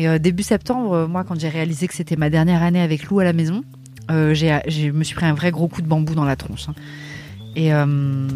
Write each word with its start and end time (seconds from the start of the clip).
Et 0.00 0.08
euh, 0.08 0.18
début 0.18 0.42
septembre, 0.42 0.92
euh, 0.94 1.06
moi, 1.06 1.24
quand 1.24 1.38
j'ai 1.38 1.50
réalisé 1.50 1.86
que 1.86 1.92
c'était 1.94 2.16
ma 2.16 2.30
dernière 2.30 2.62
année 2.62 2.80
avec 2.80 3.04
Lou 3.04 3.20
à 3.20 3.24
la 3.24 3.34
maison, 3.34 3.62
euh, 4.10 4.32
je 4.34 4.90
me 4.90 5.04
suis 5.04 5.14
pris 5.14 5.26
un 5.26 5.34
vrai 5.34 5.50
gros 5.50 5.68
coup 5.68 5.82
de 5.82 5.86
bambou 5.86 6.14
dans 6.14 6.24
la 6.24 6.36
tronche. 6.36 6.70
hein. 6.70 6.74
Et 7.54 7.74
euh, 7.74 8.26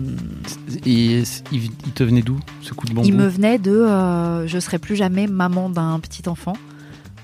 Et 0.84 1.22
il, 1.52 1.62
il 1.86 1.92
te 1.94 2.04
venait 2.04 2.20
d'où 2.20 2.38
ce 2.60 2.74
coup 2.74 2.86
de 2.86 2.92
bambou? 2.92 3.08
Il 3.08 3.14
me 3.14 3.26
venait 3.26 3.58
de 3.58 3.70
euh, 3.70 4.46
je 4.46 4.58
serai 4.58 4.78
plus 4.78 4.94
jamais 4.94 5.26
maman 5.26 5.70
d'un 5.70 5.98
petit 6.00 6.28
enfant. 6.28 6.52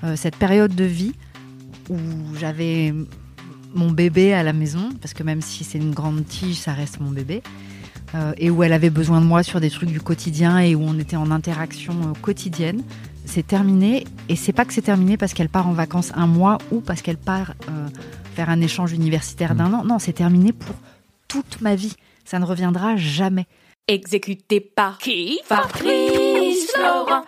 Euh, 0.03 0.15
cette 0.15 0.37
période 0.37 0.73
de 0.73 0.85
vie 0.85 1.13
où 1.91 1.97
j'avais 2.39 2.95
mon 3.75 3.91
bébé 3.91 4.33
à 4.33 4.41
la 4.41 4.53
maison, 4.53 4.89
parce 5.01 5.13
que 5.13 5.21
même 5.21 5.41
si 5.41 5.63
c'est 5.63 5.77
une 5.77 5.93
grande 5.93 6.25
tige, 6.25 6.55
ça 6.55 6.73
reste 6.73 6.99
mon 6.99 7.11
bébé, 7.11 7.43
et 8.37 8.49
où 8.49 8.63
elle 8.63 8.73
avait 8.73 8.89
besoin 8.89 9.21
de 9.21 9.25
moi 9.25 9.43
sur 9.43 9.61
des 9.61 9.69
trucs 9.69 9.89
du 9.91 10.01
quotidien 10.01 10.59
et 10.59 10.75
où 10.75 10.81
on 10.83 10.97
était 10.99 11.15
en 11.15 11.31
interaction 11.31 11.93
quotidienne. 12.21 12.81
C'est 13.25 13.45
terminé, 13.45 14.05
et 14.29 14.35
c'est 14.35 14.53
pas 14.53 14.65
que 14.65 14.73
c'est 14.73 14.81
terminé 14.81 15.17
parce 15.17 15.33
qu'elle 15.33 15.49
part 15.49 15.67
en 15.67 15.73
vacances 15.73 16.11
un 16.15 16.27
mois 16.27 16.57
ou 16.71 16.81
parce 16.81 17.01
qu'elle 17.01 17.17
part 17.17 17.53
euh, 17.69 17.87
faire 18.35 18.49
un 18.49 18.61
échange 18.61 18.91
universitaire 18.91 19.55
d'un 19.55 19.73
an. 19.73 19.83
Non, 19.83 19.99
c'est 19.99 20.13
terminé 20.13 20.51
pour 20.53 20.75
toute 21.27 21.61
ma 21.61 21.75
vie. 21.75 21.95
Ça 22.25 22.39
ne 22.39 22.45
reviendra 22.45 22.97
jamais. 22.97 23.45
Exécuté 23.87 24.59
par 24.59 24.97
qui 24.97 25.39
Fabrice 25.45 26.71
Florent. 26.73 27.23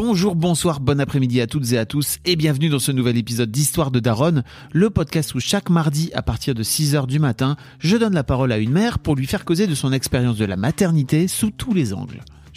Bonjour, 0.00 0.36
bonsoir, 0.36 0.78
bon 0.78 1.00
après-midi 1.00 1.40
à 1.40 1.48
toutes 1.48 1.72
et 1.72 1.76
à 1.76 1.84
tous 1.84 2.18
et 2.24 2.36
bienvenue 2.36 2.68
dans 2.68 2.78
ce 2.78 2.92
nouvel 2.92 3.16
épisode 3.16 3.50
d'Histoire 3.50 3.90
de 3.90 3.98
Daronne, 3.98 4.44
le 4.72 4.90
podcast 4.90 5.34
où 5.34 5.40
chaque 5.40 5.70
mardi 5.70 6.12
à 6.14 6.22
partir 6.22 6.54
de 6.54 6.62
6h 6.62 7.08
du 7.08 7.18
matin, 7.18 7.56
je 7.80 7.96
donne 7.96 8.14
la 8.14 8.22
parole 8.22 8.52
à 8.52 8.58
une 8.58 8.70
mère 8.70 9.00
pour 9.00 9.16
lui 9.16 9.26
faire 9.26 9.44
causer 9.44 9.66
de 9.66 9.74
son 9.74 9.92
expérience 9.92 10.36
de 10.36 10.44
la 10.44 10.56
maternité 10.56 11.26
sous 11.26 11.50
tous 11.50 11.74
les 11.74 11.94
angles. 11.94 12.22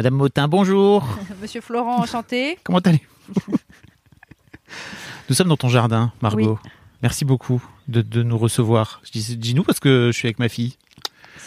Madame 0.00 0.14
Motin, 0.14 0.48
bonjour. 0.48 1.06
Monsieur 1.42 1.60
Florent, 1.60 1.98
enchanté. 2.00 2.56
Comment 2.64 2.78
allez-vous 2.78 3.52
Nous 5.28 5.34
sommes 5.34 5.48
dans 5.48 5.58
ton 5.58 5.68
jardin, 5.68 6.10
Margot. 6.22 6.58
Oui. 6.64 6.70
Merci 7.02 7.26
beaucoup 7.26 7.62
de, 7.86 8.00
de 8.00 8.22
nous 8.22 8.38
recevoir. 8.38 9.02
Je 9.04 9.10
dis, 9.10 9.36
dis-nous 9.36 9.62
parce 9.62 9.78
que 9.78 10.06
je 10.10 10.16
suis 10.16 10.26
avec 10.26 10.38
ma 10.38 10.48
fille. 10.48 10.78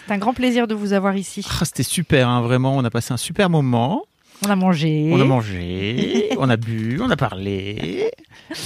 C'est 0.06 0.14
un 0.14 0.20
grand 0.20 0.36
plaisir 0.36 0.68
de 0.68 0.76
vous 0.76 0.94
avoir 0.94 1.18
ici. 1.18 1.44
Ah, 1.60 1.66
c'était 1.66 1.82
super, 1.82 2.30
hein, 2.30 2.42
vraiment. 2.44 2.78
On 2.78 2.84
a 2.84 2.92
passé 2.92 3.12
un 3.12 3.18
super 3.18 3.50
moment. 3.50 4.04
On 4.46 4.50
a 4.52 4.56
mangé. 4.56 5.10
On 5.12 5.20
a 5.20 5.26
mangé, 5.26 6.30
on 6.38 6.48
a 6.48 6.56
bu, 6.56 7.00
on 7.02 7.10
a 7.10 7.16
parlé. 7.16 8.12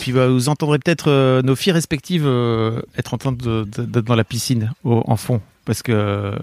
Puis 0.02 0.12
bah, 0.12 0.28
vous 0.28 0.50
entendrez 0.50 0.80
peut-être 0.80 1.10
euh, 1.10 1.42
nos 1.44 1.56
filles 1.56 1.72
respectives 1.72 2.26
euh, 2.28 2.82
être 2.98 3.14
en 3.14 3.18
train 3.18 3.32
d'être 3.32 3.80
dans 4.04 4.16
la 4.16 4.26
piscine 4.26 4.74
au- 4.84 5.02
en 5.08 5.16
fond. 5.16 5.40
Parce 5.64 5.82
que 5.82 5.94
euh, 5.94 6.38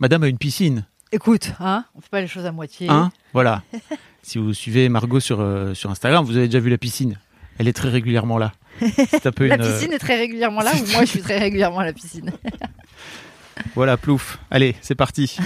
madame 0.00 0.22
a 0.22 0.28
une 0.28 0.36
piscine. 0.36 0.84
Écoute, 1.10 1.52
hein, 1.58 1.84
on 1.94 2.00
fait 2.00 2.10
pas 2.10 2.20
les 2.20 2.26
choses 2.26 2.44
à 2.44 2.52
moitié. 2.52 2.88
Hein 2.90 3.10
voilà. 3.32 3.62
si 4.22 4.38
vous 4.38 4.52
suivez 4.52 4.88
Margot 4.88 5.20
sur, 5.20 5.40
euh, 5.40 5.72
sur 5.74 5.90
Instagram, 5.90 6.24
vous 6.24 6.36
avez 6.36 6.46
déjà 6.46 6.60
vu 6.60 6.68
la 6.68 6.76
piscine. 6.76 7.18
Elle 7.58 7.66
est 7.66 7.72
très 7.72 7.88
régulièrement 7.88 8.36
là. 8.38 8.52
C'est 9.10 9.26
un 9.26 9.32
peu 9.32 9.46
la 9.48 9.56
une, 9.56 9.62
euh, 9.62 9.72
piscine 9.72 9.92
est 9.92 9.98
très 9.98 10.16
régulièrement 10.16 10.60
là 10.60 10.72
ou 10.74 10.92
moi 10.92 11.00
je 11.00 11.10
suis 11.10 11.22
très 11.22 11.38
régulièrement 11.38 11.80
à 11.80 11.84
la 11.84 11.92
piscine. 11.92 12.32
Voilà, 13.74 13.96
plouf. 13.96 14.38
Allez, 14.52 14.76
c'est 14.82 14.94
parti. 14.94 15.36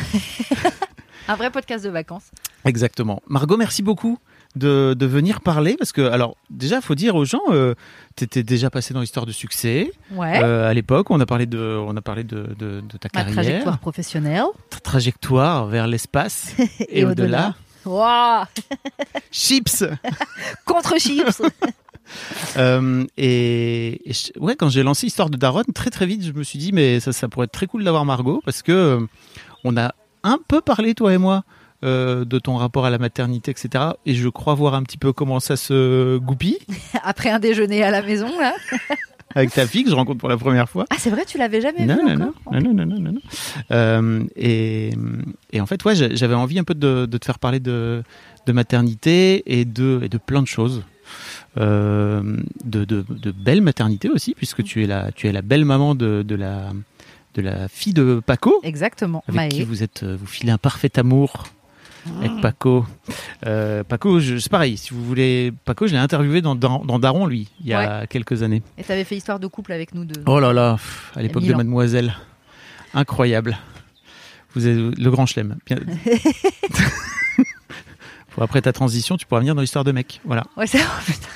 Un 1.26 1.34
vrai 1.34 1.50
podcast 1.50 1.82
de 1.82 1.88
vacances. 1.88 2.30
Exactement. 2.66 3.22
Margot, 3.26 3.56
merci 3.56 3.82
beaucoup 3.82 4.18
de, 4.56 4.94
de 4.98 5.06
venir 5.06 5.40
parler 5.40 5.76
parce 5.78 5.92
que, 5.92 6.02
alors, 6.02 6.36
déjà, 6.50 6.80
faut 6.80 6.94
dire 6.94 7.14
aux 7.16 7.24
gens, 7.24 7.40
euh, 7.50 7.74
t'étais 8.16 8.42
déjà 8.42 8.68
passé 8.70 8.92
dans 8.94 9.00
l'histoire 9.00 9.24
de 9.26 9.32
succès. 9.32 9.92
Ouais. 10.10 10.42
Euh, 10.42 10.68
à 10.68 10.74
l'époque, 10.74 11.10
on 11.10 11.20
a 11.20 11.26
parlé 11.26 11.46
de, 11.46 11.58
on 11.58 11.96
a 11.96 12.02
parlé 12.02 12.22
de, 12.24 12.54
de, 12.58 12.80
de 12.82 12.98
ta 12.98 13.08
Ma 13.14 13.20
carrière, 13.24 13.32
trajectoire 13.34 13.78
professionnelle. 13.78 14.44
ta 14.70 14.78
trajectoire 14.80 15.66
vers 15.66 15.86
l'espace 15.86 16.54
et, 16.88 17.04
au-delà. 17.04 17.54
Waouh 17.84 18.44
Chips. 19.32 19.84
Contre 20.66 20.98
chips. 20.98 21.42
Euh, 22.56 23.04
et, 23.16 24.08
et 24.08 24.12
je- 24.12 24.38
ouais, 24.38 24.54
quand 24.56 24.68
j'ai 24.68 24.82
lancé 24.82 25.06
Histoire 25.06 25.30
de 25.30 25.36
Daronne, 25.36 25.64
très 25.74 25.90
très 25.90 26.06
vite, 26.06 26.24
je 26.24 26.32
me 26.32 26.42
suis 26.42 26.58
dit, 26.58 26.72
mais 26.72 27.00
ça, 27.00 27.12
ça 27.12 27.28
pourrait 27.28 27.44
être 27.44 27.52
très 27.52 27.66
cool 27.66 27.84
d'avoir 27.84 28.04
Margot 28.04 28.40
parce 28.44 28.62
que 28.62 28.72
euh, 28.72 29.00
on 29.64 29.76
a 29.76 29.94
un 30.22 30.38
peu 30.46 30.60
parlé, 30.60 30.94
toi 30.94 31.12
et 31.12 31.18
moi, 31.18 31.44
euh, 31.84 32.24
de 32.24 32.38
ton 32.38 32.56
rapport 32.56 32.84
à 32.86 32.90
la 32.90 32.98
maternité, 32.98 33.50
etc. 33.50 33.84
Et 34.06 34.14
je 34.14 34.28
crois 34.28 34.54
voir 34.54 34.74
un 34.74 34.82
petit 34.82 34.98
peu 34.98 35.12
comment 35.12 35.40
ça 35.40 35.56
se 35.56 36.18
goupille 36.18 36.58
Après 37.02 37.30
un 37.30 37.38
déjeuner 37.38 37.82
à 37.82 37.90
la 37.90 38.02
maison 38.02 38.28
là. 38.40 38.54
avec 39.34 39.50
ta 39.50 39.66
fille 39.66 39.84
que 39.84 39.90
je 39.90 39.94
rencontre 39.94 40.18
pour 40.18 40.28
la 40.28 40.36
première 40.36 40.68
fois. 40.68 40.84
Ah 40.90 40.96
c'est 40.98 41.08
vrai, 41.10 41.24
tu 41.26 41.38
l'avais 41.38 41.60
jamais 41.62 41.86
Non, 41.86 41.96
vu 41.96 42.02
non, 42.02 42.16
non, 42.16 42.60
non, 42.60 42.60
non, 42.74 42.84
non, 42.86 43.00
non, 43.00 43.12
non. 43.12 43.20
Euh, 43.70 44.24
et, 44.36 44.90
et 45.52 45.60
en 45.60 45.64
fait, 45.66 45.82
ouais, 45.84 45.94
j'a- 45.94 46.14
j'avais 46.14 46.34
envie 46.34 46.58
un 46.58 46.64
peu 46.64 46.74
de, 46.74 47.06
de 47.06 47.18
te 47.18 47.24
faire 47.24 47.38
parler 47.38 47.58
de, 47.58 48.02
de 48.46 48.52
maternité 48.52 49.42
et 49.60 49.64
de, 49.64 50.00
et 50.02 50.08
de 50.10 50.18
plein 50.18 50.42
de 50.42 50.46
choses. 50.46 50.82
Euh, 51.58 52.22
de, 52.64 52.84
de, 52.84 53.04
de 53.08 53.30
belle 53.32 53.60
maternité 53.60 54.08
aussi, 54.08 54.34
puisque 54.34 54.62
tu 54.64 54.82
es 54.82 54.86
la, 54.86 55.12
tu 55.12 55.26
es 55.28 55.32
la 55.32 55.42
belle 55.42 55.64
maman 55.64 55.94
de, 55.94 56.22
de, 56.22 56.34
la, 56.34 56.70
de 57.34 57.42
la 57.42 57.68
fille 57.68 57.92
de 57.92 58.22
Paco, 58.24 58.60
Exactement. 58.62 59.22
avec 59.28 59.50
qui 59.50 59.58
Maë. 59.60 59.64
vous 59.66 59.82
êtes, 59.82 60.04
vous 60.04 60.26
filez 60.26 60.52
un 60.52 60.58
parfait 60.58 60.98
amour 60.98 61.44
avec 62.18 62.40
Paco. 62.40 62.84
Euh, 63.46 63.84
Paco, 63.84 64.20
c'est 64.20 64.48
pareil. 64.50 64.76
Si 64.76 64.90
vous 64.94 65.04
voulez, 65.04 65.52
Paco, 65.64 65.86
je 65.86 65.92
l'ai 65.92 65.98
interviewé 65.98 66.40
dans, 66.42 66.54
dans, 66.54 66.84
dans 66.84 66.98
Daron, 66.98 67.26
lui, 67.26 67.48
il 67.60 67.66
y 67.68 67.74
a 67.74 68.06
quelques 68.06 68.42
années. 68.42 68.62
Et 68.78 68.82
t'avais 68.84 69.04
fait 69.04 69.16
histoire 69.16 69.38
de 69.40 69.46
couple 69.46 69.72
avec 69.72 69.94
nous 69.94 70.04
deux. 70.04 70.22
Oh 70.26 70.40
là 70.40 70.52
là, 70.52 70.72
pff, 70.74 71.12
à 71.16 71.22
l'époque 71.22 71.44
de. 71.44 71.54
Mademoiselle. 71.54 72.14
Incroyable. 72.94 73.56
Vous 74.54 74.66
êtes 74.66 74.76
le 74.98 75.10
grand 75.10 75.24
chelem. 75.26 75.56
Bien- 75.66 75.78
Pour 78.30 78.42
après 78.42 78.62
ta 78.62 78.72
transition, 78.72 79.16
tu 79.16 79.26
pourras 79.26 79.40
venir 79.40 79.54
dans 79.54 79.60
l'histoire 79.60 79.84
de 79.84 79.92
mec. 79.92 80.20
Voilà. 80.24 80.44
Ouais, 80.56 80.66
c'est 80.66 80.78
putain. 81.06 81.28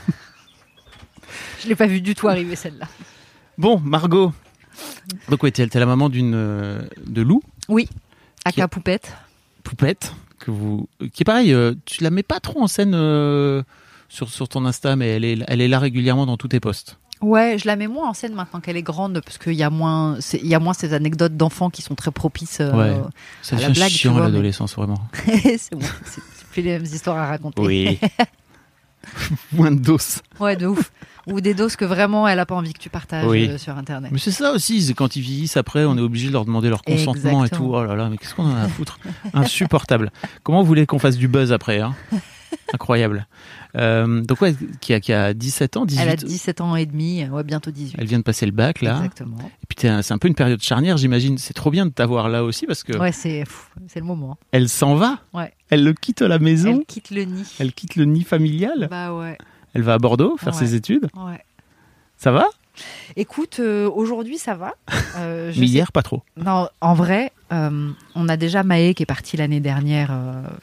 Je 1.62 1.68
l'ai 1.68 1.74
pas 1.74 1.86
vu 1.86 2.00
du 2.00 2.14
tout 2.14 2.28
arriver 2.28 2.56
celle-là. 2.56 2.86
Bon, 3.58 3.78
Margot. 3.80 4.32
Donc, 5.28 5.42
ouais, 5.42 5.50
t'es 5.50 5.66
t'es 5.66 5.78
la 5.78 5.86
maman 5.86 6.08
d'une 6.08 6.34
euh, 6.34 6.82
de 7.06 7.22
Lou, 7.22 7.42
Oui, 7.68 7.88
Aka 8.44 8.68
Poupette. 8.68 9.14
poupette, 9.62 10.14
que 10.46 10.50
vous, 10.52 10.88
qui 11.12 11.22
est 11.22 11.24
pareil. 11.24 11.52
euh, 11.52 11.74
tu 11.84 12.02
la 12.02 12.10
mets 12.10 12.22
pas 12.22 12.40
trop 12.40 12.62
en 12.62 12.66
scène 12.68 12.92
euh, 12.94 13.62
sur 14.08 14.28
sur 14.30 14.48
ton 14.48 14.64
Insta, 14.64 14.96
mais 14.96 15.08
elle 15.08 15.24
est 15.24 15.38
elle 15.48 15.60
est 15.60 15.68
là 15.68 15.78
régulièrement 15.78 16.24
dans 16.26 16.36
tous 16.36 16.48
tes 16.48 16.60
posts. 16.60 16.98
Ouais, 17.22 17.56
je 17.58 17.66
la 17.66 17.76
mets 17.76 17.86
moins 17.86 18.10
en 18.10 18.12
scène 18.14 18.34
maintenant 18.34 18.60
qu'elle 18.60 18.76
est 18.76 18.82
grande 18.82 19.22
parce 19.24 19.38
qu'il 19.38 19.54
y 19.54 19.62
a 19.62 19.70
moins, 19.70 20.18
il 20.34 20.46
y 20.46 20.54
a 20.54 20.58
moins 20.58 20.74
ces 20.74 20.92
anecdotes 20.92 21.34
d'enfants 21.34 21.70
qui 21.70 21.80
sont 21.80 21.94
très 21.94 22.10
propices. 22.10 22.58
euh, 22.60 22.72
Ouais. 22.72 22.94
Ça 23.40 23.56
À 23.56 23.60
la 23.60 23.70
blague, 23.70 23.88
tu 23.90 23.96
chiant 23.98 24.14
mais- 24.14 24.20
l'adolescence, 24.20 24.74
vraiment. 24.76 24.98
c'est 25.24 25.72
bon, 25.74 25.80
c'est 26.04 26.20
c'est 26.36 26.46
plus 26.52 26.62
les 26.62 26.72
mêmes 26.72 26.84
histoires 26.84 27.16
à 27.16 27.26
raconter. 27.26 27.62
Oui. 27.62 27.98
Moins 29.52 29.70
de 29.72 29.78
doses. 29.78 30.20
Ouais, 30.40 30.56
de 30.56 30.66
ouf. 30.66 30.90
Ou 31.26 31.40
des 31.40 31.54
doses 31.54 31.76
que 31.76 31.84
vraiment 31.84 32.28
elle 32.28 32.38
a 32.38 32.46
pas 32.46 32.54
envie 32.54 32.72
que 32.72 32.78
tu 32.78 32.88
partages 32.90 33.26
Oui. 33.26 33.48
euh, 33.50 33.58
sur 33.58 33.76
internet. 33.76 34.10
Mais 34.12 34.18
c'est 34.18 34.30
ça 34.30 34.52
aussi, 34.52 34.94
quand 34.94 35.16
ils 35.16 35.22
vieillissent 35.22 35.56
après, 35.56 35.84
on 35.84 35.96
est 35.98 36.00
obligé 36.00 36.28
de 36.28 36.32
leur 36.32 36.44
demander 36.44 36.68
leur 36.68 36.82
consentement 36.82 37.44
et 37.44 37.48
tout. 37.50 37.70
Oh 37.74 37.84
là 37.84 37.94
là, 37.96 38.08
mais 38.08 38.16
qu'est-ce 38.16 38.34
qu'on 38.34 38.44
en 38.44 38.54
a 38.56 38.62
à 38.62 38.68
foutre? 38.68 38.98
Insupportable. 39.34 40.12
Comment 40.42 40.60
vous 40.60 40.66
voulez 40.66 40.86
qu'on 40.86 40.98
fasse 40.98 41.16
du 41.16 41.28
buzz 41.28 41.52
après 41.52 41.80
hein? 41.80 41.94
Incroyable. 42.72 43.26
Euh, 43.76 44.22
donc 44.22 44.40
ouais, 44.40 44.54
qui 44.80 44.94
a, 44.94 45.00
qui 45.00 45.12
a 45.12 45.34
17 45.34 45.76
ans, 45.76 45.84
18 45.84 46.00
Elle 46.02 46.08
a 46.08 46.16
17 46.16 46.60
ans 46.60 46.76
et 46.76 46.86
demi, 46.86 47.26
ouais, 47.28 47.44
bientôt 47.44 47.70
18. 47.70 47.96
Elle 47.98 48.06
vient 48.06 48.18
de 48.18 48.22
passer 48.24 48.46
le 48.46 48.52
bac 48.52 48.80
là. 48.80 48.96
Exactement. 48.98 49.36
Et 49.38 49.66
puis 49.68 49.76
c'est 50.02 50.12
un 50.12 50.18
peu 50.18 50.28
une 50.28 50.34
période 50.34 50.62
charnière, 50.62 50.96
j'imagine. 50.96 51.38
C'est 51.38 51.54
trop 51.54 51.70
bien 51.70 51.86
de 51.86 51.90
t'avoir 51.90 52.28
là 52.28 52.44
aussi 52.44 52.66
parce 52.66 52.82
que 52.84 52.96
Ouais, 52.96 53.12
c'est 53.12 53.44
le 53.96 54.02
moment. 54.02 54.38
elle 54.52 54.68
s'en 54.68 54.94
va. 54.94 55.18
Ouais. 55.34 55.52
Elle 55.70 55.84
le 55.84 55.92
quitte 55.92 56.22
la 56.22 56.38
maison. 56.38 56.78
Elle 56.80 56.86
quitte 56.86 57.10
le 57.10 57.22
nid. 57.24 57.44
Elle 57.58 57.72
quitte 57.72 57.96
le 57.96 58.04
nid 58.04 58.22
familial. 58.24 58.86
Bah 58.90 59.12
ouais, 59.14 59.36
Elle 59.76 59.82
va 59.82 59.94
à 59.94 59.98
Bordeaux 59.98 60.36
faire 60.36 60.52
Ouais. 60.54 60.58
ses 60.58 60.74
études. 60.74 61.08
ouais. 61.16 61.40
Ça 62.18 62.32
va? 62.32 62.46
Écoute, 63.16 63.58
euh, 63.60 63.88
aujourd'hui 63.90 64.36
ça 64.38 64.54
va. 64.54 64.74
Euh, 65.16 65.50
je 65.52 65.60
Mais 65.60 65.66
sais- 65.66 65.72
hier, 65.72 65.92
pas 65.92 66.02
trop. 66.02 66.22
Non, 66.36 66.68
en 66.80 66.94
vrai, 66.94 67.32
euh, 67.52 67.90
on 68.14 68.28
a 68.28 68.36
déjà 68.36 68.62
Maë 68.62 68.92
qui 68.94 69.02
est 69.02 69.06
partie 69.06 69.36
l'année 69.36 69.60
dernière 69.60 70.10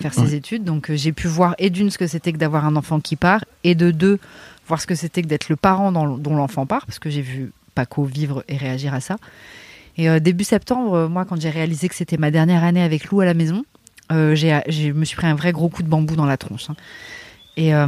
faire 0.02 0.14
ses 0.14 0.22
Ouais. 0.22 0.34
études, 0.36 0.64
donc 0.64 0.92
j'ai 0.92 1.12
pu 1.12 1.28
voir 1.28 1.56
et 1.58 1.70
d'une 1.70 1.90
ce 1.90 1.98
que 1.98 2.08
c'était 2.08 2.34
que 2.34 2.38
d'avoir 2.38 2.66
un 2.66 2.76
enfant 2.76 3.00
qui 3.00 3.16
part, 3.16 3.44
et 3.64 3.74
de 3.76 3.90
deux 3.92 4.20
voir 4.68 4.80
ce 4.82 4.88
que 4.88 4.96
c'était 4.96 5.22
que 5.22 5.28
d'être 5.28 5.50
le 5.50 5.56
parent 5.56 5.92
dans- 5.92 6.18
dont 6.18 6.36
l'enfant 6.36 6.66
part, 6.66 6.86
parce 6.86 7.00
que 7.00 7.10
j'ai 7.10 7.22
vu 7.22 7.52
Paco 7.76 8.04
vivre 8.04 8.44
et 8.48 8.58
réagir 8.58 8.94
à 8.94 9.00
ça. 9.00 9.16
Et 9.98 10.20
début 10.20 10.44
septembre, 10.44 11.08
moi, 11.08 11.26
quand 11.26 11.40
j'ai 11.40 11.50
réalisé 11.52 11.88
que 11.90 11.96
c'était 11.96 12.18
ma 12.18 12.32
dernière 12.32 12.64
année 12.64 12.82
avec 12.82 13.06
Lou 13.12 13.22
à 13.22 13.26
la 13.26 13.34
maison, 13.36 13.64
j'ai, 14.12 14.60
j'ai- 14.68 14.90
je 14.90 14.92
me 14.94 15.06
suis 15.06 15.16
pris 15.18 15.28
un 15.28 15.36
vrai 15.36 15.52
gros 15.52 15.70
coup 15.70 15.84
de 15.84 15.88
bambou 15.88 16.16
dans 16.16 16.26
la 16.26 16.38
tronche. 16.38 16.70
hein. 16.70 16.76
Et 17.56 17.74
euh, 17.76 17.86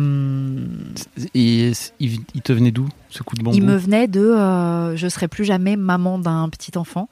Et 1.34 1.72
il, 2.00 2.42
te 2.44 2.54
venait 2.54 2.72
d'où 2.72 2.88
ce 3.10 3.24
coup 3.24 3.36
de 3.36 3.42
bambou 3.42 3.58
il 3.58 3.64
me 3.64 3.76
venait 3.76 4.08
de 4.08 4.22
euh, 4.22 4.96
je 4.96 5.08
serai 5.08 5.28
plus 5.28 5.46
jamais 5.46 5.76
maman 5.76 6.20
d'un 6.20 6.50
petit 6.50 6.78
enfant. 6.78 7.10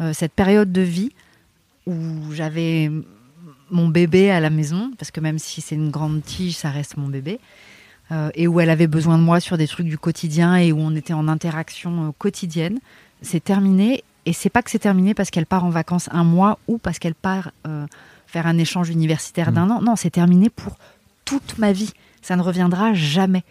Euh, 0.00 0.12
cette 0.12 0.32
période 0.32 0.70
de 0.70 0.82
vie 0.82 1.10
où 1.86 2.32
j'avais 2.32 2.90
mon 3.70 3.88
bébé 3.88 4.30
à 4.30 4.40
la 4.40 4.50
maison, 4.50 4.92
parce 4.98 5.10
que 5.10 5.20
même 5.20 5.38
si 5.38 5.60
c'est 5.60 5.74
une 5.74 5.90
grande 5.90 6.22
tige, 6.22 6.56
ça 6.56 6.70
reste 6.70 6.96
mon 6.96 7.08
bébé, 7.08 7.40
euh, 8.12 8.30
et 8.34 8.46
où 8.46 8.60
elle 8.60 8.70
avait 8.70 8.86
besoin 8.86 9.18
de 9.18 9.22
moi 9.22 9.40
sur 9.40 9.58
des 9.58 9.66
trucs 9.66 9.86
du 9.86 9.98
quotidien 9.98 10.56
et 10.56 10.72
où 10.72 10.78
on 10.78 10.94
était 10.94 11.12
en 11.12 11.26
interaction 11.26 12.14
quotidienne. 12.18 12.78
C'est 13.22 13.42
terminé, 13.42 14.04
et 14.26 14.32
c'est 14.32 14.50
pas 14.50 14.62
que 14.62 14.70
c'est 14.70 14.78
terminé 14.78 15.14
parce 15.14 15.30
qu'elle 15.30 15.46
part 15.46 15.64
en 15.64 15.70
vacances 15.70 16.08
un 16.12 16.24
mois 16.24 16.58
ou 16.68 16.78
parce 16.78 16.98
qu'elle 16.98 17.14
part 17.14 17.50
faire 18.26 18.46
un 18.46 18.58
échange 18.58 18.90
universitaire 18.90 19.50
d'un 19.50 19.68
an. 19.70 19.82
Non, 19.82 19.96
c'est 19.96 20.10
terminé 20.10 20.50
pour 20.50 20.76
toute 21.30 21.58
ma 21.58 21.72
vie. 21.72 21.92
Ça 22.20 22.36
ne 22.36 22.42
reviendra 22.42 22.92
jamais. 22.92 23.44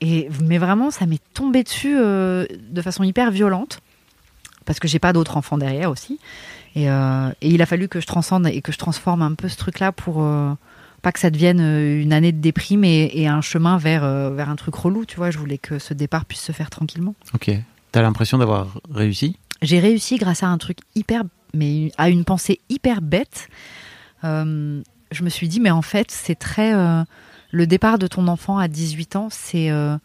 Et, 0.00 0.28
mais 0.42 0.58
vraiment, 0.58 0.90
ça 0.90 1.06
m'est 1.06 1.22
tombé 1.32 1.62
dessus 1.62 1.96
euh, 1.96 2.44
de 2.70 2.82
façon 2.82 3.04
hyper 3.04 3.30
violente, 3.30 3.80
parce 4.66 4.78
que 4.78 4.88
j'ai 4.88 4.98
pas 4.98 5.12
d'autres 5.12 5.36
enfants 5.36 5.56
derrière 5.56 5.90
aussi. 5.90 6.18
Et, 6.74 6.90
euh, 6.90 7.30
et 7.40 7.48
il 7.48 7.62
a 7.62 7.66
fallu 7.66 7.88
que 7.88 8.00
je 8.00 8.06
transcende 8.06 8.48
et 8.48 8.60
que 8.60 8.72
je 8.72 8.78
transforme 8.78 9.22
un 9.22 9.34
peu 9.34 9.48
ce 9.48 9.56
truc-là 9.56 9.92
pour 9.92 10.22
euh, 10.22 10.52
pas 11.00 11.12
que 11.12 11.20
ça 11.20 11.30
devienne 11.30 11.60
une 11.60 12.12
année 12.12 12.32
de 12.32 12.40
déprime 12.40 12.84
et, 12.84 13.10
et 13.14 13.28
un 13.28 13.40
chemin 13.40 13.78
vers, 13.78 14.02
vers 14.32 14.50
un 14.50 14.56
truc 14.56 14.74
relou. 14.74 15.06
Tu 15.06 15.16
vois, 15.16 15.30
je 15.30 15.38
voulais 15.38 15.58
que 15.58 15.78
ce 15.78 15.94
départ 15.94 16.24
puisse 16.24 16.42
se 16.42 16.52
faire 16.52 16.68
tranquillement. 16.68 17.14
Ok. 17.32 17.50
T'as 17.92 18.02
l'impression 18.02 18.38
d'avoir 18.38 18.74
réussi? 18.90 19.36
J'ai 19.62 19.78
réussi 19.78 20.16
grâce 20.16 20.42
à 20.42 20.48
un 20.48 20.58
truc 20.58 20.78
hyper, 20.96 21.22
mais 21.54 21.92
à 21.96 22.10
une 22.10 22.24
pensée 22.24 22.58
hyper 22.68 23.00
bête. 23.00 23.48
Je 25.14 25.22
me 25.22 25.28
suis 25.30 25.48
dit, 25.48 25.60
mais 25.60 25.70
en 25.70 25.82
fait, 25.82 26.10
c'est 26.10 26.34
très. 26.34 26.74
euh, 26.74 27.02
le 27.50 27.66
départ 27.66 27.98
de 27.98 28.06
ton 28.06 28.26
enfant 28.28 28.58
à 28.58 28.68
18 28.68 29.16
ans, 29.16 29.28
c'est 29.30 29.70
euh, 29.70 29.96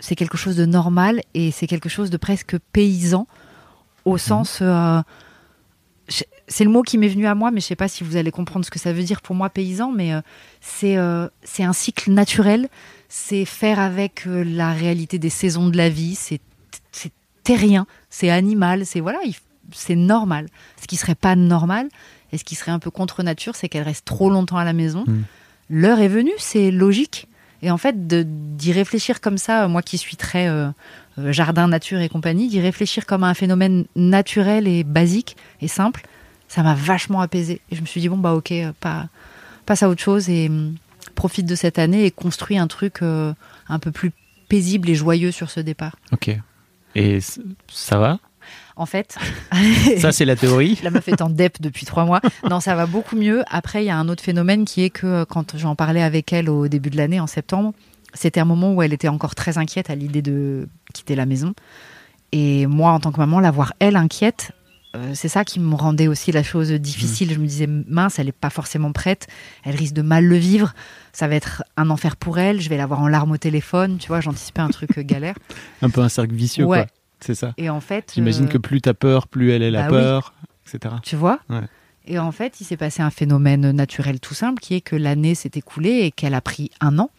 c'est 0.00 0.14
quelque 0.14 0.36
chose 0.38 0.56
de 0.56 0.64
normal 0.64 1.20
et 1.34 1.50
c'est 1.50 1.66
quelque 1.66 1.88
chose 1.88 2.08
de 2.10 2.16
presque 2.16 2.56
paysan, 2.72 3.26
au 4.04 4.16
sens. 4.16 4.60
euh, 4.62 5.02
c'est 6.46 6.64
le 6.64 6.70
mot 6.70 6.82
qui 6.82 6.96
m'est 6.96 7.08
venu 7.08 7.26
à 7.26 7.34
moi, 7.34 7.50
mais 7.50 7.60
je 7.60 7.66
sais 7.66 7.76
pas 7.76 7.88
si 7.88 8.02
vous 8.02 8.16
allez 8.16 8.30
comprendre 8.30 8.64
ce 8.64 8.70
que 8.70 8.78
ça 8.78 8.92
veut 8.94 9.02
dire 9.02 9.20
pour 9.20 9.34
moi 9.36 9.50
paysan, 9.50 9.92
mais 9.92 10.12
c'est 10.62 10.96
c'est 11.42 11.64
un 11.64 11.74
cycle 11.74 12.10
naturel, 12.12 12.68
c'est 13.10 13.44
faire 13.44 13.78
avec 13.78 14.22
la 14.26 14.72
réalité 14.72 15.18
des 15.18 15.28
saisons 15.28 15.68
de 15.68 15.76
la 15.76 15.90
vie, 15.90 16.14
c'est 16.14 16.40
terrien, 17.44 17.86
c'est 18.10 18.30
animal, 18.30 18.86
c'est 18.86 19.00
voilà, 19.00 19.18
il- 19.26 19.34
c'est 19.72 19.96
normal. 19.96 20.46
Ce 20.80 20.86
qui 20.86 20.96
serait 20.96 21.14
pas 21.14 21.34
normal 21.36 21.88
et 22.32 22.38
ce 22.38 22.44
qui 22.44 22.54
serait 22.54 22.72
un 22.72 22.78
peu 22.78 22.90
contre 22.90 23.22
nature, 23.22 23.56
c'est 23.56 23.68
qu'elle 23.68 23.82
reste 23.82 24.04
trop 24.04 24.30
longtemps 24.30 24.56
à 24.56 24.64
la 24.64 24.72
maison. 24.72 25.04
Mm. 25.06 25.22
L'heure 25.70 26.00
est 26.00 26.08
venue, 26.08 26.32
c'est 26.38 26.70
logique. 26.70 27.28
Et 27.62 27.70
en 27.70 27.78
fait, 27.78 28.06
d'y 28.06 28.72
réfléchir 28.72 29.20
comme 29.20 29.38
ça, 29.38 29.66
moi 29.66 29.82
qui 29.82 29.98
suis 29.98 30.16
très 30.16 30.48
euh, 30.48 30.68
euh, 31.18 31.32
jardin, 31.32 31.68
nature 31.68 32.00
et 32.00 32.08
compagnie, 32.08 32.48
d'y 32.48 32.60
réfléchir 32.60 33.06
comme 33.06 33.24
à 33.24 33.28
un 33.28 33.34
phénomène 33.34 33.84
naturel 33.96 34.68
et 34.68 34.84
basique 34.84 35.36
et 35.60 35.68
simple, 35.68 36.06
ça 36.46 36.62
m'a 36.62 36.74
vachement 36.74 37.20
apaisé. 37.20 37.60
Et 37.70 37.76
je 37.76 37.80
me 37.80 37.86
suis 37.86 38.00
dit, 38.00 38.08
bon, 38.08 38.16
bah 38.16 38.34
ok, 38.34 38.52
euh, 38.52 38.72
pas, 38.78 39.08
passe 39.66 39.82
à 39.82 39.88
autre 39.88 40.02
chose 40.02 40.28
et 40.28 40.48
hum, 40.48 40.76
profite 41.14 41.46
de 41.46 41.54
cette 41.54 41.78
année 41.78 42.04
et 42.04 42.10
construis 42.10 42.58
un 42.58 42.66
truc 42.66 43.02
euh, 43.02 43.32
un 43.68 43.78
peu 43.78 43.90
plus 43.90 44.12
paisible 44.48 44.88
et 44.88 44.94
joyeux 44.94 45.30
sur 45.30 45.50
ce 45.50 45.60
départ. 45.60 45.96
Ok. 46.12 46.30
Et 46.94 47.18
ça 47.68 47.98
va? 47.98 48.18
En 48.78 48.86
fait, 48.86 49.16
Ça, 49.98 50.12
c'est 50.12 50.24
la 50.24 50.36
théorie. 50.36 50.78
La 50.84 50.90
meuf 50.90 51.08
est 51.08 51.20
en 51.20 51.28
dep 51.30 51.60
depuis 51.60 51.84
trois 51.84 52.04
mois. 52.04 52.20
Non, 52.48 52.60
ça 52.60 52.74
va 52.76 52.86
beaucoup 52.86 53.16
mieux. 53.16 53.42
Après, 53.50 53.82
il 53.82 53.86
y 53.86 53.90
a 53.90 53.96
un 53.96 54.08
autre 54.08 54.22
phénomène 54.22 54.64
qui 54.64 54.84
est 54.84 54.90
que 54.90 55.06
euh, 55.06 55.24
quand 55.24 55.56
j'en 55.56 55.74
parlais 55.74 56.02
avec 56.02 56.32
elle 56.32 56.48
au 56.48 56.68
début 56.68 56.88
de 56.90 56.96
l'année, 56.96 57.18
en 57.18 57.26
septembre, 57.26 57.72
c'était 58.14 58.40
un 58.40 58.44
moment 58.44 58.72
où 58.72 58.80
elle 58.82 58.92
était 58.92 59.08
encore 59.08 59.34
très 59.34 59.58
inquiète 59.58 59.90
à 59.90 59.94
l'idée 59.96 60.22
de 60.22 60.68
quitter 60.94 61.16
la 61.16 61.26
maison. 61.26 61.54
Et 62.32 62.66
moi, 62.66 62.92
en 62.92 63.00
tant 63.00 63.10
que 63.10 63.18
maman, 63.18 63.40
la 63.40 63.50
voir 63.50 63.72
elle 63.80 63.96
inquiète, 63.96 64.52
euh, 64.96 65.10
c'est 65.14 65.28
ça 65.28 65.44
qui 65.44 65.60
me 65.60 65.74
rendait 65.74 66.08
aussi 66.08 66.30
la 66.32 66.42
chose 66.42 66.70
difficile. 66.70 67.32
Je 67.32 67.38
me 67.38 67.46
disais, 67.46 67.66
mince, 67.66 68.18
elle 68.18 68.26
n'est 68.26 68.32
pas 68.32 68.50
forcément 68.50 68.92
prête, 68.92 69.26
elle 69.64 69.76
risque 69.76 69.94
de 69.94 70.02
mal 70.02 70.24
le 70.24 70.36
vivre, 70.36 70.72
ça 71.12 71.26
va 71.28 71.34
être 71.34 71.62
un 71.76 71.90
enfer 71.90 72.16
pour 72.16 72.38
elle, 72.38 72.60
je 72.60 72.68
vais 72.68 72.76
la 72.76 72.86
voir 72.86 73.00
en 73.00 73.08
larmes 73.08 73.32
au 73.32 73.36
téléphone, 73.38 73.98
tu 73.98 74.08
vois, 74.08 74.20
j'anticipais 74.20 74.60
un 74.62 74.68
truc 74.70 74.96
euh, 74.98 75.02
galère. 75.02 75.34
Un 75.82 75.90
peu 75.90 76.00
un 76.00 76.08
cercle 76.08 76.34
vicieux, 76.34 76.64
Ouais. 76.64 76.78
quoi. 76.84 76.86
C'est 77.20 77.34
ça. 77.34 77.54
Et 77.56 77.70
en 77.70 77.80
fait. 77.80 78.12
J'imagine 78.14 78.46
euh, 78.46 78.48
que 78.48 78.58
plus 78.58 78.80
t'as 78.80 78.94
peur, 78.94 79.28
plus 79.28 79.50
elle, 79.50 79.62
elle 79.62 79.76
a 79.76 79.88
bah 79.88 79.96
oui. 79.96 80.02
peur, 80.02 80.34
etc. 80.66 80.96
Tu 81.02 81.16
vois 81.16 81.40
Ouais. 81.48 81.62
Et 82.06 82.18
en 82.18 82.32
fait, 82.32 82.60
il 82.60 82.64
s'est 82.64 82.78
passé 82.78 83.02
un 83.02 83.10
phénomène 83.10 83.70
naturel 83.70 84.18
tout 84.18 84.34
simple 84.34 84.60
qui 84.60 84.74
est 84.74 84.80
que 84.80 84.96
l'année 84.96 85.34
s'est 85.34 85.50
écoulée 85.54 86.00
et 86.04 86.10
qu'elle 86.10 86.34
a 86.34 86.40
pris 86.40 86.70
un 86.80 86.98
an. 86.98 87.10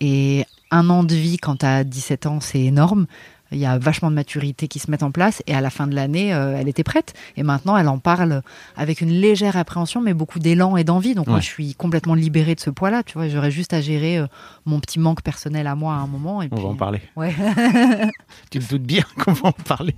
Et 0.00 0.44
un 0.72 0.90
an 0.90 1.04
de 1.04 1.14
vie 1.14 1.36
quand 1.36 1.56
t'as 1.56 1.84
17 1.84 2.26
ans, 2.26 2.40
c'est 2.40 2.60
énorme. 2.60 3.06
Il 3.54 3.60
y 3.60 3.66
a 3.66 3.78
vachement 3.78 4.10
de 4.10 4.14
maturité 4.16 4.68
qui 4.68 4.78
se 4.78 4.90
met 4.90 5.02
en 5.02 5.10
place 5.10 5.42
et 5.46 5.54
à 5.54 5.60
la 5.60 5.70
fin 5.70 5.86
de 5.86 5.94
l'année, 5.94 6.34
euh, 6.34 6.56
elle 6.58 6.68
était 6.68 6.84
prête. 6.84 7.14
Et 7.36 7.42
maintenant, 7.42 7.76
elle 7.76 7.88
en 7.88 7.98
parle 7.98 8.42
avec 8.76 9.00
une 9.00 9.10
légère 9.10 9.56
appréhension, 9.56 10.00
mais 10.02 10.12
beaucoup 10.12 10.38
d'élan 10.38 10.76
et 10.76 10.84
d'envie. 10.84 11.14
Donc 11.14 11.28
moi, 11.28 11.40
je 11.40 11.46
suis 11.46 11.74
complètement 11.74 12.14
libérée 12.14 12.54
de 12.54 12.60
ce 12.60 12.70
poids-là. 12.70 13.02
Tu 13.04 13.14
vois, 13.14 13.28
j'aurais 13.28 13.50
juste 13.50 13.72
à 13.72 13.80
gérer 13.80 14.18
euh, 14.18 14.26
mon 14.66 14.80
petit 14.80 14.98
manque 14.98 15.22
personnel 15.22 15.66
à 15.66 15.74
moi 15.74 15.94
à 15.94 15.98
un 15.98 16.06
moment. 16.06 16.42
Et 16.42 16.48
On 16.50 16.54
puis... 16.56 16.64
va 16.64 16.70
en 16.70 16.74
parler. 16.74 17.00
Ouais. 17.16 17.34
Tu 18.50 18.58
te 18.58 18.68
doutes 18.70 18.82
bien 18.82 19.02
qu'on 19.24 19.32
va 19.32 19.48
en 19.48 19.52
parler, 19.52 19.94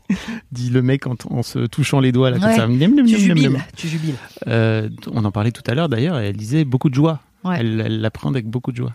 dit 0.52 0.70
le 0.70 0.82
mec 0.82 1.06
en, 1.06 1.14
en 1.30 1.42
se 1.42 1.60
touchant 1.66 2.00
les 2.00 2.12
doigts. 2.12 2.30
Là, 2.30 2.36
Ouais. 2.38 2.56
ça. 2.56 2.66
Tu 2.66 3.18
jubiles. 3.18 3.60
Tu 3.76 3.88
jubiles. 3.88 4.14
Euh, 4.46 4.88
on 5.12 5.24
en 5.24 5.30
parlait 5.30 5.52
tout 5.52 5.62
à 5.66 5.74
l'heure 5.74 5.88
d'ailleurs, 5.88 6.18
et 6.18 6.28
elle 6.28 6.36
disait 6.36 6.64
beaucoup 6.64 6.90
de 6.90 6.94
joie. 6.94 7.20
Elle 7.54 8.00
l'apprend 8.00 8.28
avec 8.30 8.46
beaucoup 8.46 8.72
de 8.72 8.76
joie. 8.76 8.92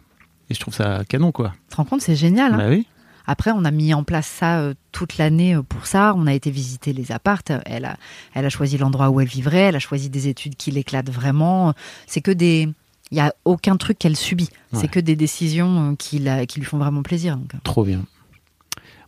Et 0.50 0.54
je 0.54 0.60
trouve 0.60 0.74
ça 0.74 1.04
canon, 1.08 1.32
quoi. 1.32 1.54
Tu 1.70 1.72
te 1.72 1.76
rends 1.78 1.86
compte, 1.86 2.02
c'est 2.02 2.16
génial. 2.16 2.54
hein 2.54 2.58
Bah 2.58 2.66
oui. 2.70 2.86
Après, 3.32 3.52
on 3.52 3.64
a 3.66 3.72
mis 3.72 3.94
en 3.94 4.04
place 4.04 4.28
ça 4.28 4.60
euh, 4.60 4.74
toute 4.92 5.18
l'année 5.18 5.56
euh, 5.56 5.64
pour 5.64 5.86
ça. 5.88 6.14
On 6.18 6.28
a 6.28 6.34
été 6.34 6.52
visiter 6.52 6.92
les 6.94 7.12
appartes. 7.12 7.52
Elle 7.66 7.86
a, 7.86 7.98
elle 8.34 8.46
a 8.46 8.50
choisi 8.50 8.78
l'endroit 8.78 9.10
où 9.10 9.20
elle 9.22 9.28
vivrait. 9.28 9.60
Elle 9.70 9.76
a 9.76 9.80
choisi 9.80 10.10
des 10.10 10.28
études 10.28 10.56
qui 10.56 10.72
l'éclatent 10.72 11.10
vraiment. 11.10 11.74
C'est 12.08 12.22
que 12.22 12.32
des. 12.32 12.68
Il 13.12 13.16
n'y 13.16 13.22
a 13.22 13.34
aucun 13.46 13.76
truc 13.78 13.98
qu'elle 14.00 14.16
subit. 14.16 14.50
Ouais. 14.72 14.80
C'est 14.80 14.88
que 14.88 15.00
des 15.00 15.16
décisions 15.16 15.92
euh, 15.92 15.96
qui, 15.96 16.20
la- 16.20 16.46
qui 16.46 16.60
lui 16.60 16.66
font 16.66 16.78
vraiment 16.78 17.04
plaisir. 17.04 17.38
donc. 17.38 17.52
Trop 17.64 17.84
bien. 17.84 18.04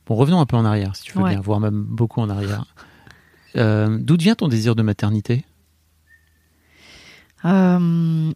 Bon, 0.06 0.16
revenons 0.16 0.40
un 0.42 0.46
peu 0.46 0.58
en 0.58 0.66
arrière, 0.66 0.96
si 0.96 1.04
tu 1.04 1.14
veux 1.14 1.24
Ouais. 1.24 1.30
bien, 1.32 1.40
voire 1.42 1.60
même 1.62 1.84
beaucoup 1.84 2.20
en 2.20 2.30
arrière. 2.30 2.66
Euh, 3.56 3.98
D'où 4.02 4.18
vient 4.18 4.36
ton 4.36 4.48
désir 4.50 4.76
de 4.76 4.82
maternité? 4.84 5.46
Euh, 7.46 8.32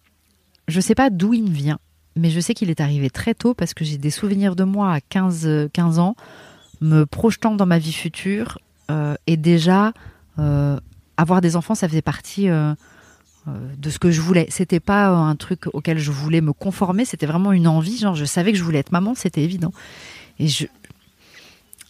je 0.68 0.80
sais 0.82 0.96
pas 0.96 1.10
d'où 1.10 1.34
il 1.34 1.44
me 1.44 1.50
vient, 1.50 1.80
mais 2.18 2.30
je 2.30 2.40
sais 2.40 2.54
qu'il 2.54 2.70
est 2.70 2.82
arrivé 2.82 3.10
très 3.10 3.34
tôt 3.34 3.54
parce 3.54 3.74
que 3.74 3.84
j'ai 3.86 3.98
des 3.98 4.10
souvenirs 4.12 4.56
de 4.56 4.64
moi 4.64 4.94
à 4.94 5.02
15, 5.02 5.46
euh, 5.46 5.70
15 5.74 6.00
ans, 6.00 6.16
me 6.82 7.06
projetant 7.06 7.56
dans 7.56 7.66
ma 7.66 7.80
vie 7.80 7.94
future. 7.94 8.60
euh, 8.92 9.16
et 9.28 9.36
déjà, 9.38 9.92
euh, 10.40 10.80
avoir 11.18 11.42
des 11.42 11.56
enfants, 11.56 11.76
ça 11.76 11.88
faisait 11.90 12.02
partie 12.02 12.48
euh, 12.50 12.74
euh, 13.48 13.52
de 13.78 13.90
ce 13.90 14.00
que 14.00 14.12
je 14.12 14.22
voulais. 14.22 14.46
C'était 14.50 14.80
pas 14.80 15.10
euh, 15.12 15.16
un 15.16 15.36
truc 15.36 15.68
auquel 15.74 15.98
je 16.00 16.12
voulais 16.12 16.42
me 16.42 16.54
conformer, 16.54 17.04
c'était 17.06 17.26
vraiment 17.26 17.52
une 17.52 17.68
envie. 17.68 17.98
Genre, 17.98 18.16
je 18.16 18.26
savais 18.26 18.52
que 18.52 18.58
je 18.58 18.64
voulais 18.64 18.80
être 18.80 18.92
maman, 18.92 19.14
c'était 19.16 19.42
évident. 19.44 19.74
Et 20.40 20.48
je 20.48 20.68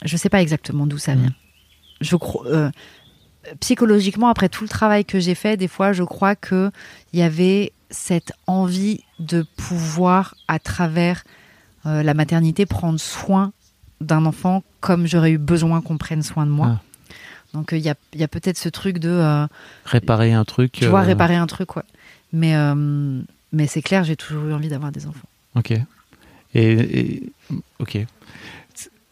je 0.05 0.15
sais 0.15 0.29
pas 0.29 0.41
exactement 0.41 0.85
d'où 0.85 0.97
ça 0.99 1.15
vient. 1.15 1.33
Je 2.01 2.15
crois 2.15 2.45
euh, 2.47 2.69
psychologiquement 3.59 4.29
après 4.29 4.49
tout 4.49 4.63
le 4.63 4.69
travail 4.69 5.05
que 5.05 5.19
j'ai 5.19 5.35
fait, 5.35 5.57
des 5.57 5.67
fois 5.67 5.93
je 5.93 6.03
crois 6.03 6.35
que 6.35 6.71
il 7.13 7.19
y 7.19 7.23
avait 7.23 7.71
cette 7.89 8.33
envie 8.47 9.01
de 9.19 9.45
pouvoir 9.55 10.35
à 10.47 10.59
travers 10.59 11.23
euh, 11.85 12.03
la 12.03 12.13
maternité 12.13 12.65
prendre 12.65 12.99
soin 12.99 13.53
d'un 14.01 14.25
enfant 14.25 14.63
comme 14.81 15.07
j'aurais 15.07 15.31
eu 15.31 15.37
besoin 15.37 15.81
qu'on 15.81 15.97
prenne 15.97 16.21
soin 16.21 16.45
de 16.45 16.51
moi. 16.51 16.79
Ah. 16.79 16.81
Donc 17.53 17.73
euh, 17.73 17.77
il 17.77 17.83
y 17.85 17.89
a, 17.89 17.95
a 18.23 18.27
peut-être 18.27 18.57
ce 18.57 18.69
truc 18.69 18.99
de 18.99 19.09
euh, 19.09 19.47
Réparer 19.85 20.33
un 20.33 20.43
truc. 20.45 20.73
tu 20.73 20.85
vois 20.85 21.01
euh, 21.01 21.05
réparer 21.05 21.35
un 21.35 21.47
truc 21.47 21.75
ouais. 21.75 21.83
Mais 22.33 22.55
euh, 22.55 23.21
mais 23.53 23.67
c'est 23.67 23.81
clair, 23.81 24.03
j'ai 24.03 24.17
toujours 24.17 24.45
eu 24.47 24.53
envie 24.53 24.67
d'avoir 24.67 24.91
des 24.91 25.07
enfants. 25.07 25.29
Ok. 25.55 25.71
Et, 25.71 26.71
et- 26.73 27.33
ok. 27.79 27.97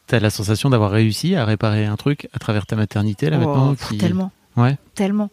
T'as 0.07 0.19
la 0.19 0.29
sensation 0.29 0.69
d'avoir 0.69 0.91
réussi 0.91 1.35
à 1.35 1.45
réparer 1.45 1.85
un 1.85 1.95
truc 1.95 2.27
à 2.33 2.39
travers 2.39 2.65
ta 2.65 2.75
maternité 2.75 3.29
là 3.29 3.37
Oh, 3.41 3.45
maintenant 3.45 3.75
pff, 3.75 3.89
qui- 3.89 3.97
Tellement. 3.97 4.31
Ouais. 4.55 4.77
Tellement. 4.93 5.29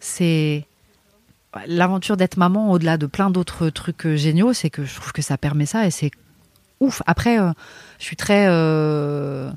C'est 0.00 0.66
l'aventure 1.66 2.16
d'être 2.16 2.36
maman 2.36 2.72
au-delà 2.72 2.96
de 2.96 3.06
plein 3.06 3.30
d'autres 3.30 3.68
trucs 3.70 4.06
euh, 4.06 4.16
géniaux, 4.16 4.52
c'est 4.52 4.70
que 4.70 4.84
je 4.84 4.94
trouve 4.94 5.12
que 5.12 5.22
ça 5.22 5.36
permet 5.38 5.66
ça 5.66 5.86
et 5.86 5.90
c'est 5.90 6.10
ouf. 6.80 7.02
Après, 7.06 7.38
euh, 7.38 7.52
je 7.98 8.04
suis 8.04 8.16
très. 8.16 8.46
euh, 8.48 9.50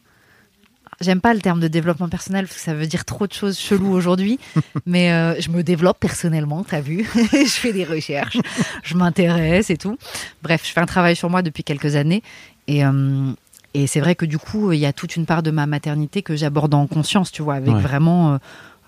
J'aime 1.02 1.20
pas 1.20 1.34
le 1.34 1.42
terme 1.42 1.60
de 1.60 1.68
développement 1.68 2.08
personnel 2.08 2.46
parce 2.46 2.56
que 2.56 2.64
ça 2.64 2.74
veut 2.74 2.88
dire 2.88 3.04
trop 3.04 3.28
de 3.28 3.34
choses 3.34 3.60
cheloues 3.60 3.92
aujourd'hui, 3.92 4.40
mais 4.86 5.12
euh, 5.12 5.36
je 5.42 5.50
me 5.50 5.62
développe 5.62 6.00
personnellement, 6.00 6.64
t'as 6.64 6.80
vu 6.80 7.06
Je 7.34 7.46
fais 7.50 7.74
des 7.74 7.84
recherches, 7.84 8.38
je 8.84 8.96
m'intéresse 8.96 9.70
et 9.70 9.76
tout. 9.78 9.98
Bref, 10.42 10.62
je 10.66 10.72
fais 10.72 10.80
un 10.80 10.86
travail 10.86 11.18
sur 11.18 11.30
moi 11.30 11.42
depuis 11.42 11.66
quelques 11.66 11.98
années 11.98 12.24
et, 12.68 12.86
euh, 12.86 13.32
et 13.84 13.88
c'est 13.88 14.00
vrai 14.00 14.16
que 14.16 14.26
du 14.26 14.38
coup, 14.38 14.72
il 14.72 14.80
y 14.80 14.86
a 14.86 14.94
toute 14.94 15.16
une 15.16 15.26
part 15.26 15.44
de 15.44 15.52
ma 15.52 15.66
maternité 15.68 16.22
que 16.22 16.36
j'aborde 16.36 16.74
en 16.74 16.88
conscience, 16.88 17.32
tu 17.32 17.42
vois, 17.42 17.56
avec 17.56 17.74
Ouais. 17.76 17.82
vraiment. 17.82 18.34
euh, 18.34 18.38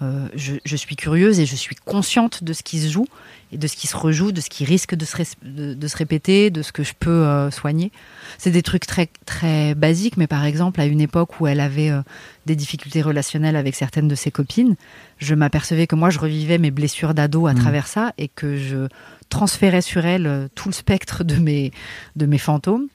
euh, 0.04 0.28
je, 0.36 0.54
je 0.64 0.76
suis 0.76 0.96
curieuse 0.96 1.40
et 1.40 1.48
je 1.48 1.56
suis 1.56 1.76
consciente 1.76 2.44
de 2.44 2.54
ce 2.54 2.62
qui 2.62 2.80
se 2.80 2.88
joue 2.88 3.08
et 3.52 3.58
de 3.58 3.66
ce 3.66 3.76
qui 3.76 3.88
se 3.88 3.98
rejoue, 3.98 4.32
de 4.32 4.42
ce 4.42 4.50
qui 4.52 4.64
risque 4.64 4.94
de 4.94 5.06
se, 5.06 5.18
res- 5.18 5.34
de, 5.42 5.74
de 5.74 5.88
se 5.88 5.98
répéter, 5.98 6.52
de 6.52 6.62
ce 6.62 6.72
que 6.72 6.84
je 6.84 6.94
peux 7.00 7.10
euh, 7.26 7.50
soigner. 7.50 7.92
C'est 8.38 8.52
des 8.52 8.62
trucs 8.62 8.86
très 8.86 9.10
très 9.26 9.74
basiques, 9.74 10.16
mais 10.16 10.28
par 10.28 10.46
exemple 10.46 10.80
à 10.82 10.86
une 10.86 11.02
époque 11.02 11.40
où 11.42 11.48
elle 11.48 11.60
avait 11.60 11.90
euh, 11.90 12.04
des 12.46 12.56
difficultés 12.56 13.02
relationnelles 13.02 13.56
avec 13.56 13.74
certaines 13.74 14.08
de 14.08 14.14
ses 14.14 14.30
copines, 14.30 14.76
je 15.18 15.34
m'apercevais 15.34 15.88
que 15.88 15.96
moi 15.96 16.12
je 16.12 16.20
revivais 16.20 16.60
mes 16.60 16.70
blessures 16.70 17.16
d'ado 17.16 17.48
à 17.48 17.54
Mhm. 17.54 17.60
travers 17.60 17.88
ça 17.88 18.14
et 18.20 18.28
que 18.28 18.56
je 18.56 18.88
transférais 19.30 19.82
sur 19.82 20.06
elle 20.06 20.48
tout 20.54 20.70
le 20.70 20.74
spectre 20.76 21.24
de 21.24 21.38
mes 21.38 21.72
de 22.16 22.28
mes 22.28 22.38
fantômes 22.38 22.86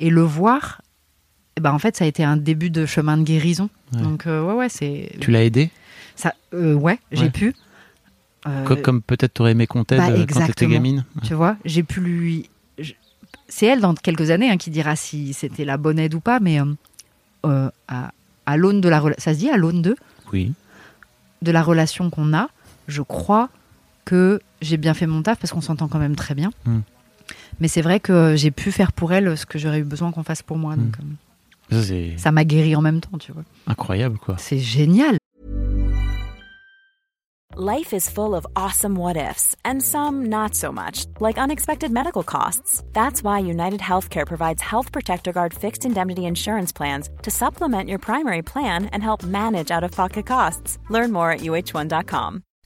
et 0.00 0.10
le 0.10 0.22
voir. 0.22 0.82
Eh 1.56 1.60
ben 1.60 1.72
en 1.72 1.78
fait, 1.78 1.96
ça 1.96 2.04
a 2.04 2.08
été 2.08 2.22
un 2.24 2.36
début 2.36 2.70
de 2.70 2.86
chemin 2.86 3.16
de 3.16 3.22
guérison. 3.22 3.68
Ouais. 3.94 4.02
Donc 4.02 4.26
euh, 4.26 4.42
ouais 4.44 4.54
ouais, 4.54 4.68
c'est 4.68 5.10
Tu 5.20 5.30
l'as 5.30 5.42
aidé? 5.44 5.70
Ça. 6.16 6.34
euh, 6.54 6.74
ouais, 6.74 6.98
j'ai 7.12 7.24
Ouais. 7.24 7.30
pu. 7.30 7.54
Euh, 8.46 8.64
Co- 8.64 8.76
Comme 8.76 9.02
peut-être 9.02 9.34
t'aurais 9.34 9.52
aimé 9.52 9.66
qu'on 9.66 9.84
t'aide 9.84 9.98
bah, 9.98 10.08
quand 10.32 10.46
t'étais 10.46 10.66
gamine? 10.66 11.04
Tu 11.24 11.34
vois, 11.34 11.56
j'ai 11.64 11.82
pu 11.82 12.00
lui. 12.00 12.48
je- 12.78 12.92
C'est 13.48 13.66
elle 13.66 13.80
dans 13.80 13.94
quelques 13.94 14.30
années 14.30 14.48
hein, 14.50 14.56
qui 14.56 14.70
dira 14.70 14.96
si 14.96 15.32
c'était 15.34 15.64
la 15.64 15.76
bonne 15.76 15.98
aide 15.98 16.14
ou 16.14 16.20
pas, 16.20 16.40
mais 16.40 16.58
à, 17.42 18.12
à 18.46 18.56
l'aune 18.56 18.80
de 18.80 18.88
la 18.88 19.00
rela- 19.00 19.18
ça 19.18 19.34
se 19.34 19.38
dit 19.38 19.50
à 19.50 19.56
l'aune 19.56 19.82
de? 19.82 19.96
Oui. 20.32 20.52
de 21.42 21.50
la 21.52 21.62
relation 21.62 22.10
qu'on 22.10 22.32
a, 22.34 22.48
je 22.86 23.02
crois 23.02 23.48
que 24.04 24.40
j'ai 24.62 24.76
bien 24.76 24.92
fait 24.94 25.06
mon 25.06 25.22
taf 25.22 25.38
parce 25.38 25.52
qu'on 25.52 25.60
s'entend 25.62 25.88
quand 25.88 25.98
même 25.98 26.14
très 26.16 26.34
bien. 26.34 26.50
Mm. 26.66 26.78
Mais 27.60 27.68
c'est 27.68 27.80
vrai 27.82 27.98
que 28.00 28.34
j'ai 28.36 28.50
pu 28.50 28.70
faire 28.72 28.92
pour 28.92 29.12
elle 29.12 29.36
ce 29.38 29.46
que 29.46 29.58
j'aurais 29.58 29.80
eu 29.80 29.84
besoin 29.84 30.12
qu'on 30.12 30.22
fasse 30.22 30.42
pour 30.42 30.56
moi. 30.58 30.76
Donc, 30.76 30.94
euh, 31.00 31.02
Ça, 32.16 32.32
m'a 32.32 32.44
guéri 32.44 32.76
en 32.76 32.82
même 32.82 33.00
temps, 33.00 33.18
tu 33.18 33.32
vois. 33.32 33.44
incroyable 33.66 34.18
quoi. 34.18 34.36
C'est 34.38 34.58
génial. 34.58 35.16
Life 37.56 37.92
is 37.92 38.08
full 38.08 38.34
of 38.36 38.46
awesome 38.54 38.94
what 38.94 39.16
ifs, 39.16 39.56
and 39.64 39.82
some 39.82 40.26
not 40.26 40.54
so 40.54 40.70
much, 40.72 41.04
like 41.18 41.36
unexpected 41.36 41.90
medical 41.90 42.22
costs. 42.22 42.82
That's 42.92 43.24
why 43.24 43.40
United 43.40 43.80
Healthcare 43.80 44.24
provides 44.24 44.62
Health 44.62 44.92
Protector 44.92 45.32
Guard 45.32 45.52
fixed 45.52 45.84
indemnity 45.84 46.26
insurance 46.26 46.72
plans 46.72 47.10
to 47.22 47.30
supplement 47.30 47.88
your 47.88 47.98
primary 47.98 48.42
plan 48.42 48.86
and 48.92 49.02
help 49.02 49.24
manage 49.24 49.72
out 49.72 49.82
of 49.84 49.90
pocket 49.90 50.26
costs. 50.26 50.78
Learn 50.90 51.10
more 51.12 51.32
at 51.32 51.40
uh1.com. 51.40 52.44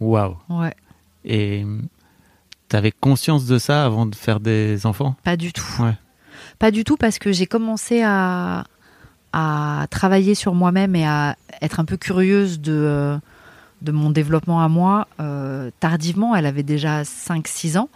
Waouh. 0.00 0.36
Ouais, 0.48 0.74
Et 1.24 1.62
hum, 1.64 1.86
t'avais 2.68 2.92
conscience 2.92 3.46
de 3.46 3.58
ça 3.58 3.84
avant 3.84 4.06
de 4.06 4.14
faire 4.14 4.40
des 4.40 4.86
enfants? 4.86 5.16
Pas 5.24 5.36
du 5.36 5.52
tout. 5.52 5.64
Ouais. 5.82 5.96
Pas 6.58 6.70
du 6.70 6.84
tout 6.84 6.96
parce 6.96 7.18
que 7.18 7.32
j'ai 7.32 7.46
commencé 7.46 8.02
à, 8.04 8.64
à 9.32 9.86
travailler 9.90 10.34
sur 10.34 10.54
moi-même 10.54 10.94
et 10.96 11.06
à 11.06 11.36
être 11.60 11.80
un 11.80 11.84
peu 11.84 11.96
curieuse 11.96 12.60
de, 12.60 12.72
euh, 12.72 13.18
de 13.82 13.92
mon 13.92 14.10
développement 14.10 14.60
à 14.62 14.68
moi 14.68 15.08
euh, 15.20 15.70
tardivement. 15.80 16.34
Elle 16.36 16.46
avait 16.46 16.62
déjà 16.62 17.02
5-6 17.02 17.78
ans. 17.78 17.88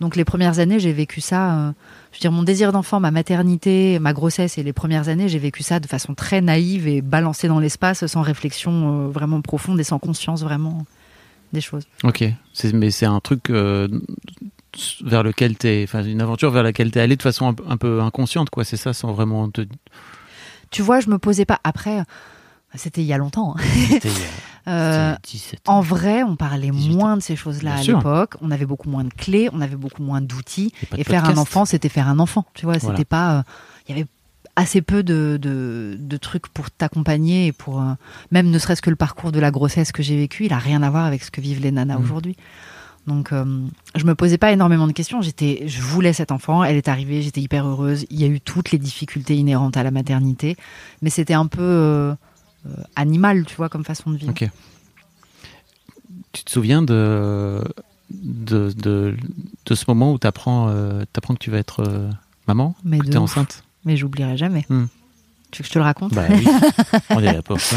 Donc 0.00 0.14
les 0.14 0.24
premières 0.24 0.60
années, 0.60 0.78
j'ai 0.78 0.92
vécu 0.92 1.20
ça. 1.20 1.54
euh, 1.54 1.72
je 2.12 2.18
veux 2.18 2.20
dire, 2.20 2.32
mon 2.32 2.44
désir 2.44 2.70
d'enfant, 2.72 3.00
ma 3.00 3.10
maternité, 3.10 3.98
ma 3.98 4.12
grossesse 4.12 4.56
et 4.56 4.62
les 4.62 4.72
premières 4.72 5.08
années, 5.08 5.28
j'ai 5.28 5.40
vécu 5.40 5.62
ça 5.64 5.80
de 5.80 5.86
façon 5.88 6.14
très 6.14 6.40
naïve 6.40 6.86
et 6.86 7.02
balancée 7.02 7.48
dans 7.48 7.58
l'espace, 7.58 8.06
sans 8.06 8.22
réflexion 8.22 9.06
euh, 9.06 9.08
vraiment 9.10 9.40
profonde 9.40 9.78
et 9.80 9.84
sans 9.84 9.98
conscience 9.98 10.42
vraiment 10.42 10.84
des 11.52 11.60
choses. 11.60 11.84
Ok. 12.04 12.24
Mais 12.74 12.90
c'est 12.90 13.06
un 13.06 13.20
truc 13.20 13.50
euh, 13.50 13.88
vers 15.04 15.22
lequel 15.22 15.56
t'es, 15.56 15.84
enfin 15.86 16.04
une 16.04 16.20
aventure 16.20 16.50
vers 16.50 16.62
laquelle 16.62 16.90
t'es 16.90 17.00
allé 17.00 17.16
de 17.16 17.22
façon 17.22 17.48
un, 17.48 17.54
peu- 17.54 17.64
un 17.68 17.76
peu 17.76 18.00
inconsciente 18.00 18.50
quoi. 18.50 18.64
C'est 18.64 18.76
ça, 18.76 18.92
sans 18.92 19.12
vraiment 19.12 19.48
te. 19.50 19.62
Tu 20.70 20.82
vois, 20.82 21.00
je 21.00 21.08
me 21.08 21.18
posais 21.18 21.44
pas. 21.46 21.58
Après, 21.64 22.02
c'était 22.74 23.00
il 23.00 23.06
y 23.06 23.12
a 23.12 23.18
longtemps. 23.18 23.54
C'était, 23.88 24.10
Euh, 24.66 25.12
c'était 25.24 25.38
17 25.38 25.68
ans. 25.70 25.76
En 25.76 25.80
vrai, 25.80 26.22
on 26.24 26.36
parlait 26.36 26.68
18 26.70 26.94
moins 26.94 27.16
de 27.16 27.22
ces 27.22 27.36
choses-là 27.36 27.76
à 27.76 27.82
l'époque. 27.82 28.34
On 28.42 28.50
avait 28.50 28.66
beaucoup 28.66 28.90
moins 28.90 29.04
de 29.04 29.08
clés, 29.08 29.48
on 29.54 29.62
avait 29.62 29.76
beaucoup 29.76 30.02
moins 30.02 30.20
d'outils. 30.20 30.74
Et 30.94 31.04
faire 31.04 31.24
un 31.24 31.38
enfant, 31.38 31.64
c'était 31.64 31.88
faire 31.88 32.06
un 32.06 32.18
enfant. 32.18 32.44
Tu 32.52 32.66
vois, 32.66 32.76
Voilà. 32.76 32.94
c'était 32.96 33.06
pas. 33.06 33.38
euh, 33.38 33.42
Il 33.88 33.96
y 33.96 33.98
avait 33.98 34.08
assez 34.58 34.82
peu 34.82 35.02
de, 35.02 35.38
de, 35.40 35.96
de 35.98 36.16
trucs 36.16 36.48
pour 36.48 36.70
t'accompagner 36.70 37.46
et 37.46 37.52
pour. 37.52 37.80
euh, 37.80 37.92
même 38.32 38.50
ne 38.50 38.58
serait-ce 38.58 38.82
que 38.82 38.90
le 38.90 38.96
parcours 38.96 39.30
de 39.32 39.38
la 39.40 39.50
grossesse 39.50 39.92
que 39.92 40.02
j'ai 40.02 40.16
vécu, 40.16 40.46
il 40.46 40.52
a 40.52 40.58
rien 40.58 40.82
à 40.82 40.90
voir 40.90 41.04
avec 41.04 41.22
ce 41.22 41.30
que 41.30 41.40
vivent 41.40 41.60
les 41.62 41.70
nanas 41.70 41.96
Mhm. 41.98 42.02
aujourd'hui. 42.04 42.36
Donc, 43.06 43.32
euh, 43.32 43.44
je 43.94 44.04
me 44.04 44.14
posais 44.14 44.36
pas 44.36 44.52
énormément 44.52 44.86
de 44.86 44.92
questions. 44.92 45.22
J'étais, 45.22 45.62
je 45.66 45.80
voulais 45.80 46.12
cet 46.12 46.30
enfant. 46.32 46.62
Elle 46.64 46.76
est 46.76 46.88
arrivée. 46.88 47.22
J'étais 47.22 47.40
hyper 47.40 47.66
heureuse. 47.66 48.04
Il 48.10 48.20
y 48.20 48.24
a 48.24 48.26
eu 48.26 48.40
toutes 48.40 48.70
les 48.70 48.78
difficultés 48.78 49.34
inhérentes 49.36 49.76
à 49.78 49.82
la 49.82 49.90
maternité, 49.90 50.56
mais 51.02 51.08
c'était 51.08 51.32
un 51.34 51.46
peu 51.46 51.62
euh, 51.62 52.12
euh, 52.66 52.70
animal, 52.96 53.46
tu 53.46 53.54
vois, 53.56 53.68
comme 53.70 53.84
façon 53.84 54.10
de 54.10 54.16
vivre. 54.18 54.30
Ok. 54.32 54.48
Tu 56.32 56.44
te 56.44 56.50
souviens 56.50 56.82
de 56.82 57.62
de, 58.10 58.72
de, 58.76 59.16
de 59.66 59.74
ce 59.74 59.84
moment 59.88 60.12
où 60.12 60.18
t'apprends 60.18 60.68
euh, 60.68 61.04
t'apprends 61.12 61.34
que 61.34 61.38
tu 61.38 61.50
vas 61.50 61.58
être 61.58 62.08
maman, 62.46 62.74
Mais 62.84 62.98
que 62.98 63.06
t'es 63.06 63.16
ouf. 63.16 63.22
enceinte? 63.36 63.62
Mais 63.88 63.96
j'oublierai 63.96 64.36
jamais. 64.36 64.64
Hmm. 64.68 64.84
Tu 65.50 65.62
veux 65.62 65.62
que 65.62 65.68
je 65.68 65.72
te 65.72 65.78
le 65.78 65.84
raconte 65.84 66.12
Bah 66.12 66.26
oui. 66.28 66.46
On 67.10 67.20
est 67.20 67.32
là 67.32 67.42
pour 67.42 67.58
ça. 67.58 67.76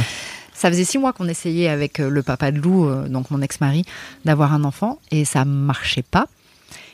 Ça 0.54 0.70
faisait 0.70 0.84
six 0.84 0.98
mois 0.98 1.14
qu'on 1.14 1.30
essayait 1.30 1.70
avec 1.70 2.02
euh, 2.02 2.10
le 2.10 2.22
papa 2.22 2.52
de 2.52 2.60
Lou, 2.60 2.86
euh, 2.86 3.08
donc 3.08 3.32
mon 3.32 3.42
ex-mari, 3.42 3.86
d'avoir 4.26 4.54
un 4.54 4.66
enfant 4.66 5.00
et 5.10 5.24
ça 5.24 5.46
marchait 5.46 6.04
pas. 6.04 6.28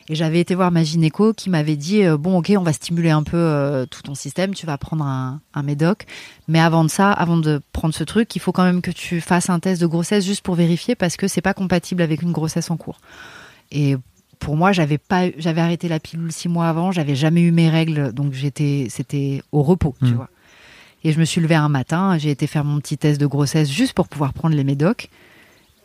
Et 0.10 0.16
j'avais 0.16 0.40
été 0.40 0.56
voir 0.56 0.72
ma 0.72 0.84
gynéco 0.84 1.34
qui 1.34 1.50
m'avait 1.50 1.76
dit 1.76 2.06
euh, 2.06 2.18
bon 2.18 2.38
ok 2.38 2.54
on 2.58 2.64
va 2.64 2.72
stimuler 2.72 3.10
un 3.10 3.24
peu 3.24 3.36
euh, 3.36 3.86
tout 3.86 4.04
ton 4.04 4.16
système, 4.16 4.54
tu 4.54 4.66
vas 4.66 4.78
prendre 4.78 5.04
un, 5.04 5.42
un 5.54 5.64
médoc, 5.64 6.06
mais 6.48 6.60
avant 6.60 6.86
de 6.86 6.90
ça, 6.90 7.12
avant 7.12 7.38
de 7.38 7.62
prendre 7.74 7.94
ce 7.94 8.06
truc, 8.06 8.34
il 8.36 8.40
faut 8.40 8.54
quand 8.54 8.64
même 8.64 8.82
que 8.82 8.92
tu 8.92 9.20
fasses 9.20 9.50
un 9.50 9.60
test 9.60 9.82
de 9.82 9.88
grossesse 9.88 10.26
juste 10.26 10.42
pour 10.42 10.56
vérifier 10.56 10.96
parce 10.96 11.18
que 11.18 11.28
c'est 11.28 11.42
pas 11.42 11.54
compatible 11.54 12.02
avec 12.02 12.22
une 12.22 12.32
grossesse 12.32 12.72
en 12.72 12.78
cours. 12.78 13.00
Et 13.72 13.98
pour 14.40 14.56
moi, 14.56 14.72
j'avais 14.72 14.98
pas, 14.98 15.26
j'avais 15.38 15.62
arrêté 15.62 15.88
la 15.88 16.00
pilule 16.00 16.32
six 16.32 16.48
mois 16.50 16.68
avant, 16.70 16.92
j'avais 16.92 17.16
jamais 17.16 17.42
eu 17.42 17.52
mes 17.52 17.70
règles, 17.70 18.14
donc 18.14 18.34
j'étais, 18.34 18.88
c'était 18.90 19.42
au 19.52 19.64
repos, 19.64 19.96
tu 20.00 20.12
Mm. 20.12 20.14
vois. 20.16 20.30
Et 21.04 21.12
je 21.12 21.20
me 21.20 21.26
suis 21.26 21.40
levée 21.42 21.56
un 21.56 21.70
matin, 21.70 22.18
j'ai 22.18 22.32
été 22.32 22.48
faire 22.48 22.64
mon 22.66 22.80
petit 22.80 22.98
test 22.98 23.20
de 23.22 23.26
grossesse 23.28 23.70
juste 23.72 23.94
pour 23.94 24.08
pouvoir 24.08 24.34
prendre 24.34 24.56
les 24.56 24.64
médocs. 24.64 25.10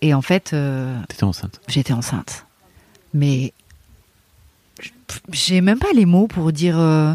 Et 0.00 0.14
en 0.14 0.22
fait, 0.22 0.52
euh, 0.52 0.98
T'étais 1.08 1.24
enceinte. 1.24 1.60
j'étais 1.68 1.92
enceinte. 1.92 2.46
Mais 3.14 3.52
j'ai 5.32 5.60
même 5.60 5.78
pas 5.78 5.92
les 5.94 6.06
mots 6.06 6.26
pour 6.26 6.52
dire. 6.52 6.78
euh, 6.78 7.14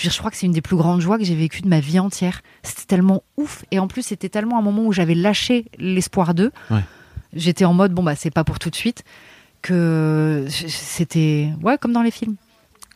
dire, 0.00 0.12
je 0.12 0.18
crois 0.18 0.30
que 0.30 0.36
c'est 0.36 0.46
une 0.46 0.52
des 0.52 0.60
plus 0.60 0.76
grandes 0.76 1.00
joies 1.00 1.18
que 1.18 1.24
j'ai 1.24 1.34
vécues 1.34 1.62
de 1.62 1.68
ma 1.68 1.80
vie 1.80 1.98
entière. 1.98 2.42
C'était 2.62 2.84
tellement 2.84 3.22
ouf. 3.36 3.64
Et 3.70 3.78
en 3.78 3.88
plus, 3.88 4.02
c'était 4.02 4.28
tellement 4.28 4.58
un 4.58 4.62
moment 4.62 4.84
où 4.84 4.92
j'avais 4.92 5.14
lâché 5.14 5.64
l'espoir 5.78 6.34
d'eux. 6.34 6.52
Ouais. 6.70 6.84
J'étais 7.34 7.64
en 7.64 7.74
mode, 7.74 7.92
bon, 7.92 8.02
bah, 8.02 8.14
c'est 8.14 8.30
pas 8.30 8.44
pour 8.44 8.58
tout 8.58 8.70
de 8.70 8.76
suite. 8.76 9.02
Que 9.62 10.46
c'était. 10.48 11.50
Ouais, 11.62 11.76
comme 11.78 11.92
dans 11.92 12.02
les 12.02 12.10
films. 12.10 12.36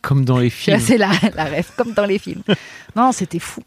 Comme 0.01 0.23
dans 0.25 0.37
les 0.39 0.49
films. 0.51 0.79
C'est 0.79 0.97
la, 0.97 1.11
la 1.35 1.43
rêve, 1.45 1.69
comme 1.77 1.93
dans 1.93 2.05
les 2.05 2.19
films. 2.19 2.43
Non, 2.95 3.11
c'était 3.11 3.39
fou. 3.39 3.61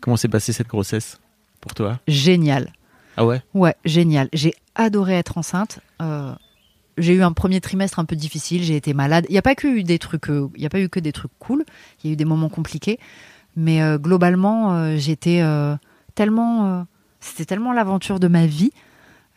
Comment 0.00 0.16
s'est 0.16 0.28
passée 0.28 0.52
cette 0.52 0.68
grossesse 0.68 1.18
pour 1.60 1.72
toi? 1.74 1.98
Génial. 2.06 2.72
Ah 3.16 3.24
ouais? 3.24 3.42
Ouais, 3.54 3.74
génial. 3.86 4.28
J'ai 4.34 4.52
adoré 4.74 5.14
être 5.14 5.38
enceinte. 5.38 5.80
Euh, 6.02 6.34
j'ai 6.98 7.14
eu 7.14 7.22
un 7.22 7.32
premier 7.32 7.60
trimestre 7.60 7.98
un 7.98 8.04
peu 8.04 8.16
difficile. 8.16 8.62
J'ai 8.62 8.76
été 8.76 8.92
malade. 8.94 9.24
Il 9.28 9.32
n'y 9.32 9.38
a 9.38 9.42
pas 9.42 9.54
que 9.54 9.66
eu 9.66 9.82
des 9.82 9.98
trucs. 9.98 10.28
euh, 10.28 10.48
Il 10.56 10.62
y 10.62 10.66
a 10.66 10.68
pas 10.68 10.80
eu 10.80 10.88
que 10.90 11.00
des 11.00 11.12
trucs 11.12 11.32
cool. 11.38 11.64
Il 12.02 12.08
y 12.08 12.10
a 12.10 12.12
eu 12.12 12.16
des 12.16 12.24
moments 12.26 12.48
compliqués. 12.50 12.98
Mais 13.56 13.82
euh, 13.82 13.96
globalement, 13.98 14.96
j'étais 14.98 15.42
tellement. 16.14 16.86
C'était 17.20 17.44
tellement 17.46 17.72
l'aventure 17.72 18.20
de 18.20 18.28
ma 18.28 18.46
vie. 18.46 18.72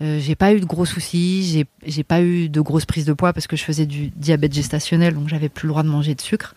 Euh, 0.03 0.19
j'ai 0.19 0.35
pas 0.35 0.53
eu 0.53 0.59
de 0.59 0.65
gros 0.65 0.85
soucis. 0.85 1.65
J'ai 1.85 2.03
pas 2.03 2.21
eu 2.21 2.49
de 2.49 2.61
grosses 2.61 2.85
prises 2.85 3.05
de 3.05 3.13
poids 3.13 3.31
parce 3.33 3.47
que 3.47 3.55
je 3.55 3.63
faisais 3.63 3.85
du 3.85 4.09
diabète 4.15 4.53
gestationnel, 4.53 5.13
donc 5.15 5.29
j'avais 5.29 5.49
plus 5.49 5.67
le 5.67 5.69
droit 5.69 5.83
de 5.83 5.87
manger 5.87 6.13
de 6.13 6.21
sucre. 6.21 6.53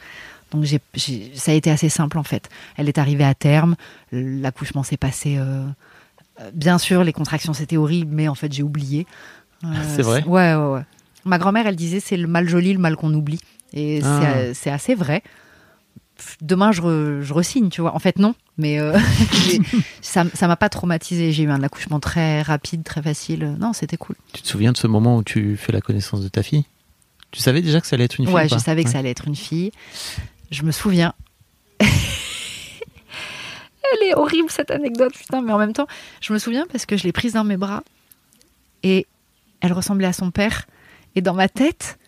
Donc 0.53 0.65
ça 0.97 1.51
a 1.51 1.55
été 1.55 1.71
assez 1.71 1.89
simple 1.89 2.19
en 2.19 2.23
fait. 2.23 2.49
Elle 2.77 2.89
est 2.89 2.99
arrivée 2.99 3.25
à 3.25 3.35
terme. 3.35 3.77
L'accouchement 4.13 4.83
s'est 4.83 4.97
passé. 4.97 5.37
euh, 5.39 5.65
euh, 6.41 6.51
Bien 6.55 6.79
sûr, 6.79 7.05
les 7.05 7.13
contractions 7.13 7.53
c'était 7.53 7.77
horrible, 7.77 8.15
mais 8.15 8.29
en 8.29 8.35
fait 8.35 8.53
j'ai 8.53 8.63
oublié. 8.63 9.07
Euh, 9.65 9.69
C'est 9.95 10.03
vrai 10.03 10.23
Ouais, 10.25 10.55
ouais, 10.55 10.73
ouais. 10.73 10.83
Ma 11.25 11.39
grand-mère, 11.39 11.67
elle 11.67 11.77
disait 11.77 12.01
c'est 12.01 12.17
le 12.17 12.29
mal 12.29 12.49
joli, 12.49 12.73
le 12.73 12.79
mal 12.79 12.95
qu'on 12.97 13.13
oublie. 13.15 13.41
Et 13.73 14.01
Ah. 14.05 14.21
c'est, 14.23 14.55
c'est 14.55 14.71
assez 14.71 14.95
vrai. 14.95 15.23
Demain, 16.41 16.73
je, 16.73 16.81
re- 16.83 17.21
je 17.23 17.33
re-signe, 17.35 17.69
tu 17.69 17.81
vois. 17.83 17.95
En 17.95 17.99
fait, 17.99 18.19
non, 18.19 18.35
mais 18.59 18.81
euh, 18.81 18.99
ça 20.01 20.25
ça 20.35 20.49
m'a 20.49 20.57
pas 20.57 20.69
traumatisé. 20.69 21.33
J'ai 21.33 21.43
eu 21.45 21.51
un 21.51 21.63
accouchement 21.63 22.01
très 22.01 22.43
rapide, 22.43 22.83
très 22.85 23.03
facile. 23.03 23.57
Non, 23.61 23.73
c'était 23.73 23.97
cool. 23.97 24.17
Tu 24.33 24.43
te 24.43 24.49
souviens 24.49 24.73
de 24.73 24.77
ce 24.77 24.87
moment 24.87 25.17
où 25.19 25.23
tu 25.23 25.57
fais 25.57 25.73
la 25.73 25.81
connaissance 25.81 26.21
de 26.23 26.29
ta 26.29 26.43
fille? 26.43 26.65
Tu 27.33 27.41
savais 27.41 27.61
déjà 27.61 27.81
que 27.81 27.87
ça 27.87 27.95
allait 27.97 28.05
être 28.05 28.19
une 28.19 28.27
fille 28.27 28.35
Ouais, 28.35 28.47
ou 28.47 28.49
je 28.49 28.59
savais 28.59 28.83
que 28.85 28.91
ça 28.91 28.99
allait 28.99 29.11
être 29.11 29.27
une 29.29 29.37
fille. 29.37 29.73
Je 30.51 30.63
me 30.63 30.71
souviens. 30.71 31.13
Elle 33.93 34.09
est 34.09 34.15
horrible 34.15 34.51
cette 34.51 34.71
anecdote, 34.71 35.13
putain, 35.15 35.43
mais 35.43 35.53
en 35.53 35.59
même 35.59 35.73
temps, 35.73 35.87
je 36.21 36.33
me 36.33 36.39
souviens 36.39 36.67
parce 36.71 36.87
que 36.87 36.97
je 36.97 37.05
l'ai 37.05 37.13
prise 37.13 37.35
dans 37.35 37.45
mes 37.45 37.57
bras 37.57 37.83
et 38.83 39.07
elle 39.61 39.73
ressemblait 39.73 40.09
à 40.09 40.13
son 40.13 40.31
père. 40.31 40.67
Et 41.15 41.21
dans 41.21 41.35
ma 41.35 41.49
tête, 41.49 41.99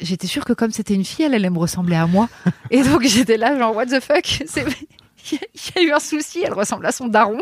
j'étais 0.00 0.26
sûre 0.26 0.44
que 0.44 0.52
comme 0.52 0.70
c'était 0.70 0.94
une 0.94 1.04
fille, 1.04 1.24
elle 1.24 1.34
allait 1.34 1.50
me 1.50 1.58
ressembler 1.58 1.96
à 1.96 2.06
moi. 2.06 2.28
Et 2.70 2.82
donc 2.82 3.02
j'étais 3.06 3.36
là, 3.36 3.56
genre, 3.58 3.74
what 3.74 3.86
the 3.86 4.00
fuck? 4.00 4.42
Il 5.32 5.38
y 5.38 5.78
a- 5.78 5.82
eu 5.82 5.90
un 5.92 6.00
souci, 6.00 6.42
elle 6.44 6.52
ressemble 6.52 6.84
à 6.84 6.92
son 6.92 7.08
daron. 7.08 7.38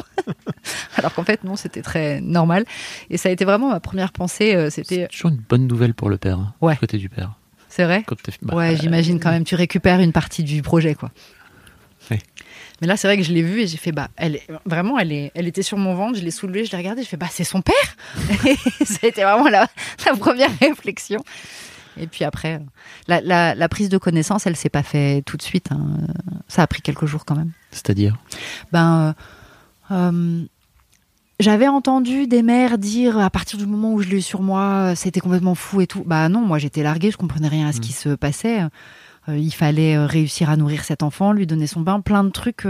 Alors 0.97 1.13
qu'en 1.15 1.25
fait, 1.25 1.43
non, 1.43 1.57
c'était 1.57 1.83
très 1.83 2.21
normal. 2.21 2.65
Et 3.11 3.17
ça 3.17 3.29
a 3.29 3.33
été 3.33 3.45
vraiment 3.45 3.71
ma 3.71 3.81
première 3.81 4.13
pensée. 4.13 4.55
euh, 4.55 4.71
C'était. 4.71 5.09
toujours 5.09 5.33
une 5.33 5.39
bonne 5.49 5.67
nouvelle 5.67 5.93
pour 5.93 6.09
le 6.09 6.17
père. 6.17 6.39
hein, 6.39 6.55
Ouais. 6.61 6.77
côté 6.77 6.97
du 6.97 7.09
père. 7.09 7.33
C'est 7.69 7.83
vrai? 7.85 8.05
Bah, 8.43 8.55
ouais, 8.55 8.75
euh, 8.75 8.79
j'imagine 8.81 9.19
quand 9.19 9.31
même. 9.33 9.43
Tu 9.45 9.57
récupères 9.57 9.99
une 9.99 10.13
partie 10.13 10.45
du 10.45 10.63
projet, 10.63 10.95
quoi. 10.95 11.11
Oui. 12.13 12.19
Mais 12.81 12.87
là, 12.87 12.97
c'est 12.97 13.09
vrai 13.09 13.17
que 13.17 13.23
je 13.25 13.33
l'ai 13.33 13.43
vue 13.43 13.63
et 13.63 13.67
j'ai 13.67 13.79
fait, 13.79 13.91
bah, 13.93 14.09
elle 14.17 14.37
est, 14.37 14.47
vraiment, 14.65 14.99
elle, 14.99 15.11
est, 15.11 15.33
elle 15.35 15.49
était 15.49 15.62
sur 15.62 15.79
mon 15.79 15.95
ventre, 15.95 16.19
je 16.19 16.23
l'ai 16.25 16.31
soulevée, 16.31 16.65
je 16.65 16.71
l'ai 16.71 16.77
regardée, 16.79 17.03
je 17.03 17.09
fais, 17.09 17.17
bah, 17.17 17.29
c'est 17.31 17.45
son 17.45 17.62
père? 17.62 17.75
Et 18.47 18.85
Ça 18.85 18.99
a 19.03 19.07
été 19.07 19.23
vraiment 19.25 19.49
la, 19.49 19.67
la 20.07 20.12
première 20.17 20.51
réflexion. 20.61 21.19
Et 21.98 22.07
puis 22.07 22.24
après, 22.24 22.61
la, 23.09 23.20
la- 23.20 23.55
la 23.55 23.68
prise 23.68 23.88
de 23.88 23.98
connaissance, 23.98 24.46
elle 24.46 24.57
s'est 24.57 24.68
pas 24.70 24.83
fait 24.83 25.22
tout 25.22 25.37
de 25.37 25.42
suite. 25.42 25.70
hein. 25.72 25.98
Ça 26.48 26.62
a 26.62 26.66
pris 26.66 26.83
quelques 26.83 27.07
jours 27.07 27.24
quand 27.24 27.37
même. 27.37 27.52
C'est-à-dire? 27.70 28.16
Ben, 28.72 29.14
euh, 29.90 29.94
euh, 29.94 30.44
j'avais 31.40 31.68
entendu 31.68 32.26
des 32.26 32.42
mères 32.42 32.78
dire 32.78 33.18
à 33.18 33.28
partir 33.31 33.59
du 33.59 33.66
moment 33.66 33.92
où 33.92 34.00
je 34.02 34.09
l'ai 34.09 34.18
eu 34.18 34.22
sur 34.22 34.42
moi, 34.42 34.94
c'était 34.94 35.20
complètement 35.20 35.55
fou 35.55 35.81
et 35.81 35.87
tout. 35.87 36.05
Bah 36.07 36.28
non, 36.28 36.40
moi 36.40 36.59
j'étais 36.59 36.83
larguée, 36.83 37.11
je 37.11 37.16
comprenais 37.16 37.48
rien 37.48 37.66
à 37.68 37.72
ce 37.72 37.81
qui 37.81 37.92
se 37.92 38.11
passait. 38.11 38.62
Euh, 39.28 39.37
il 39.38 39.52
fallait 39.52 39.98
réussir 40.05 40.50
à 40.50 40.57
nourrir 40.57 40.85
cet 40.85 41.02
enfant, 41.02 41.33
lui 41.33 41.46
donner 41.46 41.66
son 41.66 41.81
bain, 41.81 42.00
plein 42.00 42.24
de 42.24 42.31
trucs. 42.31 42.66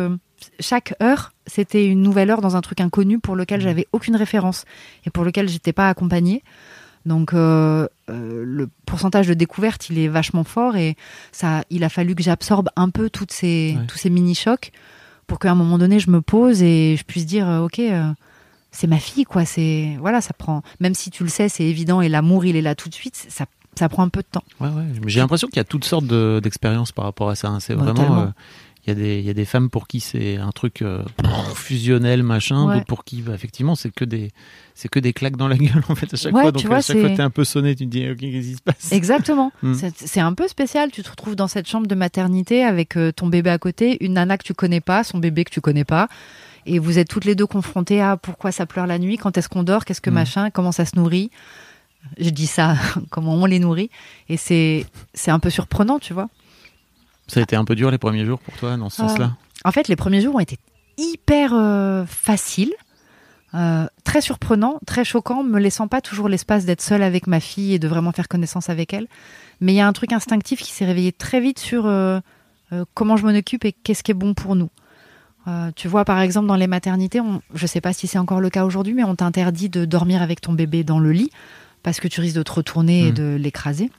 chaque 0.60 0.94
heure, 1.02 1.32
c'était 1.46 1.86
une 1.86 2.02
nouvelle 2.02 2.30
heure 2.30 2.40
dans 2.40 2.56
un 2.56 2.60
truc 2.60 2.80
inconnu 2.80 3.18
pour 3.18 3.36
lequel 3.36 3.60
j'avais 3.60 3.86
aucune 3.92 4.16
référence 4.16 4.64
et 5.06 5.10
pour 5.10 5.24
lequel 5.24 5.48
j'étais 5.48 5.72
pas 5.72 5.88
accompagnée. 5.88 6.42
Donc 7.06 7.34
euh, 7.34 7.88
euh, 8.10 8.42
le 8.46 8.68
pourcentage 8.86 9.26
de 9.26 9.34
découverte, 9.34 9.88
il 9.90 9.98
est 9.98 10.08
vachement 10.08 10.44
fort 10.44 10.76
et 10.76 10.96
ça, 11.32 11.62
il 11.70 11.82
a 11.84 11.88
fallu 11.88 12.14
que 12.14 12.22
j'absorbe 12.22 12.68
un 12.76 12.90
peu 12.90 13.10
toutes 13.10 13.32
ces, 13.32 13.76
Ouais. 13.78 13.86
tous 13.86 13.98
ces 13.98 14.10
mini 14.10 14.34
chocs 14.34 14.70
pour 15.26 15.38
qu'à 15.38 15.50
un 15.50 15.54
moment 15.54 15.78
donné, 15.78 15.98
je 15.98 16.10
me 16.10 16.20
pose 16.20 16.62
et 16.62 16.96
je 16.98 17.04
puisse 17.04 17.26
dire, 17.26 17.48
euh, 17.48 17.60
ok, 17.64 17.78
euh, 17.78 18.12
c'est 18.70 18.86
ma 18.86 18.98
fille, 18.98 19.24
quoi. 19.24 19.44
C'est 19.44 19.96
voilà, 20.00 20.20
ça 20.20 20.32
prend. 20.32 20.62
Même 20.80 20.94
si 20.94 21.10
tu 21.10 21.22
le 21.24 21.28
sais, 21.28 21.48
c'est 21.48 21.64
évident 21.64 22.00
et 22.00 22.08
l'amour, 22.08 22.44
il 22.44 22.56
est 22.56 22.62
là 22.62 22.74
tout 22.74 22.88
de 22.88 22.94
suite. 22.94 23.26
Ça, 23.28 23.46
ça 23.78 23.88
prend 23.88 24.02
un 24.02 24.08
peu 24.08 24.20
de 24.20 24.26
temps. 24.30 24.44
Ouais, 24.60 24.68
ouais. 24.68 24.84
J'ai 25.06 25.20
l'impression 25.20 25.48
qu'il 25.48 25.56
y 25.56 25.60
a 25.60 25.64
toutes 25.64 25.84
sortes 25.84 26.06
de- 26.06 26.40
d'expériences 26.42 26.92
par 26.92 27.04
rapport 27.06 27.30
à 27.30 27.34
ça. 27.34 27.48
hein. 27.48 27.58
C'est 27.60 27.74
vraiment. 27.74 28.32
Il 28.84 28.88
y, 28.88 28.90
a 28.90 28.94
des, 28.96 29.18
il 29.20 29.24
y 29.24 29.30
a 29.30 29.34
des 29.34 29.44
femmes 29.44 29.70
pour 29.70 29.86
qui 29.86 30.00
c'est 30.00 30.38
un 30.38 30.50
truc 30.50 30.82
euh, 30.82 31.04
fusionnel, 31.54 32.22
machin. 32.24 32.66
Ouais. 32.66 32.74
D'autres 32.74 32.86
pour 32.86 33.04
qui, 33.04 33.22
bah, 33.22 33.32
effectivement, 33.34 33.74
c'est 33.76 33.92
que 33.94 34.04
des, 34.04 34.32
c'est 34.74 34.88
que 34.88 34.98
des 34.98 35.12
claques 35.12 35.36
dans 35.36 35.48
la 35.48 35.56
gueule 35.58 35.82
en 35.88 35.94
fait 35.94 36.12
à 36.12 36.16
chaque 36.16 36.34
Ouais, 36.34 36.42
fois. 36.42 36.52
Donc 36.52 36.64
vois, 36.64 36.76
à 36.78 36.80
chaque 36.82 36.98
fois, 36.98 37.10
t'es 37.10 37.22
un 37.22 37.30
peu 37.30 37.44
sonné, 37.44 37.74
tu 37.76 37.84
te 37.86 37.90
dis, 37.90 38.10
ok, 38.10 38.18
qu'est-ce 38.18 38.46
qui 38.48 38.54
se 38.56 38.62
passe? 38.62 38.92
Exactement. 38.92 39.52
Mm. 39.62 39.74
C'est- 39.94 40.20
un 40.20 40.34
peu 40.34 40.48
spécial. 40.48 40.90
Tu 40.90 41.02
te 41.04 41.10
retrouves 41.10 41.36
dans 41.36 41.46
cette 41.46 41.68
chambre 41.68 41.86
de 41.86 41.94
maternité 41.94 42.64
avec 42.64 42.96
euh, 42.96 43.12
ton 43.12 43.28
bébé 43.28 43.50
à 43.50 43.58
côté, 43.58 44.04
une 44.04 44.14
nana 44.14 44.36
que 44.38 44.42
tu 44.44 44.54
connais 44.54 44.80
pas, 44.80 45.04
son 45.04 45.18
bébé 45.18 45.44
que 45.44 45.50
tu 45.50 45.60
connais 45.60 45.84
pas. 45.84 46.08
Et 46.66 46.78
vous 46.80 46.98
êtes 46.98 47.08
toutes 47.08 47.24
les 47.24 47.34
deux 47.36 47.46
confrontées 47.46 48.00
à 48.00 48.16
pourquoi 48.16 48.50
ça 48.52 48.66
pleure 48.66 48.86
la 48.88 48.98
nuit, 48.98 49.16
quand 49.16 49.36
est-ce 49.38 49.48
qu'on 49.48 49.62
dort, 49.62 49.84
qu'est-ce 49.84 50.00
que 50.00 50.10
Mm. 50.10 50.14
machin, 50.14 50.50
comment 50.50 50.72
ça 50.72 50.84
se 50.86 50.96
nourrit. 50.96 51.30
Je 52.18 52.30
dis 52.30 52.48
ça, 52.48 52.74
comment 53.10 53.34
on 53.34 53.46
les 53.46 53.60
nourrit. 53.60 53.90
Et 54.28 54.36
c'est 54.36 54.84
un 55.28 55.38
peu 55.38 55.50
surprenant, 55.50 56.00
tu 56.00 56.12
vois. 56.12 56.28
Ça 57.28 57.40
a 57.40 57.42
été 57.42 57.56
un 57.56 57.64
peu 57.64 57.74
dur 57.74 57.90
les 57.90 57.98
premiers 57.98 58.24
jours 58.24 58.38
pour 58.40 58.54
toi 58.54 58.76
dans 58.76 58.90
ce 58.90 59.00
Ah. 59.02 59.08
sens-là 59.08 59.36
En 59.64 59.72
fait, 59.72 59.88
les 59.88 59.96
premiers 59.96 60.20
jours 60.20 60.34
ont 60.34 60.40
été 60.40 60.58
hyper 60.98 61.52
euh, 61.54 62.04
faciles, 62.06 62.72
euh, 63.54 63.86
très 64.04 64.20
surprenants, 64.20 64.78
très 64.86 65.04
choquants, 65.04 65.42
me 65.42 65.58
laissant 65.58 65.88
pas 65.88 66.00
toujours 66.00 66.28
l'espace 66.28 66.64
d'être 66.64 66.82
seule 66.82 67.02
avec 67.02 67.26
ma 67.26 67.40
fille 67.40 67.74
et 67.74 67.78
de 67.78 67.88
vraiment 67.88 68.12
faire 68.12 68.28
connaissance 68.28 68.68
avec 68.70 68.92
elle. 68.92 69.06
Mais 69.60 69.72
il 69.72 69.76
y 69.76 69.80
a 69.80 69.86
un 69.86 69.92
truc 69.92 70.12
instinctif 70.12 70.60
qui 70.62 70.72
s'est 70.72 70.84
réveillé 70.84 71.12
très 71.12 71.40
vite 71.40 71.58
sur 71.58 71.86
euh, 71.86 72.20
euh, 72.72 72.84
comment 72.94 73.16
je 73.16 73.24
m'en 73.26 73.36
occupe 73.36 73.64
et 73.64 73.72
qu'est-ce 73.72 74.02
qui 74.02 74.10
est 74.10 74.14
bon 74.14 74.34
pour 74.34 74.56
nous. 74.56 74.70
Euh, 75.48 75.70
tu 75.74 75.88
vois, 75.88 76.04
par 76.04 76.20
exemple, 76.20 76.46
dans 76.46 76.56
les 76.56 76.66
maternités, 76.68 77.20
on, 77.20 77.42
je 77.54 77.66
sais 77.66 77.80
pas 77.80 77.92
si 77.92 78.06
c'est 78.06 78.18
encore 78.18 78.40
le 78.40 78.48
cas 78.50 78.64
aujourd'hui, 78.64 78.94
mais 78.94 79.04
on 79.04 79.14
t'interdit 79.16 79.68
de 79.68 79.84
dormir 79.84 80.22
avec 80.22 80.40
ton 80.40 80.52
bébé 80.52 80.84
dans 80.84 80.98
le 80.98 81.12
lit 81.12 81.30
parce 81.82 81.98
que 82.00 82.08
tu 82.08 82.20
risques 82.20 82.36
de 82.36 82.42
te 82.44 82.52
retourner 82.52 83.06
et 83.06 83.10
Mhm. 83.10 83.14
de 83.14 83.36
l'écraser. 83.40 83.90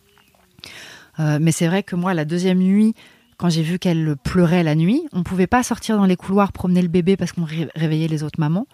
Euh, 1.19 1.37
mais 1.41 1.51
c'est 1.51 1.67
vrai 1.67 1.83
que 1.83 1.95
moi, 1.95 2.13
la 2.13 2.25
deuxième 2.25 2.59
nuit, 2.59 2.95
quand 3.37 3.49
j'ai 3.49 3.61
vu 3.63 3.79
qu'elle 3.79 4.15
pleurait 4.23 4.63
la 4.63 4.75
nuit, 4.75 5.01
on 5.13 5.23
pouvait 5.23 5.47
pas 5.47 5.63
sortir 5.63 5.97
dans 5.97 6.05
les 6.05 6.15
couloirs 6.15 6.51
promener 6.51 6.81
le 6.81 6.87
bébé 6.87 7.17
parce 7.17 7.31
qu'on 7.31 7.43
ré- 7.45 7.69
réveillait 7.75 8.07
les 8.07 8.23
autres 8.23 8.39
mamans. 8.39 8.67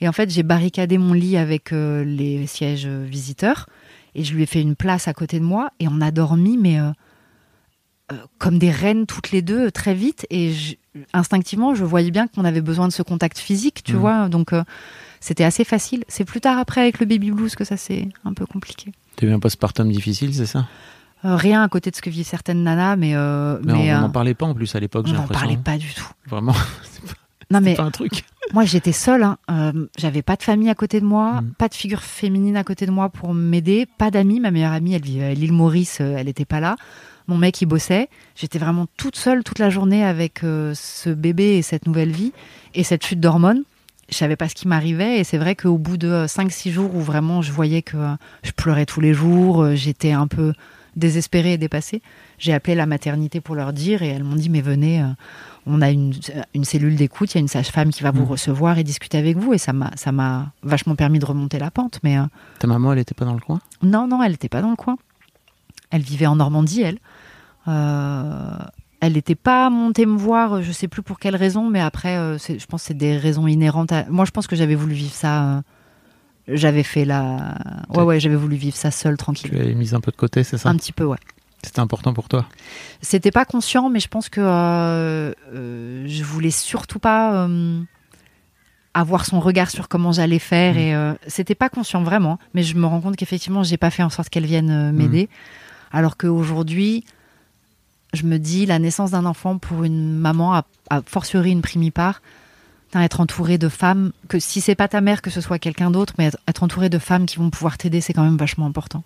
Et 0.00 0.08
en 0.08 0.12
fait, 0.12 0.30
j'ai 0.30 0.42
barricadé 0.42 0.98
mon 0.98 1.12
lit 1.12 1.36
avec 1.36 1.72
euh, 1.72 2.04
les 2.04 2.46
sièges 2.46 2.86
euh, 2.86 3.04
visiteurs 3.08 3.66
et 4.14 4.24
je 4.24 4.34
lui 4.34 4.42
ai 4.42 4.46
fait 4.46 4.60
une 4.60 4.74
place 4.76 5.08
à 5.08 5.14
côté 5.14 5.38
de 5.38 5.44
moi 5.44 5.70
et 5.80 5.88
on 5.88 6.00
a 6.00 6.10
dormi, 6.10 6.56
mais 6.58 6.80
euh, 6.80 6.90
euh, 8.12 8.16
comme 8.38 8.58
des 8.58 8.70
reines 8.70 9.06
toutes 9.06 9.30
les 9.30 9.42
deux 9.42 9.70
très 9.70 9.94
vite. 9.94 10.26
Et 10.30 10.52
je- 10.52 10.74
instinctivement, 11.12 11.74
je 11.74 11.84
voyais 11.84 12.10
bien 12.10 12.26
qu'on 12.28 12.44
avait 12.44 12.60
besoin 12.60 12.86
de 12.88 12.92
ce 12.92 13.02
contact 13.02 13.38
physique, 13.38 13.82
tu 13.84 13.94
Mhm. 13.94 13.98
vois. 13.98 14.28
Donc 14.28 14.52
c'était 15.20 15.44
assez 15.44 15.64
facile. 15.64 16.04
C'est 16.08 16.24
plus 16.24 16.40
tard 16.40 16.58
après 16.58 16.82
avec 16.82 17.00
le 17.00 17.06
baby 17.06 17.30
blues 17.30 17.54
que 17.54 17.64
ça 17.64 17.76
c'est 17.76 18.08
un 18.24 18.32
peu 18.34 18.46
compliqué. 18.46 18.92
T'as 19.16 19.26
eu 19.26 19.32
un 19.32 19.38
postpartum 19.38 19.90
difficile, 19.90 20.34
c'est 20.34 20.46
ça? 20.46 20.66
Euh, 21.24 21.36
rien 21.36 21.62
à 21.62 21.68
côté 21.68 21.90
de 21.90 21.96
ce 21.96 22.02
que 22.02 22.10
vivent 22.10 22.26
certaines 22.26 22.62
nanas, 22.62 22.96
mais 22.96 23.14
euh, 23.14 23.58
Mais, 23.64 23.72
mais, 23.72 23.92
on 23.94 23.96
euh, 23.96 24.00
n'en 24.02 24.10
parlait 24.10 24.34
pas 24.34 24.46
en 24.46 24.54
plus 24.54 24.74
à 24.74 24.80
l'époque, 24.80 25.04
on 25.06 25.08
j'ai 25.08 25.14
n'en 25.14 25.20
l'impression. 25.22 25.40
parlait 25.46 25.60
pas 25.62 25.78
du 25.78 25.92
tout. 25.94 26.06
Vraiment, 26.26 26.54
Non 27.50 27.60
mais 27.60 27.70
c'est 27.72 27.76
pas 27.76 27.82
un 27.84 27.90
truc. 27.90 28.24
Moi, 28.52 28.64
j'étais 28.64 28.92
seule. 28.92 29.22
Hein. 29.22 29.38
Euh, 29.50 29.86
J'avais 29.98 30.22
pas 30.22 30.36
de 30.36 30.42
famille 30.42 30.68
à 30.68 30.74
côté 30.74 31.00
de 31.00 31.06
moi, 31.06 31.40
Mm. 31.40 31.52
pas 31.58 31.68
de 31.68 31.74
figure 31.74 32.02
féminine 32.02 32.56
à 32.58 32.64
côté 32.64 32.84
de 32.86 32.90
moi 32.90 33.08
pour 33.08 33.32
m'aider, 33.32 33.86
pas 33.98 34.10
d'amis. 34.10 34.38
Ma 34.40 34.50
meilleure 34.50 34.72
amie, 34.72 34.94
elle 34.94 35.02
vivait 35.02 35.24
à 35.24 35.34
l'île 35.34 35.52
Maurice, 35.52 35.98
euh, 36.02 36.16
elle 36.18 36.26
n'était 36.26 36.44
pas 36.44 36.60
là. 36.60 36.76
Mon 37.26 37.38
mec, 37.38 37.60
il 37.62 37.66
bossait. 37.66 38.08
J'étais 38.36 38.58
vraiment 38.58 38.86
toute 38.98 39.16
seule 39.16 39.44
toute 39.44 39.58
la 39.58 39.70
journée 39.70 40.04
avec 40.04 40.44
euh, 40.44 40.72
ce 40.74 41.08
bébé 41.08 41.56
et 41.56 41.62
cette 41.62 41.86
nouvelle 41.86 42.10
vie 42.10 42.32
et 42.74 42.84
cette 42.84 43.04
chute 43.06 43.18
d'hormones. 43.20 43.62
Je 44.10 44.14
savais 44.16 44.36
pas 44.36 44.50
ce 44.50 44.54
qui 44.54 44.68
m'arrivait 44.68 45.18
et 45.20 45.24
c'est 45.24 45.38
vrai 45.38 45.54
qu'au 45.56 45.78
bout 45.78 45.96
de 45.96 46.26
5-6 46.26 46.70
jours 46.70 46.94
où 46.94 47.00
vraiment 47.00 47.40
je 47.40 47.50
voyais 47.50 47.80
que 47.80 47.96
euh, 47.96 48.14
je 48.42 48.50
pleurais 48.52 48.84
tous 48.84 49.00
les 49.00 49.14
jours, 49.14 49.62
euh, 49.62 49.74
j'étais 49.74 50.12
un 50.12 50.26
peu 50.26 50.52
désespérée 50.96 51.52
et 51.54 51.58
dépassée, 51.58 52.02
j'ai 52.38 52.52
appelé 52.52 52.74
la 52.74 52.86
maternité 52.86 53.40
pour 53.40 53.54
leur 53.54 53.72
dire 53.72 54.02
et 54.02 54.08
elles 54.08 54.24
m'ont 54.24 54.36
dit 54.36 54.50
mais 54.50 54.60
venez, 54.60 55.02
euh, 55.02 55.06
on 55.66 55.80
a 55.82 55.90
une, 55.90 56.12
une 56.54 56.64
cellule 56.64 56.96
d'écoute, 56.96 57.32
il 57.34 57.36
y 57.36 57.38
a 57.38 57.40
une 57.40 57.48
sage-femme 57.48 57.90
qui 57.90 58.02
va 58.02 58.10
vous 58.10 58.22
Mm. 58.24 58.28
recevoir 58.28 58.78
et 58.78 58.84
discuter 58.84 59.18
avec 59.18 59.36
vous 59.36 59.52
et 59.54 59.58
ça 59.58 59.72
m'a 59.72 59.90
ça 59.96 60.12
m'a 60.12 60.52
vachement 60.62 60.94
permis 60.94 61.18
de 61.18 61.24
remonter 61.26 61.58
la 61.58 61.70
pente. 61.70 62.00
Mais 62.02 62.18
euh, 62.18 62.22
Ta 62.58 62.66
maman, 62.66 62.92
elle 62.92 62.98
était 63.00 63.14
pas 63.14 63.24
dans 63.24 63.34
le 63.34 63.40
coin? 63.40 63.60
Non 63.82 64.06
non, 64.06 64.22
elle 64.22 64.32
n'était 64.32 64.48
pas 64.48 64.62
dans 64.62 64.70
le 64.70 64.76
coin. 64.76 64.96
Elle 65.90 66.02
vivait 66.02 66.26
en 66.26 66.36
Normandie, 66.36 66.82
elle. 66.82 66.98
Euh, 67.68 68.56
elle 69.00 69.12
n'était 69.14 69.34
pas 69.34 69.68
montée 69.70 70.06
me 70.06 70.16
voir, 70.16 70.62
je 70.62 70.72
sais 70.72 70.88
plus 70.88 71.02
pour 71.02 71.18
quelle 71.18 71.36
raison, 71.36 71.68
mais 71.68 71.80
après, 71.80 72.16
je 72.38 72.64
pense 72.66 72.82
que 72.82 72.86
c'est 72.88 72.94
des 72.96 73.18
raisons 73.18 73.46
inhérentes 73.46 73.92
à. 73.92 74.04
Moi, 74.08 74.24
je 74.24 74.30
pense 74.30 74.46
que 74.46 74.56
j'avais 74.56 74.74
voulu 74.74 74.94
vivre 74.94 75.12
ça. 75.12 75.62
J'avais 76.48 76.82
fait 76.82 77.04
la. 77.04 77.56
Ouais, 77.88 78.02
ouais, 78.02 78.20
j'avais 78.20 78.36
voulu 78.36 78.56
vivre 78.56 78.76
ça 78.76 78.90
seule, 78.90 79.16
tranquille. 79.16 79.50
Tu 79.50 79.56
l'avais 79.56 79.74
mise 79.74 79.94
un 79.94 80.00
peu 80.00 80.10
de 80.10 80.16
côté, 80.16 80.44
c'est 80.44 80.58
ça 80.58 80.68
Un 80.68 80.76
petit 80.76 80.92
peu, 80.92 81.04
ouais. 81.04 81.18
C'était 81.62 81.80
important 81.80 82.12
pour 82.12 82.28
toi 82.28 82.46
C'était 83.00 83.30
pas 83.30 83.46
conscient, 83.46 83.88
mais 83.88 83.98
je 84.00 84.08
pense 84.08 84.28
que 84.28 84.40
euh, 84.42 85.32
euh, 85.54 86.04
je 86.06 86.22
voulais 86.22 86.50
surtout 86.50 86.98
pas 86.98 87.46
euh, 87.46 87.80
avoir 88.94 89.26
son 89.26 89.40
regard 89.40 89.70
sur 89.70 89.88
comment 89.88 90.12
j'allais 90.12 90.38
faire. 90.38 90.74
Mm. 90.74 90.78
Et 90.78 90.94
euh, 90.94 91.14
c'était 91.26 91.54
pas 91.54 91.68
conscient 91.68 92.02
vraiment, 92.02 92.38
mais 92.54 92.62
je 92.62 92.76
me 92.76 92.86
rends 92.86 93.00
compte 93.00 93.16
qu'effectivement, 93.16 93.62
j'ai 93.62 93.76
pas 93.76 93.90
fait 93.90 94.02
en 94.02 94.10
sorte 94.10 94.28
qu'elle 94.28 94.46
vienne 94.46 94.70
euh, 94.70 94.92
m'aider. 94.92 95.28
Alors 95.92 96.16
qu'aujourd'hui, 96.16 97.04
je 98.12 98.24
me 98.24 98.38
dis 98.38 98.66
la 98.66 98.78
naissance 98.78 99.10
d'un 99.10 99.26
enfant 99.26 99.58
pour 99.58 99.84
une 99.84 100.16
maman, 100.16 100.54
a, 100.54 100.64
a 100.90 101.02
fortiori 101.04 101.50
une 101.50 101.62
primipare, 101.62 102.22
être 103.02 103.20
entourée 103.20 103.58
de 103.58 103.68
femmes, 103.68 104.12
que 104.28 104.38
si 104.38 104.60
c'est 104.60 104.74
pas 104.74 104.88
ta 104.88 105.00
mère, 105.00 105.22
que 105.22 105.30
ce 105.30 105.40
soit 105.40 105.58
quelqu'un 105.58 105.90
d'autre, 105.90 106.14
mais 106.18 106.30
être, 106.46 106.62
entourée 106.62 106.88
de 106.90 106.98
femmes 106.98 107.26
qui 107.26 107.36
vont 107.38 107.50
pouvoir 107.50 107.78
t'aider, 107.78 108.00
c'est 108.00 108.12
quand 108.12 108.24
même 108.24 108.36
vachement 108.36 108.66
important, 108.66 109.02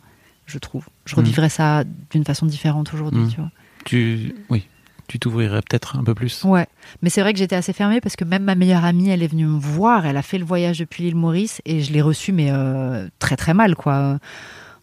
je 0.47 0.59
trouve. 0.59 0.87
Je 1.07 1.15
Mm. 1.15 1.19
revivrais 1.19 1.49
ça 1.49 1.85
d'une 2.11 2.25
façon 2.25 2.47
différente 2.47 2.93
aujourd'hui, 2.93 3.23
Mm. 3.23 3.29
tu 3.29 3.37
vois. 3.41 3.51
Tu, 3.85 4.35
oui, 4.51 4.67
tu 5.07 5.19
t'ouvrirais 5.19 5.61
peut-être 5.69 5.97
un 5.97 6.05
peu 6.05 6.15
plus. 6.15 6.45
Ouais, 6.45 6.67
mais 7.03 7.09
c'est 7.11 7.21
vrai 7.23 7.33
que 7.33 7.39
j'étais 7.39 7.57
assez 7.57 7.73
fermée 7.73 8.01
parce 8.01 8.17
que 8.17 8.25
même 8.25 8.43
ma 8.45 8.55
meilleure 8.55 8.85
amie, 8.85 9.09
elle 9.09 9.23
est 9.23 9.27
venue 9.29 9.47
me 9.47 9.59
voir, 9.59 10.05
elle 10.05 10.17
a 10.19 10.23
fait 10.23 10.39
le 10.39 10.45
voyage 10.45 10.79
depuis 10.81 11.05
l'île 11.05 11.15
Maurice 11.17 11.63
et 11.65 11.81
je 11.81 11.93
l'ai 11.93 12.03
reçue, 12.03 12.33
mais 12.33 12.49
euh, 12.51 13.09
très 13.19 13.37
très 13.37 13.55
mal, 13.55 13.75
quoi. 13.77 14.19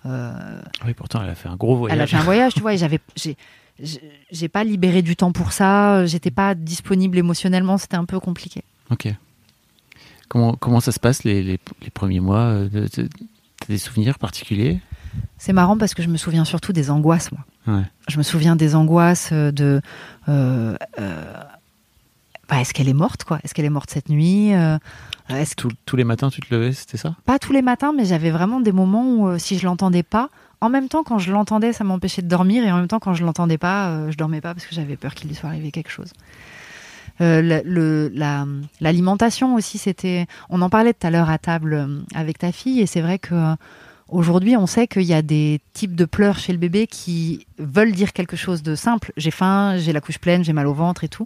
Euh, 0.07 0.59
Oui, 0.85 0.93
pourtant, 0.93 1.21
elle 1.23 1.29
a 1.29 1.35
fait 1.35 1.49
un 1.49 1.55
gros 1.55 1.75
voyage. 1.75 1.95
elle 1.97 2.01
a 2.03 2.07
fait 2.07 2.15
un 2.17 2.21
voyage, 2.23 2.53
tu 2.53 2.61
vois, 2.61 2.73
et 2.73 2.77
j'avais, 2.77 2.99
j'ai 4.31 4.47
pas 4.47 4.63
libéré 4.63 5.01
du 5.01 5.15
temps 5.15 5.31
pour 5.31 5.51
ça, 5.51 6.05
j'étais 6.05 6.31
pas 6.31 6.55
disponible 6.55 7.17
émotionnellement, 7.17 7.77
c'était 7.77 7.97
un 7.97 8.05
peu 8.05 8.19
compliqué. 8.19 8.63
Ok. 8.91 9.07
Comment, 10.27 10.53
comment 10.53 10.79
ça 10.79 10.91
se 10.91 10.99
passe 10.99 11.23
les, 11.23 11.43
les, 11.43 11.59
les 11.81 11.89
premiers 11.91 12.19
mois 12.19 12.39
euh, 12.39 12.87
T'as 12.91 13.03
des 13.67 13.77
souvenirs 13.77 14.17
particuliers? 14.19 14.79
C'est 15.37 15.53
marrant 15.53 15.77
parce 15.77 15.93
que 15.93 16.03
je 16.03 16.09
me 16.09 16.17
souviens 16.17 16.43
surtout 16.45 16.73
des 16.73 16.89
angoisses, 16.89 17.31
moi. 17.31 17.45
Ouais. 17.77 17.83
Je 18.09 18.17
me 18.17 18.23
souviens 18.23 18.55
des 18.55 18.75
angoisses 18.75 19.29
euh, 19.31 19.51
de. 19.51 19.81
euh, 20.27 20.75
euh, 20.99 21.43
bah, 22.49 22.59
est-ce 22.61 22.73
qu'elle 22.73 22.89
est 22.89 22.93
morte, 22.93 23.23
quoi? 23.23 23.39
Est-ce 23.43 23.53
qu'elle 23.53 23.65
est 23.65 23.69
morte 23.69 23.89
cette 23.91 24.09
nuit 24.09 24.53
Euh, 24.53 24.77
Est-ce 25.29 25.55
Tous- 25.55 25.71
tous 25.85 25.95
les 25.95 26.03
matins, 26.03 26.29
tu 26.29 26.41
te 26.41 26.53
levais, 26.53 26.73
c'était 26.73 26.97
ça? 26.97 27.15
Pas 27.25 27.39
tous 27.39 27.53
les 27.53 27.61
matins, 27.63 27.93
mais 27.95 28.05
j'avais 28.05 28.29
vraiment 28.29 28.59
des 28.59 28.71
moments 28.71 29.05
où 29.15 29.39
si 29.39 29.57
je 29.57 29.65
l'entendais 29.65 30.03
pas, 30.03 30.29
en 30.61 30.69
même 30.69 30.87
temps 30.89 31.03
quand 31.03 31.17
je 31.17 31.31
l'entendais, 31.31 31.73
ça 31.73 31.83
m'empêchait 31.83 32.21
de 32.21 32.27
dormir, 32.27 32.63
et 32.63 32.71
en 32.71 32.77
même 32.77 32.87
temps 32.87 32.99
quand 32.99 33.13
je 33.15 33.23
l'entendais 33.25 33.57
pas, 33.57 34.11
je 34.11 34.17
dormais 34.17 34.41
pas 34.41 34.53
parce 34.53 34.67
que 34.67 34.75
j'avais 34.75 34.95
peur 34.97 35.15
qu'il 35.15 35.27
lui 35.29 35.35
soit 35.35 35.49
arrivé 35.49 35.71
quelque 35.71 35.89
chose. 35.89 36.11
Euh, 37.21 37.41
le- 37.41 37.61
le- 37.63 38.11
la- 38.13 38.45
L'alimentation 38.81 39.55
aussi, 39.55 39.77
c'était. 39.77 40.25
On 40.49 40.61
en 40.61 40.69
parlait 40.69 40.93
tout 40.93 41.07
à 41.07 41.09
l'heure 41.11 41.29
à 41.29 41.37
table 41.37 41.73
euh, 41.73 41.99
avec 42.13 42.37
ta 42.39 42.51
fille, 42.51 42.81
et 42.81 42.85
c'est 42.85 43.01
vrai 43.01 43.19
que 43.19 43.33
euh, 43.35 43.55
aujourd'hui, 44.09 44.57
on 44.57 44.67
sait 44.67 44.87
qu'il 44.87 45.03
y 45.03 45.13
a 45.13 45.21
des 45.21 45.61
types 45.73 45.95
de 45.95 46.05
pleurs 46.05 46.37
chez 46.39 46.51
le 46.51 46.57
bébé 46.59 46.87
qui 46.87 47.47
veulent 47.57 47.93
dire 47.93 48.11
quelque 48.11 48.35
chose 48.35 48.63
de 48.63 48.75
simple. 48.75 49.13
J'ai 49.15 49.31
faim, 49.31 49.77
j'ai 49.77 49.93
la 49.93 50.01
couche 50.01 50.17
pleine, 50.19 50.43
j'ai 50.43 50.53
mal 50.53 50.67
au 50.67 50.73
ventre 50.73 51.03
et 51.05 51.09
tout. 51.09 51.25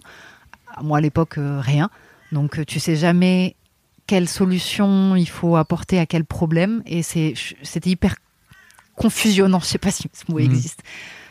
Moi, 0.80 0.98
à 0.98 1.00
l'époque, 1.00 1.34
rien. 1.38 1.90
Donc, 2.30 2.64
tu 2.66 2.78
sais 2.78 2.94
jamais 2.94 3.56
quelle 4.06 4.28
solution 4.28 5.16
il 5.16 5.28
faut 5.28 5.56
apporter 5.56 5.98
à 5.98 6.06
quel 6.06 6.24
problème. 6.24 6.82
Et 6.86 7.02
c'était 7.02 7.90
hyper 7.90 8.14
confusionnant. 8.94 9.58
Je 9.60 9.66
sais 9.66 9.78
pas 9.78 9.90
si 9.90 10.04
ce 10.12 10.30
mot 10.30 10.38
Mhm. 10.38 10.44
existe. 10.44 10.80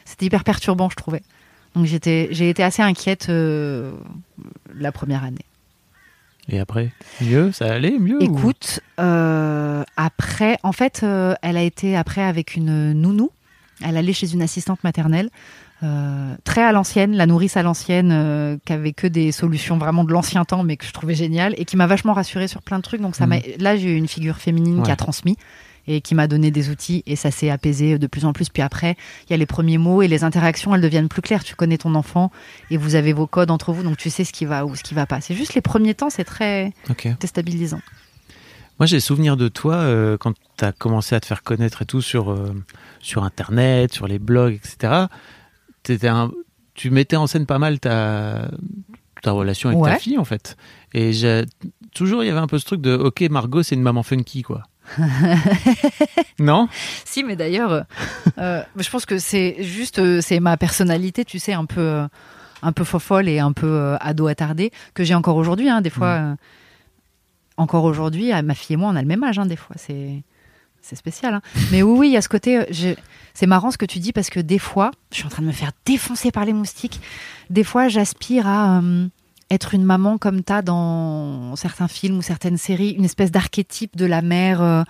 C'était 0.06 0.26
hyper 0.26 0.44
perturbant, 0.44 0.90
je 0.90 0.96
trouvais. 0.96 1.22
Donc 1.76 1.86
j'étais, 1.86 2.28
j'ai 2.32 2.50
été 2.50 2.64
assez 2.64 2.82
inquiète 2.82 3.28
euh, 3.30 3.92
la 4.76 4.92
première 4.92 5.24
année. 5.24 5.46
Et 6.52 6.60
après? 6.60 6.92
Mieux? 7.22 7.52
Ça 7.52 7.72
allait 7.72 7.98
Mieux 8.00 8.18
ou- 8.18 8.24
Écoute, 8.24 8.80
euh, 9.00 9.84
après, 9.98 10.58
en 10.64 10.72
fait, 10.72 11.02
euh, 11.04 11.36
elle 11.44 11.58
a 11.58 11.62
été 11.62 11.96
après 11.96 12.24
avec 12.24 12.56
une 12.56 12.94
nounou. 12.94 13.30
Elle 13.84 13.98
allait 13.98 14.14
chez 14.14 14.34
une 14.34 14.42
assistante 14.42 14.84
maternelle, 14.84 15.30
très 16.44 16.62
à 16.62 16.74
l'ancienne, 16.74 17.16
la 17.16 17.26
nourrice 17.26 17.56
à 17.56 17.64
l'ancienne, 17.64 18.10
euh, 18.12 18.58
qui 18.66 18.74
avait 18.74 18.92
que 18.92 19.08
des 19.08 19.32
solutions 19.32 19.78
vraiment 19.78 20.04
de 20.04 20.12
l'ancien 20.12 20.44
temps, 20.44 20.64
mais 20.64 20.76
que 20.76 20.86
je 20.86 20.92
trouvais 20.92 21.16
génial 21.16 21.54
et 21.58 21.64
qui 21.64 21.78
m'a 21.78 21.88
vachement 21.88 22.12
rassurée 22.14 22.50
sur 22.50 22.62
plein 22.62 22.78
de 22.80 22.84
trucs. 22.84 23.00
Donc 23.00 23.16
ça 23.16 23.26
m'a, 23.28 23.38
là, 23.60 23.78
j'ai 23.78 23.94
eu 23.94 23.96
une 23.96 24.08
figure 24.10 24.36
féminine 24.38 24.84
qui 24.84 24.92
a 24.92 24.98
transmis 24.98 25.38
et 25.92 26.02
qui 26.02 26.14
m'a 26.14 26.28
donné 26.28 26.52
des 26.52 26.70
outils 26.70 27.02
et 27.08 27.16
ça 27.16 27.32
s'est 27.32 27.50
apaisé 27.50 27.98
de 27.98 28.06
plus 28.08 28.24
en 28.26 28.32
plus. 28.32 28.50
Puis 28.50 28.62
après, 28.62 28.96
il 29.28 29.32
y 29.32 29.34
a 29.34 29.38
les 29.38 29.48
premiers 29.48 29.80
mots 29.80 30.02
et 30.04 30.08
les 30.08 30.24
interactions, 30.24 30.76
elles 30.76 30.82
deviennent 30.82 31.10
plus 31.10 31.24
claires. 31.24 31.44
Tu 31.44 31.56
connais 31.56 31.80
ton 31.80 31.96
enfant 31.96 32.32
et 32.70 32.78
vous 32.78 32.94
avez 32.94 33.12
vos 33.12 33.26
codes 33.26 33.50
entre 33.50 33.74
vous, 33.74 33.82
donc 33.82 33.98
tu 33.98 34.10
sais 34.12 34.24
ce 34.24 34.32
qui 34.32 34.46
va 34.46 34.66
ou 34.66 34.76
ce 34.76 34.84
qui 34.84 34.94
va 34.94 35.06
pas. 35.08 35.20
C'est 35.20 35.34
juste 35.34 35.56
les 35.56 35.62
premiers 35.62 35.96
temps, 35.96 36.10
c'est 36.12 36.24
très 36.24 36.72
Ok. 36.92 37.08
déstabilisant. 37.20 37.82
Moi, 38.80 38.86
j'ai 38.86 39.00
souvenir 39.00 39.36
de 39.36 39.48
toi 39.50 39.76
euh, 39.76 40.16
quand 40.18 40.34
tu 40.58 40.64
as 40.64 40.72
commencé 40.72 41.16
à 41.16 41.20
te 41.20 41.26
faire 41.26 41.44
connaître 41.44 41.82
et 41.82 41.86
tout 41.86 42.02
sur, 42.02 42.32
euh, 42.32 42.54
sur 43.02 43.24
Internet, 43.24 43.92
sur 43.92 44.08
les 44.08 44.20
blogs, 44.20 44.54
etc. 44.54 45.08
Un- 46.04 46.32
tu 46.76 46.92
mettais 46.92 47.16
en 47.18 47.28
scène 47.28 47.46
pas 47.46 47.58
mal 47.60 47.80
ta, 47.80 48.50
ta 49.22 49.32
relation 49.32 49.70
avec 49.70 49.84
ta 49.84 49.98
fille, 50.00 50.18
en 50.18 50.24
fait. 50.24 50.56
Et 50.94 51.12
toujours, 51.94 52.24
il 52.24 52.28
y 52.28 52.30
avait 52.30 52.40
un 52.40 52.48
peu 52.48 52.58
ce 52.60 52.66
truc 52.66 52.80
de 52.80 52.96
Ok, 52.96 53.22
Margot, 53.30 53.64
c'est 53.64 53.76
une 53.76 53.82
maman 53.82 54.04
funky, 54.04 54.44
quoi. 54.44 54.64
non? 56.40 56.68
Si, 57.06 57.24
mais 57.24 57.36
d'ailleurs, 57.36 57.72
euh, 57.72 57.82
euh, 58.38 58.64
je 58.78 58.90
pense 58.90 59.06
que 59.06 59.18
c'est 59.18 59.58
juste, 59.64 60.00
euh, 60.00 60.22
c'est 60.22 60.40
ma 60.40 60.58
personnalité, 60.58 61.26
tu 61.26 61.40
sais, 61.40 61.54
un 61.54 61.66
peu, 61.66 62.02
un 62.62 62.72
peu 62.72 62.84
fofolle 62.84 63.28
et 63.30 63.40
un 63.40 63.52
peu 63.52 63.96
ado 64.00 64.28
attardé 64.28 64.72
que 64.94 65.04
j'ai 65.04 65.16
encore 65.16 65.36
aujourd'hui. 65.36 65.70
hein, 65.70 65.82
des 65.82 65.90
fois, 65.90 66.08
euh, 66.08 66.36
encore 67.58 67.84
aujourd'hui, 67.84 68.34
euh, 68.34 68.42
ma 68.42 68.54
fille 68.56 68.76
et 68.76 68.78
moi, 68.78 68.90
on 68.90 68.96
a 68.96 69.02
le 69.02 69.08
même 69.08 69.24
âge. 69.24 69.40
hein, 69.40 69.46
des 69.46 69.56
fois, 69.56 69.76
c'est, 69.78 70.22
c'est 70.82 70.96
spécial. 70.96 71.34
hein. 71.34 71.42
Mais 71.72 71.82
oui, 71.84 71.98
oui, 72.00 72.08
il 72.10 72.14
y 72.14 72.18
a 72.18 72.22
ce 72.22 72.30
côté. 72.30 72.66
je- 72.72 72.96
C'est 73.34 73.48
marrant 73.48 73.72
ce 73.72 73.78
que 73.78 73.86
tu 73.86 74.00
dis 74.00 74.12
parce 74.12 74.30
que 74.30 74.40
des 74.40 74.60
fois, 74.60 74.92
je 75.12 75.18
suis 75.18 75.26
en 75.26 75.30
train 75.30 75.44
de 75.44 75.48
me 75.48 75.52
faire 75.54 75.72
défoncer 75.86 76.32
par 76.32 76.46
les 76.46 76.54
moustiques. 76.54 77.00
Des 77.50 77.64
fois, 77.64 77.88
j'aspire 77.88 78.48
à 78.48 78.80
euh, 78.80 79.08
être 79.50 79.74
une 79.74 79.84
maman 79.84 80.18
comme 80.18 80.44
t'as 80.44 80.62
dans 80.62 81.56
certains 81.56 81.88
films 81.88 82.18
ou 82.18 82.22
certaines 82.22 82.58
séries, 82.58 82.92
une 82.92 83.06
espèce 83.06 83.32
d'archétype 83.32 83.96
de 83.98 84.06
la 84.06 84.22
mère. 84.22 84.62
euh, 84.62 84.84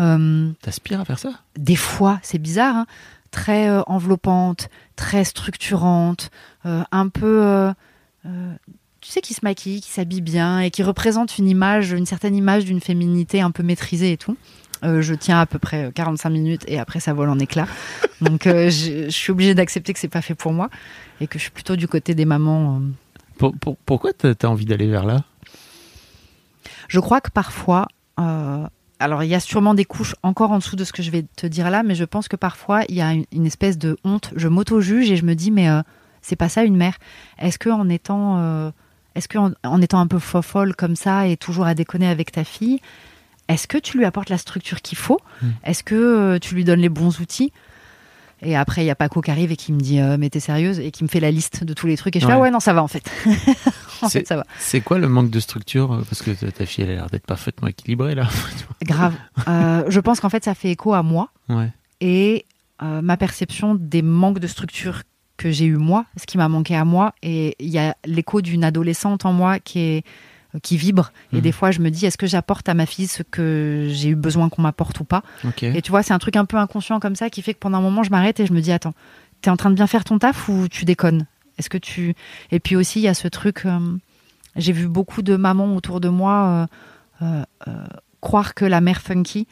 euh, 0.00 0.50
T'aspires 0.62 1.00
à 1.00 1.04
faire 1.04 1.18
ça? 1.18 1.30
des 1.56 1.76
fois, 1.76 2.18
c'est 2.22 2.38
bizarre, 2.38 2.76
hein, 2.76 2.86
très 3.30 3.68
euh, 3.68 3.82
enveloppante, 3.86 4.68
très 4.96 5.24
structurante, 5.24 6.30
un 6.64 7.08
peu, 7.08 7.72
tu 8.24 9.10
sais, 9.10 9.20
qui 9.20 9.34
se 9.34 9.40
maquille, 9.42 9.80
qui 9.80 9.90
s'habille 9.90 10.20
bien 10.22 10.60
et 10.60 10.70
qui 10.70 10.82
représente 10.82 11.36
une 11.38 11.48
image, 11.48 11.92
une 11.92 12.06
certaine 12.06 12.34
image 12.34 12.64
d'une 12.64 12.80
féminité 12.80 13.40
un 13.40 13.50
peu 13.50 13.62
maîtrisée 13.62 14.12
et 14.12 14.16
tout. 14.16 14.36
Euh, 14.82 15.00
je 15.02 15.14
tiens 15.14 15.40
à 15.40 15.46
peu 15.46 15.58
près 15.58 15.90
45 15.94 16.28
minutes 16.30 16.64
et 16.68 16.78
après 16.78 17.00
ça 17.00 17.12
vole 17.14 17.28
en 17.30 17.38
éclats. 17.38 17.68
Donc 18.20 18.46
euh, 18.46 18.68
je, 18.70 19.04
je 19.04 19.10
suis 19.10 19.30
obligée 19.32 19.54
d'accepter 19.54 19.92
que 19.92 19.98
c'est 19.98 20.08
pas 20.08 20.20
fait 20.22 20.34
pour 20.34 20.52
moi 20.52 20.68
et 21.20 21.26
que 21.26 21.38
je 21.38 21.44
suis 21.44 21.50
plutôt 21.52 21.76
du 21.76 21.88
côté 21.88 22.14
des 22.14 22.24
mamans. 22.24 22.80
Pour- 23.38 23.54
pour- 23.56 23.76
Pourquoi 23.78 24.12
t'as 24.12 24.32
as 24.42 24.46
envie 24.46 24.64
d'aller 24.64 24.86
vers 24.88 25.04
là? 25.04 25.24
Je 26.88 27.00
crois 27.00 27.20
que 27.20 27.30
parfois, 27.30 27.88
euh, 28.20 28.66
alors 28.98 29.22
il 29.22 29.28
y 29.28 29.34
a 29.34 29.40
sûrement 29.40 29.74
des 29.74 29.84
couches 29.84 30.14
encore 30.22 30.50
en 30.52 30.58
dessous 30.58 30.76
de 30.76 30.84
ce 30.84 30.92
que 30.92 31.02
je 31.02 31.10
vais 31.10 31.24
te 31.36 31.46
dire 31.46 31.70
là, 31.70 31.82
mais 31.82 31.94
je 31.94 32.04
pense 32.04 32.28
que 32.28 32.36
parfois 32.36 32.82
il 32.88 32.94
y 32.96 33.00
a 33.00 33.12
une, 33.12 33.24
une 33.32 33.46
espèce 33.46 33.78
de 33.78 33.96
honte. 34.04 34.32
Je 34.36 34.48
m'auto-juge 34.48 35.10
et 35.10 35.16
je 35.16 35.24
me 35.24 35.34
dis 35.34 35.50
mais 35.50 35.68
euh, 35.68 35.82
c'est 36.22 36.36
pas 36.36 36.48
ça 36.48 36.62
une 36.64 36.76
mère. 36.76 36.96
Est-ce 37.38 37.58
que 37.58 37.70
en 37.70 37.88
étant, 37.88 38.38
euh, 38.38 38.70
est-ce 39.14 39.28
que 39.28 39.38
en, 39.38 39.52
en 39.64 39.80
étant 39.82 39.98
un 39.98 40.06
peu 40.06 40.18
fofolle 40.18 40.74
comme 40.76 40.96
ça 40.96 41.26
et 41.26 41.36
toujours 41.36 41.66
à 41.66 41.74
déconner 41.74 42.06
avec 42.06 42.32
ta 42.32 42.44
fille, 42.44 42.80
est-ce 43.48 43.66
que 43.66 43.78
tu 43.78 43.98
lui 43.98 44.04
apportes 44.04 44.30
la 44.30 44.38
structure 44.38 44.80
qu'il 44.80 44.96
faut? 44.98 45.20
Mm. 45.42 45.48
Est-ce 45.64 45.82
que 45.82 46.38
tu 46.38 46.54
lui 46.54 46.64
donnes 46.64 46.80
les 46.80 46.88
bons 46.88 47.20
outils? 47.20 47.52
Et 48.44 48.56
après, 48.56 48.84
il 48.84 48.86
y 48.86 48.90
a 48.90 48.94
Paco 48.94 49.20
qui 49.20 49.30
arrive 49.30 49.50
et 49.50 49.56
qui 49.56 49.72
me 49.72 49.80
dit 49.80 50.00
euh, 50.00 50.16
Mais 50.18 50.30
t'es 50.30 50.40
sérieuse? 50.40 50.78
Et 50.78 50.90
qui 50.90 51.02
me 51.02 51.08
fait 51.08 51.20
la 51.20 51.30
liste 51.30 51.64
de 51.64 51.72
tous 51.74 51.86
les 51.86 51.96
trucs. 51.96 52.14
Et 52.16 52.20
je 52.20 52.26
fais 52.26 52.32
Ouais. 52.32 52.38
Ah 52.38 52.42
ouais, 52.42 52.50
non, 52.50 52.60
ça 52.60 52.72
va 52.72 52.82
en 52.82 52.88
fait. 52.88 53.10
en 54.02 54.08
fait, 54.08 54.26
ça 54.26 54.36
va. 54.36 54.44
C'est 54.58 54.80
quoi 54.80 54.98
le 54.98 55.08
manque 55.08 55.30
de 55.30 55.40
structure? 55.40 56.02
Parce 56.08 56.22
que 56.22 56.30
ta 56.50 56.66
fille, 56.66 56.84
elle 56.84 56.90
a 56.90 56.94
l'air 56.94 57.10
d'être 57.10 57.26
parfaitement 57.26 57.68
équilibrée, 57.68 58.14
là. 58.14 58.28
Grave. 58.82 59.14
Euh, 59.48 59.84
je 59.88 60.00
pense 60.00 60.20
qu'en 60.20 60.28
fait, 60.28 60.44
ça 60.44 60.54
fait 60.54 60.70
écho 60.70 60.94
à 60.94 61.02
moi 61.02 61.30
ouais. 61.48 61.72
et 62.00 62.44
euh, 62.82 63.00
ma 63.02 63.16
perception 63.16 63.74
des 63.74 64.02
manques 64.02 64.40
de 64.40 64.46
structure 64.46 65.02
que 65.36 65.50
j'ai 65.50 65.64
eu 65.64 65.76
moi, 65.76 66.06
ce 66.16 66.26
qui 66.26 66.38
m'a 66.38 66.48
manqué 66.48 66.76
à 66.76 66.84
moi. 66.84 67.14
Et 67.22 67.56
il 67.58 67.68
y 67.68 67.78
a 67.78 67.96
l'écho 68.04 68.42
d'une 68.42 68.64
adolescente 68.64 69.24
en 69.24 69.32
moi 69.32 69.58
qui 69.58 69.78
est 69.80 70.04
qui 70.62 70.76
vibre. 70.76 71.12
Et 71.32 71.36
Mhm. 71.36 71.42
des 71.42 71.52
fois, 71.52 71.70
je 71.70 71.80
me 71.80 71.90
dis, 71.90 72.06
est-ce 72.06 72.16
que 72.18 72.26
j'apporte 72.26 72.68
à 72.68 72.74
ma 72.74 72.86
fille 72.86 73.06
ce 73.08 73.22
que 73.22 73.88
j'ai 73.90 74.10
eu 74.10 74.14
besoin 74.14 74.48
qu'on 74.48 74.62
m'apporte 74.62 75.00
ou 75.00 75.04
pas. 75.04 75.22
Et 75.76 75.82
tu 75.82 75.90
vois, 75.90 76.02
c'est 76.02 76.12
un 76.14 76.18
truc 76.18 76.36
un 76.36 76.44
peu 76.44 76.56
inconscient 76.56 77.00
comme 77.00 77.16
ça 77.16 77.30
qui 77.30 77.42
fait 77.42 77.54
que 77.54 77.58
pendant 77.58 77.78
un 77.78 77.82
moment, 77.82 78.02
je 78.02 78.10
m'arrête 78.10 78.38
et 78.40 78.46
je 78.46 78.52
me 78.52 78.60
dis, 78.60 78.72
attends, 78.72 78.94
t'es 79.42 79.50
en 79.50 79.56
train 79.56 79.70
de 79.70 79.74
bien 79.74 79.86
faire 79.86 80.04
ton 80.04 80.18
taf 80.18 80.48
ou 80.48 80.68
tu 80.68 80.84
déconnes? 80.84 81.26
Est-ce 81.58 81.68
que 81.70 81.78
tu? 81.78 82.14
Et 82.50 82.60
puis 82.60 82.76
aussi, 82.76 83.00
il 83.00 83.02
y 83.02 83.08
a 83.08 83.14
ce 83.14 83.28
truc. 83.28 83.62
euh, 83.66 83.78
j'ai 84.56 84.72
vu 84.72 84.86
beaucoup 84.88 85.22
de 85.22 85.34
mamans 85.36 85.74
autour 85.74 86.00
de 86.00 86.08
moi 86.08 86.68
euh, 87.22 87.44
euh, 87.66 87.72
croire 88.20 88.54
que 88.54 88.64
la 88.64 88.80
mère 88.80 89.00
funky, 89.02 89.46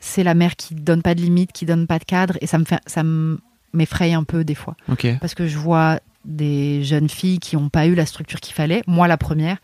c'est 0.00 0.22
la 0.22 0.34
mère 0.34 0.56
qui 0.56 0.74
donne 0.74 1.02
pas 1.02 1.14
de 1.14 1.20
limites, 1.20 1.52
qui 1.52 1.66
donne 1.66 1.86
pas 1.86 1.98
de 1.98 2.04
cadre. 2.04 2.34
Et 2.40 2.46
ça 2.46 2.58
me 2.58 2.64
fait, 2.64 2.80
ça 2.86 3.02
me- 3.02 3.40
m'effraie 3.72 4.12
un 4.12 4.24
peu 4.24 4.44
des 4.44 4.54
fois. 4.54 4.76
Parce 5.20 5.34
que 5.34 5.46
je 5.46 5.58
vois 5.58 5.98
des 6.24 6.82
jeunes 6.82 7.08
filles 7.08 7.38
qui 7.38 7.56
n'ont 7.56 7.68
pas 7.68 7.86
eu 7.86 7.94
la 7.94 8.06
structure 8.06 8.40
qu'il 8.40 8.54
fallait, 8.54 8.82
moi 8.86 9.06
la 9.06 9.16
première, 9.16 9.58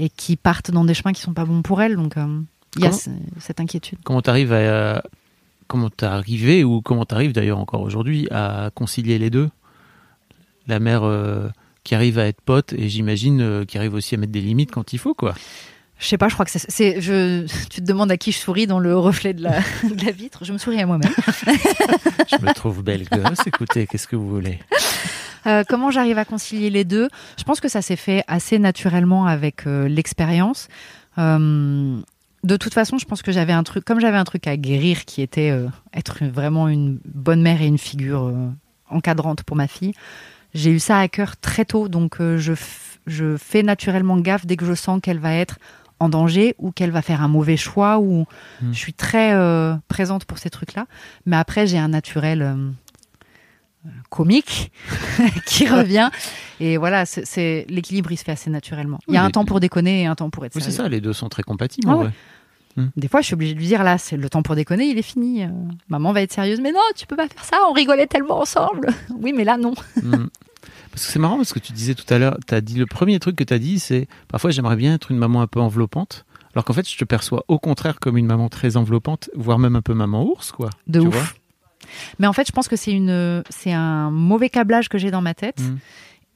et 0.00 0.08
qui 0.08 0.36
partent 0.36 0.70
dans 0.70 0.84
des 0.84 0.94
chemins 0.94 1.12
qui 1.12 1.20
sont 1.20 1.34
pas 1.34 1.44
bons 1.44 1.62
pour 1.62 1.82
elles. 1.82 1.94
Donc 1.94 2.16
euh, 2.16 2.40
il 2.76 2.82
y 2.82 2.86
a 2.86 2.92
cette 2.92 3.60
inquiétude. 3.60 3.98
Comment 4.02 4.22
t'arrives 4.22 4.52
à 4.52 5.02
comment 5.68 5.90
t'es 5.90 6.06
arrivé 6.06 6.64
ou 6.64 6.80
comment 6.80 7.04
t'arrives 7.04 7.32
d'ailleurs 7.32 7.58
encore 7.58 7.82
aujourd'hui 7.82 8.26
à 8.30 8.70
concilier 8.74 9.18
les 9.18 9.30
deux? 9.30 9.50
La 10.66 10.80
mère 10.80 11.04
euh, 11.04 11.48
qui 11.84 11.94
arrive 11.94 12.18
à 12.18 12.26
être 12.26 12.40
pote 12.40 12.72
et 12.72 12.88
j'imagine 12.88 13.40
euh, 13.40 13.64
qui 13.64 13.78
arrive 13.78 13.94
aussi 13.94 14.14
à 14.14 14.18
mettre 14.18 14.32
des 14.32 14.40
limites 14.40 14.72
quand 14.72 14.92
il 14.92 14.98
faut 14.98 15.14
quoi. 15.14 15.34
Je 16.00 16.06
sais 16.06 16.18
pas, 16.18 16.28
je 16.28 16.34
crois 16.34 16.46
que 16.46 16.50
c'est-. 16.50 17.00
Je, 17.00 17.46
tu 17.68 17.82
te 17.82 17.86
demandes 17.86 18.10
à 18.10 18.16
qui 18.16 18.32
je 18.32 18.38
souris 18.38 18.66
dans 18.66 18.78
le 18.78 18.96
reflet 18.96 19.34
de 19.34 19.42
la, 19.42 19.60
de 19.84 20.04
la 20.04 20.10
vitre. 20.10 20.44
Je 20.44 20.52
me 20.52 20.58
souris 20.58 20.80
à 20.80 20.86
moi-même. 20.86 21.12
Je 21.46 22.44
me 22.44 22.54
trouve 22.54 22.82
belle 22.82 23.04
gosse. 23.04 23.46
Écoutez, 23.46 23.86
qu'est-ce 23.86 24.08
que 24.08 24.16
vous 24.16 24.28
voulez? 24.28 24.58
Euh, 25.46 25.62
comment 25.68 25.90
j'arrive 25.90 26.18
à 26.18 26.24
concilier 26.24 26.70
les 26.70 26.84
deux? 26.84 27.08
Je 27.38 27.44
pense 27.44 27.60
que 27.60 27.68
ça 27.68 27.82
s'est 27.82 27.96
fait 27.96 28.24
assez 28.28 28.58
naturellement 28.58 29.26
avec 29.26 29.66
euh, 29.66 29.88
l'expérience. 29.88 30.68
Euh, 31.18 31.98
de 32.44 32.56
toute 32.56 32.72
façon, 32.72 32.96
je 32.96 33.04
pense 33.04 33.20
que 33.20 33.32
j'avais 33.32 33.52
un 33.52 33.62
truc, 33.62 33.84
comme 33.84 34.00
j'avais 34.00 34.16
un 34.16 34.24
truc 34.24 34.46
à 34.46 34.56
guérir 34.56 35.04
qui 35.04 35.20
était 35.20 35.54
être 35.92 36.24
vraiment 36.24 36.68
une 36.68 36.98
bonne 37.04 37.42
mère 37.42 37.60
et 37.60 37.66
une 37.66 37.78
figure 37.78 38.32
encadrante 38.88 39.42
pour 39.42 39.56
ma 39.56 39.66
fille. 39.66 39.92
J'ai 40.54 40.70
eu 40.70 40.78
ça 40.78 40.98
à 40.98 41.08
cœur 41.08 41.36
très 41.36 41.66
tôt, 41.66 41.88
donc 41.88 42.16
je 42.18 43.36
fais 43.36 43.62
naturellement 43.62 44.16
gaffe 44.16 44.46
dès 44.46 44.56
que 44.56 44.64
je 44.64 44.72
sens 44.72 45.00
qu'elle 45.02 45.18
va 45.18 45.34
être 45.34 45.58
en 46.00 46.08
danger 46.08 46.54
ou 46.58 46.72
qu'elle 46.72 46.90
va 46.90 47.02
faire 47.02 47.22
un 47.22 47.28
mauvais 47.28 47.56
choix 47.56 47.98
ou 47.98 48.24
Hmm. 48.62 48.72
je 48.72 48.78
suis 48.78 48.92
très 48.94 49.32
euh, 49.34 49.74
présente 49.88 50.24
pour 50.24 50.38
ces 50.38 50.50
trucs-là. 50.50 50.86
Mais 51.26 51.36
après, 51.36 51.66
j'ai 51.66 51.78
un 51.78 51.88
naturel 51.88 52.42
euh, 52.42 52.56
comique 54.10 54.72
qui 55.46 55.66
revient. 55.68 56.10
Et 56.58 56.76
voilà, 56.76 57.06
c'est- 57.06 57.64
l'équilibre, 57.68 58.12
il 58.12 58.16
se 58.16 58.24
fait 58.24 58.32
assez 58.32 58.50
naturellement. 58.50 58.98
Il 59.08 59.14
y 59.14 59.16
a 59.16 59.24
un 59.24 59.30
temps 59.30 59.44
pour 59.44 59.60
déconner 59.60 60.02
et 60.02 60.06
un 60.06 60.14
temps 60.14 60.30
pour 60.30 60.44
être 60.44 60.54
Oui, 60.56 60.62
c'est 60.62 60.70
ça, 60.70 60.88
les 60.88 61.00
deux 61.00 61.12
sont 61.12 61.28
très 61.28 61.42
compatibles. 61.42 61.88
Ah 61.88 61.94
en 61.94 61.98
ouais. 61.98 62.04
vrai. 62.04 62.12
Des 62.96 63.08
fois, 63.08 63.20
je 63.20 63.26
suis 63.26 63.34
obligée 63.34 63.52
de 63.52 63.58
lui 63.58 63.66
dire 63.66 63.82
là, 63.82 63.98
c'est 63.98 64.16
le 64.16 64.30
temps 64.30 64.42
pour 64.42 64.54
déconner, 64.54 64.86
il 64.86 64.96
est 64.96 65.02
fini. 65.02 65.44
Euh, 65.44 65.48
maman 65.88 66.12
va 66.12 66.22
être 66.22 66.32
sérieuse, 66.32 66.60
mais 66.62 66.72
non, 66.72 66.80
tu 66.96 67.06
peux 67.06 67.16
pas 67.16 67.28
faire 67.28 67.44
ça. 67.44 67.56
On 67.68 67.72
rigolait 67.72 68.06
tellement 68.06 68.40
ensemble. 68.40 68.88
oui, 69.20 69.34
mais 69.36 69.44
là, 69.44 69.58
non. 69.58 69.74
Mm. 70.02 70.26
Parce 70.90 71.06
que 71.06 71.12
c'est 71.12 71.18
marrant 71.18 71.36
parce 71.36 71.52
que 71.52 71.58
tu 71.58 71.72
disais 71.72 71.94
tout 71.94 72.12
à 72.12 72.18
l'heure, 72.18 72.36
tu 72.46 72.54
as 72.54 72.60
dit 72.60 72.76
le 72.76 72.86
premier 72.86 73.18
truc 73.20 73.36
que 73.36 73.44
tu 73.44 73.54
as 73.54 73.58
dit, 73.58 73.78
c'est 73.78 74.08
parfois 74.28 74.50
j'aimerais 74.50 74.76
bien 74.76 74.94
être 74.94 75.10
une 75.10 75.18
maman 75.18 75.40
un 75.42 75.46
peu 75.46 75.60
enveloppante. 75.60 76.24
Alors 76.54 76.64
qu'en 76.64 76.72
fait, 76.72 76.88
je 76.88 76.96
te 76.98 77.04
perçois 77.04 77.44
au 77.46 77.58
contraire 77.58 78.00
comme 78.00 78.16
une 78.16 78.26
maman 78.26 78.48
très 78.48 78.76
enveloppante, 78.76 79.30
voire 79.36 79.58
même 79.58 79.76
un 79.76 79.82
peu 79.82 79.94
maman 79.94 80.24
ours, 80.24 80.50
quoi. 80.50 80.70
De 80.88 81.00
Tu 81.00 81.06
ouf. 81.06 81.14
vois? 81.14 81.26
Mais 82.18 82.26
en 82.26 82.32
fait, 82.32 82.46
je 82.46 82.52
pense 82.52 82.66
que 82.68 82.76
c'est 82.76 82.92
une, 82.92 83.42
c'est 83.50 83.72
un 83.72 84.10
mauvais 84.10 84.48
câblage 84.50 84.88
que 84.88 84.98
j'ai 84.98 85.10
dans 85.10 85.22
ma 85.22 85.34
tête. 85.34 85.60
Mm. 85.60 85.76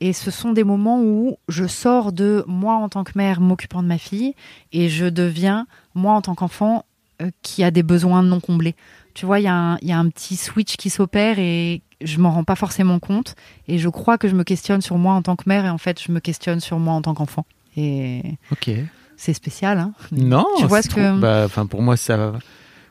Et 0.01 0.13
ce 0.13 0.31
sont 0.31 0.53
des 0.53 0.65
moments 0.65 1.01
où 1.03 1.37
je 1.49 1.67
sors 1.67 2.13
de 2.13 2.45
moi 2.47 2.75
en 2.75 2.89
tant 2.89 3.05
que 3.05 3.13
mère 3.17 3.41
m'occupant 3.41 3.83
de 3.83 3.89
ma 3.89 3.99
fille 3.99 4.35
et 4.73 4.89
je 4.89 5.07
deviens 5.07 5.67
moi 5.95 6.13
en 6.15 6.21
tant 6.23 6.35
qu'enfant 6.35 6.85
euh, 7.23 7.31
qui 7.43 7.63
a 7.65 7.71
des 7.71 7.83
besoins 7.83 8.23
non 8.23 8.41
comblés. 8.41 8.75
Tu 9.15 9.27
vois, 9.27 9.39
il 9.41 9.45
y, 9.45 9.49
a 9.49 9.55
un- 9.55 9.79
il 9.81 9.89
y 9.89 9.93
a 9.93 9.99
un 9.99 10.09
petit 10.09 10.37
switch 10.37 10.77
qui 10.77 10.91
s'opère 10.91 11.39
et 11.39 11.83
je 12.01 12.19
m'en 12.19 12.31
rends 12.33 12.45
pas 12.45 12.57
forcément 12.57 12.99
compte. 12.99 13.37
Et 13.69 13.79
je 13.79 13.89
crois 13.89 14.19
que 14.19 14.29
je 14.29 14.35
me 14.35 14.43
questionne 14.45 14.81
sur 14.83 14.99
moi 14.99 15.15
en 15.15 15.23
tant 15.23 15.37
que 15.37 15.45
mère 15.47 15.65
et 15.65 15.71
en 15.71 15.79
fait, 15.79 16.03
je 16.03 16.11
me 16.13 16.21
questionne 16.21 16.61
sur 16.61 16.79
moi 16.79 16.95
en 16.95 17.03
tant 17.03 17.15
qu'enfant. 17.15 17.47
Et 17.77 18.23
Ok. 18.53 18.71
c'est 19.17 19.33
spécial, 19.35 19.79
hein 19.79 19.93
Non, 20.13 20.45
Tu 20.59 20.67
vois 20.67 20.83
ce 20.83 20.89
trop- 20.89 21.01
que- 21.01 21.19
bah, 21.21 21.47
pour 21.69 21.83
moi, 21.83 21.97
ça. 21.97 22.33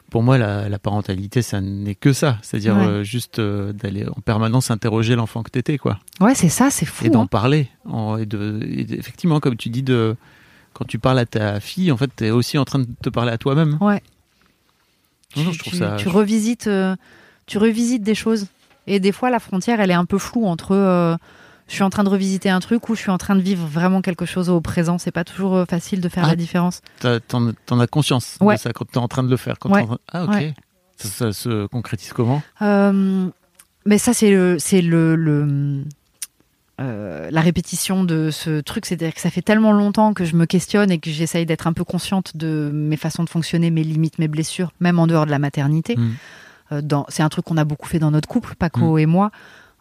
Pour 0.09 0.21
moi, 0.21 0.37
la, 0.37 0.69
la 0.69 0.77
parentalité, 0.77 1.41
ça 1.41 1.59
n'est 1.59 1.95
que 1.95 2.13
ça. 2.13 2.37
C'est-à-dire 2.43 2.77
Ouais. 2.77 2.85
euh, 2.85 3.03
juste 3.03 3.39
euh, 3.39 3.73
d'aller 3.73 4.05
en 4.07 4.21
permanence 4.21 4.69
interroger 4.69 5.15
l'enfant 5.15 5.41
que 5.41 5.49
t'étais, 5.49 5.79
quoi. 5.79 5.99
Ouais, 6.21 6.35
c'est 6.35 6.49
ça, 6.49 6.69
c'est 6.69 6.85
fou. 6.85 7.03
et 7.05 7.09
d'en 7.09 7.23
hein. 7.23 7.25
parler. 7.27 7.67
En- 7.85 8.17
et 8.17 8.27
de, 8.27 8.59
et 8.63 8.93
effectivement, 8.93 9.39
comme 9.39 9.55
tu 9.57 9.69
dis, 9.69 9.81
de, 9.81 10.15
quand 10.73 10.85
tu 10.85 10.99
parles 10.99 11.17
à 11.17 11.25
ta 11.25 11.59
fille, 11.59 11.91
en 11.91 11.97
fait, 11.97 12.11
tu 12.15 12.25
es 12.25 12.29
aussi 12.31 12.59
en 12.59 12.63
train 12.65 12.79
de 12.79 12.87
te 13.01 13.09
parler 13.09 13.31
à 13.31 13.37
toi-même. 13.39 13.77
Ouais. 13.81 14.03
Non, 15.35 15.43
non, 15.43 15.49
tu, 15.51 15.55
je 15.57 15.59
trouve 15.59 15.73
tu- 15.73 15.79
ça. 15.79 15.95
tu 15.97 16.07
revisites, 16.09 16.67
euh, 16.67 16.95
tu 17.45 17.57
revisites 17.57 18.03
des 18.03 18.15
choses. 18.15 18.47
Et 18.87 18.99
des 18.99 19.11
fois, 19.11 19.29
la 19.29 19.39
frontière, 19.39 19.79
elle 19.79 19.91
est 19.91 19.95
un 19.95 20.05
peu 20.05 20.17
floue 20.17 20.45
entre 20.45 20.73
euh, 20.75 21.15
je 21.69 21.73
suis 21.75 21.83
en 21.83 21.89
train 21.89 22.03
de 22.03 22.09
revisiter 22.09 22.49
un 22.49 22.59
truc 22.59 22.89
ou 22.89 22.95
je 22.95 22.99
suis 23.01 23.09
en 23.11 23.17
train 23.17 23.35
de 23.35 23.41
vivre 23.41 23.65
vraiment 23.65 24.01
quelque 24.01 24.25
chose 24.25 24.49
au 24.49 24.59
présent. 24.59 24.97
C'est 24.97 25.11
pas 25.11 25.23
toujours 25.23 25.55
euh, 25.55 25.65
facile 25.65 26.01
de 26.01 26.09
faire 26.09 26.25
Ah. 26.25 26.29
la 26.29 26.35
différence. 26.35 26.81
T'en 26.99 27.51
t'en 27.65 27.79
as 27.79 27.87
conscience 27.87 28.37
Ouais. 28.41 28.55
de 28.55 28.59
ça 28.59 28.73
quand 28.73 28.85
t'es 28.91 28.97
en 28.97 29.07
train 29.07 29.23
de 29.23 29.29
le 29.29 29.37
faire. 29.37 29.57
Quand 29.59 29.69
Ouais. 29.71 29.83
en 29.83 29.97
Ah, 30.11 30.25
ok. 30.25 30.29
Ouais. 30.31 30.53
Ça, 30.97 31.07
ça 31.09 31.31
se 31.31 31.65
concrétise 31.67 32.11
comment? 32.13 32.41
Euh, 32.61 33.27
mais 33.85 33.97
ça, 33.97 34.13
c'est 34.13 34.29
le, 34.31 34.57
c'est 34.59 34.81
le, 34.81 35.15
le- 35.15 35.83
euh, 36.81 37.29
la 37.29 37.41
répétition 37.41 38.03
de 38.03 38.31
ce 38.31 38.59
truc. 38.59 38.85
C'est-à-dire 38.85 39.13
que 39.13 39.21
ça 39.21 39.29
fait 39.29 39.41
tellement 39.41 39.71
longtemps 39.71 40.13
que 40.13 40.25
je 40.25 40.35
me 40.35 40.45
questionne 40.45 40.91
et 40.91 40.97
que 40.97 41.11
j'essaye 41.11 41.45
d'être 41.45 41.67
un 41.67 41.73
peu 41.73 41.83
consciente 41.83 42.35
de 42.35 42.71
mes 42.73 42.97
façons 42.97 43.23
de 43.23 43.29
fonctionner, 43.29 43.69
mes 43.69 43.83
limites, 43.83 44.17
mes 44.17 44.27
blessures, 44.27 44.71
même 44.79 44.97
en 44.97 45.07
dehors 45.07 45.25
de 45.25 45.31
la 45.31 45.39
maternité. 45.39 45.95
Mm. 45.95 46.11
Euh, 46.71 46.81
c'est 47.09 47.23
un 47.23 47.29
truc 47.29 47.45
qu'on 47.45 47.57
a 47.57 47.65
beaucoup 47.65 47.87
fait 47.87 47.99
dans 47.99 48.11
notre 48.11 48.27
couple, 48.27 48.55
Paco 48.55 48.97
et 48.97 49.05
moi, 49.05 49.29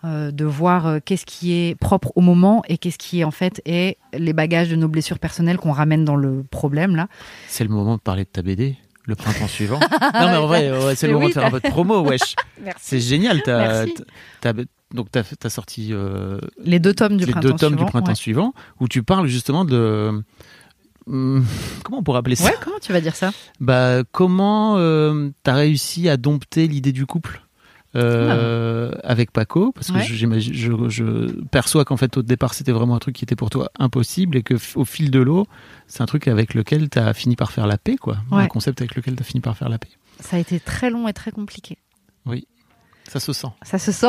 euh, 0.04 0.30
de 0.30 0.44
voir 0.44 0.98
qu'est-ce 1.04 1.24
qui 1.24 1.52
est 1.52 1.74
propre 1.76 2.12
au 2.14 2.20
moment 2.20 2.62
et 2.68 2.76
qu'est-ce 2.76 2.98
qui 2.98 3.24
en 3.24 3.30
fait 3.30 3.62
est 3.64 3.96
les 4.12 4.34
bagages 4.34 4.68
de 4.68 4.76
nos 4.76 4.88
blessures 4.88 5.18
personnelles 5.18 5.56
qu'on 5.56 5.72
ramène 5.72 6.04
dans 6.04 6.16
le 6.16 6.44
problème 6.50 6.94
là. 6.94 7.08
C'est 7.48 7.64
le 7.64 7.70
moment 7.70 7.96
de 7.96 8.02
parler 8.02 8.24
de 8.24 8.28
ta 8.28 8.42
BD, 8.42 8.76
le 9.06 9.14
printemps 9.14 9.48
suivant. 9.48 9.80
non, 10.02 10.26
mais 10.26 10.36
en 10.36 10.46
vrai, 10.46 10.70
ouais, 10.70 10.94
c'est 10.94 11.06
le 11.06 11.14
moment 11.14 11.26
oui, 11.26 11.32
de 11.32 11.34
faire 11.34 11.46
un 11.46 11.50
peu 11.50 11.60
de 11.60 11.68
promo, 11.68 12.02
wesh. 12.02 12.34
C'est 12.78 13.00
génial. 13.00 13.42
T'as- 13.42 13.86
donc, 14.94 15.10
t'as, 15.10 15.22
as 15.44 15.50
sorti 15.50 15.88
euh, 15.92 16.38
Les 16.64 16.78
deux 16.80 16.94
tomes 16.94 17.16
du 17.16 17.24
les 17.26 17.32
printemps 17.32 17.48
deux 17.48 17.54
tomes 17.56 17.68
suivant. 17.70 17.84
du 17.84 17.90
printemps 17.90 18.08
ouais. 18.10 18.14
suivant 18.14 18.54
où 18.80 18.88
tu 18.88 19.02
parles 19.02 19.26
justement 19.26 19.64
de. 19.64 20.22
Hum, 21.06 21.44
Comment 21.84 21.98
on 21.98 22.02
pourrait 22.02 22.18
appeler 22.20 22.36
ça 22.36 22.44
Ouais, 22.44 22.54
comment 22.62 22.78
tu 22.80 22.92
vas 22.92 23.00
dire 23.00 23.16
ça 23.16 23.32
Bah, 23.60 24.02
comment 24.12 24.76
euh, 24.78 25.30
t'as 25.42 25.54
réussi 25.54 26.08
à 26.08 26.16
dompter 26.16 26.68
l'idée 26.68 26.92
du 26.92 27.06
couple 27.06 27.42
euh, 27.96 28.90
avec 29.04 29.32
Paco 29.32 29.72
Parce 29.72 29.88
que 29.90 29.96
Ouais. 29.98 30.04
j'imagine- 30.04 30.54
je, 30.54 30.72
je 30.88 31.30
perçois 31.50 31.84
qu'en 31.84 31.96
fait 31.96 32.16
au 32.16 32.22
départ 32.22 32.54
c'était 32.54 32.72
vraiment 32.72 32.94
un 32.94 32.98
truc 33.00 33.14
qui 33.16 33.24
était 33.24 33.36
pour 33.36 33.50
toi 33.50 33.70
impossible 33.78 34.36
et 34.36 34.42
que 34.42 34.54
au 34.76 34.84
fil 34.84 35.10
de 35.10 35.18
l'eau 35.18 35.46
c'est 35.88 36.02
un 36.02 36.06
truc 36.06 36.26
avec 36.28 36.54
lequel 36.54 36.88
t'as 36.88 37.12
fini 37.12 37.36
par 37.36 37.52
faire 37.52 37.66
la 37.66 37.76
paix, 37.78 37.96
quoi. 37.96 38.16
Un 38.30 38.46
concept 38.46 38.80
avec 38.80 38.94
lequel 38.94 39.14
t'as 39.16 39.24
fini 39.24 39.40
par 39.40 39.56
faire 39.56 39.68
la 39.68 39.78
paix. 39.78 39.90
Ça 40.20 40.36
a 40.36 40.38
été 40.38 40.58
très 40.60 40.88
long 40.90 41.06
et 41.08 41.12
très 41.12 41.32
compliqué. 41.32 41.76
Ça 43.08 43.20
se 43.20 43.32
sent. 43.32 43.48
Ça 43.62 43.78
se 43.78 43.92
sent. 43.92 44.06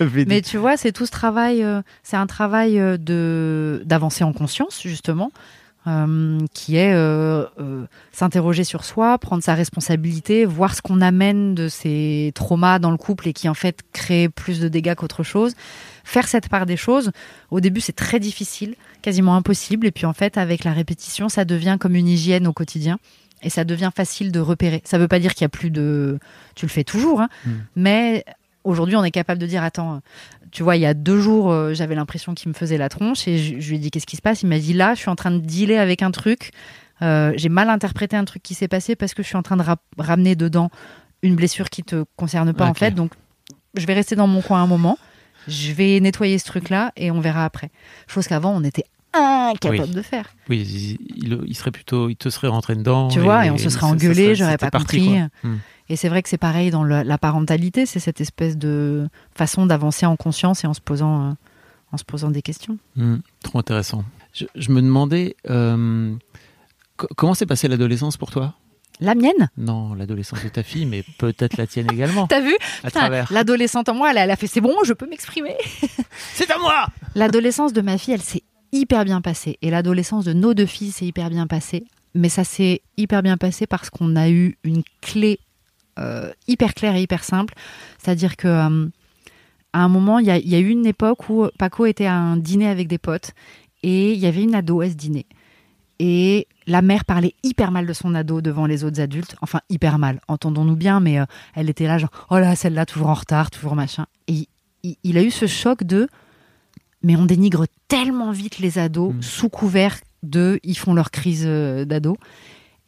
Mais 0.26 0.40
tu 0.40 0.56
vois, 0.56 0.76
c'est 0.76 0.92
tout 0.92 1.06
ce 1.06 1.10
travail, 1.10 1.62
euh, 1.62 1.82
c'est 2.02 2.16
un 2.16 2.26
travail 2.26 2.78
euh, 2.78 2.96
de 2.96 3.82
d'avancer 3.84 4.24
en 4.24 4.32
conscience 4.32 4.80
justement, 4.82 5.30
euh, 5.86 6.38
qui 6.54 6.76
est 6.76 6.92
euh, 6.92 7.46
s'interroger 8.12 8.64
sur 8.64 8.84
soi, 8.84 9.16
prendre 9.18 9.42
sa 9.42 9.54
responsabilité, 9.54 10.44
voir 10.44 10.74
ce 10.74 10.82
qu'on 10.82 11.00
amène 11.00 11.54
de 11.54 11.68
ces 11.68 12.32
traumas 12.34 12.78
dans 12.78 12.90
le 12.90 12.96
couple 12.96 13.28
et 13.28 13.32
qui 13.32 13.48
en 13.48 13.54
fait 13.54 13.80
crée 13.92 14.28
plus 14.28 14.60
de 14.60 14.68
dégâts 14.68 14.94
qu'autre 14.94 15.22
chose. 15.22 15.54
Faire 16.04 16.28
cette 16.28 16.48
part 16.48 16.66
des 16.66 16.76
choses, 16.76 17.10
au 17.50 17.60
début 17.60 17.80
c'est 17.80 17.94
très 17.94 18.20
difficile, 18.20 18.74
quasiment 19.02 19.36
impossible, 19.36 19.86
et 19.86 19.90
puis 19.90 20.06
en 20.06 20.14
fait 20.14 20.36
avec 20.38 20.64
la 20.64 20.72
répétition, 20.72 21.28
ça 21.28 21.44
devient 21.44 21.76
comme 21.78 21.94
une 21.94 22.08
hygiène 22.08 22.46
au 22.46 22.52
quotidien. 22.52 22.98
Et 23.42 23.50
ça 23.50 23.64
devient 23.64 23.90
facile 23.94 24.32
de 24.32 24.40
repérer. 24.40 24.82
Ça 24.84 24.98
veut 24.98 25.08
pas 25.08 25.18
dire 25.20 25.34
qu'il 25.34 25.42
y 25.42 25.46
a 25.46 25.48
plus 25.50 25.70
de. 25.70 26.18
Tu 26.54 26.66
le 26.66 26.70
fais 26.70 26.84
toujours, 26.84 27.20
hein, 27.20 27.28
Mm. 27.46 27.50
mais 27.76 28.24
aujourd'hui, 28.64 28.96
on 28.96 29.04
est 29.04 29.10
capable 29.12 29.40
de 29.40 29.46
dire 29.46 29.62
attends, 29.62 30.00
tu 30.50 30.62
vois, 30.62 30.76
il 30.76 30.82
y 30.82 30.86
a 30.86 30.94
deux 30.94 31.20
jours, 31.20 31.50
euh, 31.52 31.74
j'avais 31.74 31.94
l'impression 31.94 32.34
qu'il 32.34 32.48
me 32.48 32.54
faisait 32.54 32.78
la 32.78 32.88
tronche 32.88 33.28
et 33.28 33.38
je, 33.38 33.60
je 33.60 33.68
lui 33.70 33.76
ai 33.76 33.78
dit 33.78 33.90
qu'est-ce 33.90 34.06
qui 34.06 34.16
se 34.16 34.22
passe? 34.22 34.42
Il 34.42 34.48
m'a 34.48 34.58
dit 34.58 34.72
là, 34.72 34.94
je 34.94 35.00
suis 35.00 35.10
en 35.10 35.16
train 35.16 35.30
de 35.30 35.38
dealer 35.38 35.78
avec 35.78 36.02
un 36.02 36.10
truc. 36.10 36.50
Euh, 37.00 37.32
J'ai 37.36 37.48
mal 37.48 37.68
interprété 37.70 38.16
un 38.16 38.24
truc 38.24 38.42
qui 38.42 38.54
s'est 38.54 38.66
passé 38.68 38.96
parce 38.96 39.14
que 39.14 39.22
je 39.22 39.28
suis 39.28 39.36
en 39.36 39.42
train 39.42 39.56
de 39.56 39.62
ra- 39.62 39.76
ramener 39.98 40.34
dedans 40.34 40.70
une 41.22 41.36
blessure 41.36 41.70
qui 41.70 41.82
te 41.84 42.04
concerne 42.16 42.52
pas 42.52 42.66
en 42.66 42.74
fait. 42.74 42.90
Donc, 42.92 43.12
je 43.76 43.86
vais 43.86 43.94
rester 43.94 44.16
dans 44.16 44.26
mon 44.26 44.40
coin 44.42 44.62
un 44.62 44.66
moment. 44.66 44.98
Je 45.46 45.72
vais 45.72 46.00
nettoyer 46.00 46.38
ce 46.38 46.44
truc-là 46.46 46.92
et 46.96 47.10
on 47.10 47.20
verra 47.20 47.44
après. 47.44 47.70
Chose 48.08 48.26
qu'avant, 48.26 48.50
on 48.54 48.64
était 48.64 48.84
incapable 49.14 49.82
Oui. 49.88 49.94
de 49.94 50.02
faire. 50.02 50.26
Oui, 50.48 50.98
il, 51.46 51.54
serait 51.56 51.70
plutôt, 51.70 52.08
il 52.08 52.16
te 52.16 52.28
serait 52.28 52.48
rentré 52.48 52.74
dedans. 52.76 53.08
Tu 53.08 53.20
vois, 53.20 53.46
et 53.46 53.50
on 53.50 53.58
se 53.58 53.70
serait 53.70 53.86
engueulé, 53.86 54.34
j'aurais 54.34 54.58
pas 54.58 54.70
compris. 54.70 55.18
Hmm. 55.42 55.56
Et 55.88 55.96
c'est 55.96 56.08
vrai 56.10 56.22
que 56.22 56.28
c'est 56.28 56.36
pareil 56.38 56.70
dans 56.70 56.84
le- 56.84 57.02
la 57.02 57.16
parentalité, 57.18 57.86
c'est 57.86 58.00
cette 58.00 58.20
espèce 58.20 58.58
de 58.58 59.08
façon 59.34 59.64
d'avancer 59.66 60.04
en 60.04 60.16
conscience 60.16 60.62
et 60.64 60.66
en 60.66 60.74
se 60.74 60.82
posant, 60.82 61.30
euh, 61.30 61.32
en 61.92 61.96
se 61.96 62.04
posant 62.04 62.30
des 62.30 62.42
questions. 62.42 62.76
Hmm, 62.96 63.16
trop 63.42 63.58
intéressant. 63.58 64.04
Je, 64.34 64.44
je 64.54 64.70
me 64.70 64.82
demandais 64.82 65.34
euh, 65.48 66.14
co- 66.98 67.08
comment 67.16 67.32
s'est 67.32 67.46
passée 67.46 67.68
l'adolescence 67.68 68.18
pour 68.18 68.30
toi? 68.30 68.54
La 69.00 69.14
mienne? 69.14 69.48
Non, 69.56 69.94
l'adolescence 69.94 70.42
de 70.42 70.48
ta 70.48 70.62
fille, 70.64 70.84
mais 70.84 71.04
peut-être 71.18 71.56
la 71.56 71.66
tienne 71.68 71.86
également. 71.90 72.26
T'as 72.28 72.40
vu? 72.40 72.54
À 72.82 72.88
Putain, 72.88 73.00
travers. 73.00 73.32
L'adolescente 73.32 73.88
en 73.88 73.94
moi, 73.94 74.10
elle, 74.10 74.18
elle 74.18 74.30
a 74.30 74.36
fait 74.36 74.48
c'est 74.48 74.60
bon, 74.60 74.74
je 74.84 74.92
peux 74.92 75.08
m'exprimer. 75.08 75.56
C'est 76.34 76.50
à 76.50 76.58
moi 76.58 76.88
L'adolescence 77.14 77.72
de 77.72 77.80
ma 77.80 77.96
fille, 77.96 78.12
elle 78.14 78.20
s'est 78.20 78.42
hyper 78.72 79.04
bien 79.04 79.20
passée. 79.20 79.58
Et 79.62 79.70
l'adolescence 79.70 80.24
de 80.24 80.32
nos 80.32 80.54
deux 80.54 80.66
filles 80.66 80.92
s'est 80.92 81.06
hyper 81.06 81.30
bien 81.30 81.46
passée. 81.46 81.84
Mais 82.14 82.28
ça 82.28 82.44
s'est 82.44 82.82
hyper 82.96 83.22
bien 83.22 83.36
passé 83.36 83.66
parce 83.66 83.90
qu'on 83.90 84.16
a 84.16 84.28
eu 84.30 84.56
une 84.64 84.82
clé 85.00 85.38
euh, 85.98 86.30
hyper 86.46 86.74
claire 86.74 86.94
et 86.96 87.02
hyper 87.02 87.22
simple. 87.24 87.54
C'est-à-dire 87.98 88.36
que 88.36 88.48
euh, 88.48 88.86
à 89.72 89.80
un 89.80 89.88
moment, 89.88 90.18
il 90.18 90.26
y, 90.26 90.30
a- 90.30 90.58
eu 90.58 90.68
une 90.68 90.86
époque 90.86 91.28
où 91.28 91.46
Paco 91.58 91.86
était 91.86 92.06
à 92.06 92.14
un 92.14 92.36
dîner 92.36 92.68
avec 92.68 92.88
des 92.88 92.98
potes 92.98 93.32
et 93.82 94.12
il 94.12 94.18
y 94.18 94.26
avait 94.26 94.42
une 94.42 94.54
ado 94.54 94.80
à 94.80 94.88
ce 94.88 94.94
dîner. 94.94 95.26
Et 95.98 96.46
la 96.66 96.80
mère 96.80 97.04
parlait 97.04 97.34
hyper 97.42 97.70
mal 97.72 97.86
de 97.86 97.92
son 97.92 98.14
ado 98.14 98.40
devant 98.40 98.66
les 98.66 98.84
autres 98.84 99.00
adultes. 99.00 99.34
Enfin, 99.42 99.60
hyper 99.68 99.98
mal, 99.98 100.20
entendons-nous 100.28 100.76
bien, 100.76 101.00
mais 101.00 101.18
euh, 101.18 101.24
elle 101.54 101.68
était 101.68 101.86
là, 101.86 101.98
genre, 101.98 102.10
oh 102.30 102.38
là, 102.38 102.54
celle-là, 102.56 102.86
toujours 102.86 103.08
en 103.08 103.14
retard, 103.14 103.50
toujours 103.50 103.74
machin. 103.74 104.06
Et 104.28 104.48
il 105.02 105.18
a 105.18 105.22
eu 105.22 105.30
ce 105.30 105.46
choc 105.46 105.82
de, 105.82 106.08
mais 107.02 107.16
on 107.16 107.24
dénigre 107.26 107.66
tellement 107.88 108.32
vite 108.32 108.58
les 108.58 108.78
ados 108.78 109.14
Mm. 109.14 109.22
sous 109.22 109.48
couvert 109.48 109.98
de, 110.22 110.58
ils 110.64 110.76
font 110.76 110.94
leur 110.94 111.10
crise 111.10 111.44
euh, 111.46 111.84
d'ado. 111.84 112.16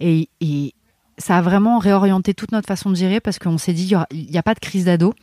Et, 0.01 0.29
et 0.41 0.75
ça 1.19 1.37
a 1.39 1.43
vraiment 1.43 1.79
réorienté 1.79 2.35
toute 2.35 2.53
notre 2.53 2.67
façon 2.67 2.91
de 2.91 2.97
gérer 2.97 3.21
parce 3.21 3.39
qu'on 3.39 3.59
s'est 3.59 3.73
dit, 3.73 3.93
il 4.11 4.27
n'y 4.31 4.39
a 4.39 4.43
pas 4.43 4.55
de 4.55 4.61
crise 4.61 4.87
d'ado. 4.87 5.15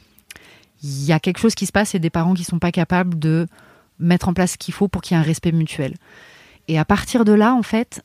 Il 0.84 1.04
y 1.06 1.12
a 1.12 1.19
quelque 1.19 1.39
chose 1.39 1.56
qui 1.56 1.65
se 1.65 1.71
passe 1.71 1.95
et 1.95 2.00
des 2.00 2.12
parents 2.12 2.34
qui 2.36 2.43
sont 2.43 2.60
pas 2.60 2.71
capables 2.71 3.17
de 3.17 3.47
mettre 4.00 4.30
en 4.30 4.34
place 4.34 4.52
ce 4.52 4.58
qu'il 4.58 4.73
faut 4.73 4.88
pour 4.88 5.02
qu'il 5.02 5.17
y 5.17 5.19
ait 5.19 5.23
un 5.23 5.26
respect 5.26 5.52
mutuel. 5.52 5.95
Et 6.67 6.78
à 6.78 6.86
partir 6.86 7.26
de 7.26 7.32
là, 7.34 7.54
en 7.56 7.63
fait, 7.63 8.04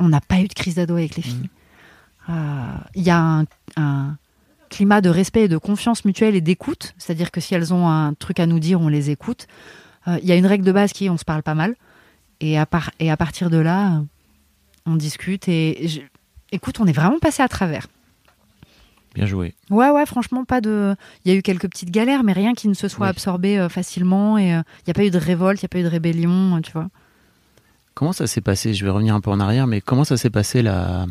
on 0.00 0.08
n'a 0.08 0.20
pas 0.22 0.40
eu 0.40 0.48
de 0.48 0.54
crise 0.54 0.76
d'ado 0.76 0.94
avec 0.96 1.16
les 1.16 1.22
filles. 1.22 1.50
Euh, 2.30 2.32
Il 2.94 3.02
y 3.02 3.10
a 3.10 3.18
un, 3.20 3.44
un 3.76 4.16
climat 4.70 5.00
de 5.02 5.10
respect 5.10 5.42
et 5.44 5.48
de 5.48 5.58
confiance 5.58 6.04
mutuelle 6.06 6.34
et 6.34 6.40
d'écoute, 6.40 6.94
c'est-à-dire 6.98 7.30
que 7.30 7.40
si 7.40 7.54
elles 7.54 7.72
ont 7.74 7.86
un 7.88 8.14
truc 8.14 8.40
à 8.40 8.46
nous 8.46 8.58
dire, 8.58 8.80
on 8.80 8.88
les 8.88 9.10
écoute. 9.10 9.46
Euh, 10.08 10.18
Il 10.22 10.28
y 10.28 10.32
a 10.32 10.36
une 10.36 10.46
règle 10.46 10.64
de 10.64 10.72
base 10.72 10.92
qui 10.92 11.06
est 11.06 11.10
on 11.10 11.16
se 11.18 11.24
parle 11.24 11.42
pas 11.42 11.54
mal. 11.54 11.74
Et 12.40 12.58
à, 12.58 12.66
par- 12.66 12.90
et 13.00 13.10
à 13.10 13.16
partir 13.16 13.48
de 13.50 13.56
là, 13.56 13.96
euh, 13.96 14.00
on 14.86 14.96
discute. 14.96 15.48
Et 15.48 15.88
je- 15.88 16.00
écoute, 16.52 16.80
on 16.80 16.86
est 16.86 16.92
vraiment 16.92 17.18
passé 17.18 17.42
à 17.42 17.48
travers. 17.48 17.86
Bien 19.14 19.24
joué. 19.24 19.54
Ouais, 19.70 19.88
ouais, 19.88 20.04
franchement, 20.04 20.44
pas 20.44 20.60
de. 20.60 20.94
Il 21.24 21.32
y 21.32 21.34
a 21.34 21.38
eu 21.38 21.42
quelques 21.42 21.68
petites 21.70 21.90
galères, 21.90 22.22
mais 22.22 22.34
rien 22.34 22.52
qui 22.52 22.68
ne 22.68 22.74
se 22.74 22.88
soit 22.88 23.06
Oui. 23.06 23.10
absorbé 23.10 23.58
euh, 23.58 23.68
facilement. 23.70 24.36
Et 24.36 24.54
euh, 24.54 24.60
il 24.80 24.82
n'y 24.88 24.90
a 24.90 24.94
pas 24.94 25.04
eu 25.04 25.10
de 25.10 25.16
révolte, 25.18 25.62
il 25.62 25.64
n'y 25.64 25.68
a 25.68 25.70
pas 25.70 25.78
eu 25.78 25.82
de 25.84 25.88
rébellion, 25.88 26.56
euh, 26.56 26.60
tu 26.60 26.72
vois. 26.72 26.88
Comment 27.94 28.12
ça 28.12 28.26
s'est 28.26 28.42
passé? 28.42 28.74
Je 28.74 28.84
vais 28.84 28.90
revenir 28.90 29.14
un 29.14 29.22
peu 29.22 29.30
en 29.30 29.40
arrière, 29.40 29.66
mais 29.66 29.80
comment 29.80 30.04
ça 30.04 30.18
s'est 30.18 30.28
passé 30.28 30.60
la, 30.60 31.06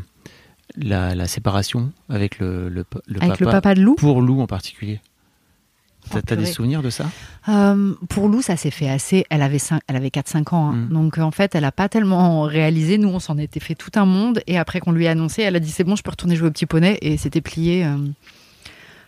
la, 0.78 1.16
la 1.16 1.28
séparation 1.28 1.92
avec 2.10 2.38
le, 2.38 2.70
le, 2.70 2.86
le 3.08 3.18
Avec 3.24 3.40
papa, 3.40 3.46
le 3.46 3.52
papa 3.52 3.74
de 3.74 3.82
Lou. 3.82 3.96
Pour 3.96 4.22
Lou 4.22 4.40
en 4.40 4.46
particulier? 4.46 5.02
T'as 6.12 6.22
Oh, 6.32 6.36
des 6.36 6.46
souvenirs 6.46 6.82
de 6.82 6.90
ça? 6.90 7.06
Euh, 7.50 7.94
pour 8.10 8.28
Lou, 8.30 8.42
ça 8.42 8.56
s'est 8.58 8.72
fait 8.72 8.90
assez. 8.90 9.26
Elle 9.30 9.42
avait, 9.42 9.60
elle 9.88 9.96
avait 9.96 10.10
4-5 10.10 10.54
ans. 10.54 10.70
hein. 10.70 10.74
Mm. 10.74 10.90
Donc, 10.94 11.18
euh, 11.18 11.22
en 11.22 11.32
fait, 11.32 11.56
elle 11.56 11.62
n'a 11.64 11.72
pas 11.72 11.90
tellement 11.90 12.42
réalisé. 12.44 12.98
Nous, 12.98 13.10
on 13.10 13.20
s'en 13.20 13.38
était 13.38 13.60
fait 13.60 13.76
tout 13.76 13.92
un 13.96 14.06
monde. 14.06 14.42
Et 14.48 14.58
après 14.58 14.80
qu'on 14.80 14.92
lui 14.92 15.08
a 15.08 15.12
annoncé, 15.12 15.42
elle 15.42 15.56
a 15.56 15.60
dit 15.60 15.72
c'est 15.72 15.84
bon, 15.84 15.96
je 15.96 16.04
peux 16.04 16.12
retourner 16.12 16.36
jouer 16.36 16.48
au 16.48 16.52
petit 16.52 16.66
poney. 16.66 16.98
Et 17.02 17.18
c'était 17.18 17.42
plié. 17.42 17.86
euh, 17.86 17.98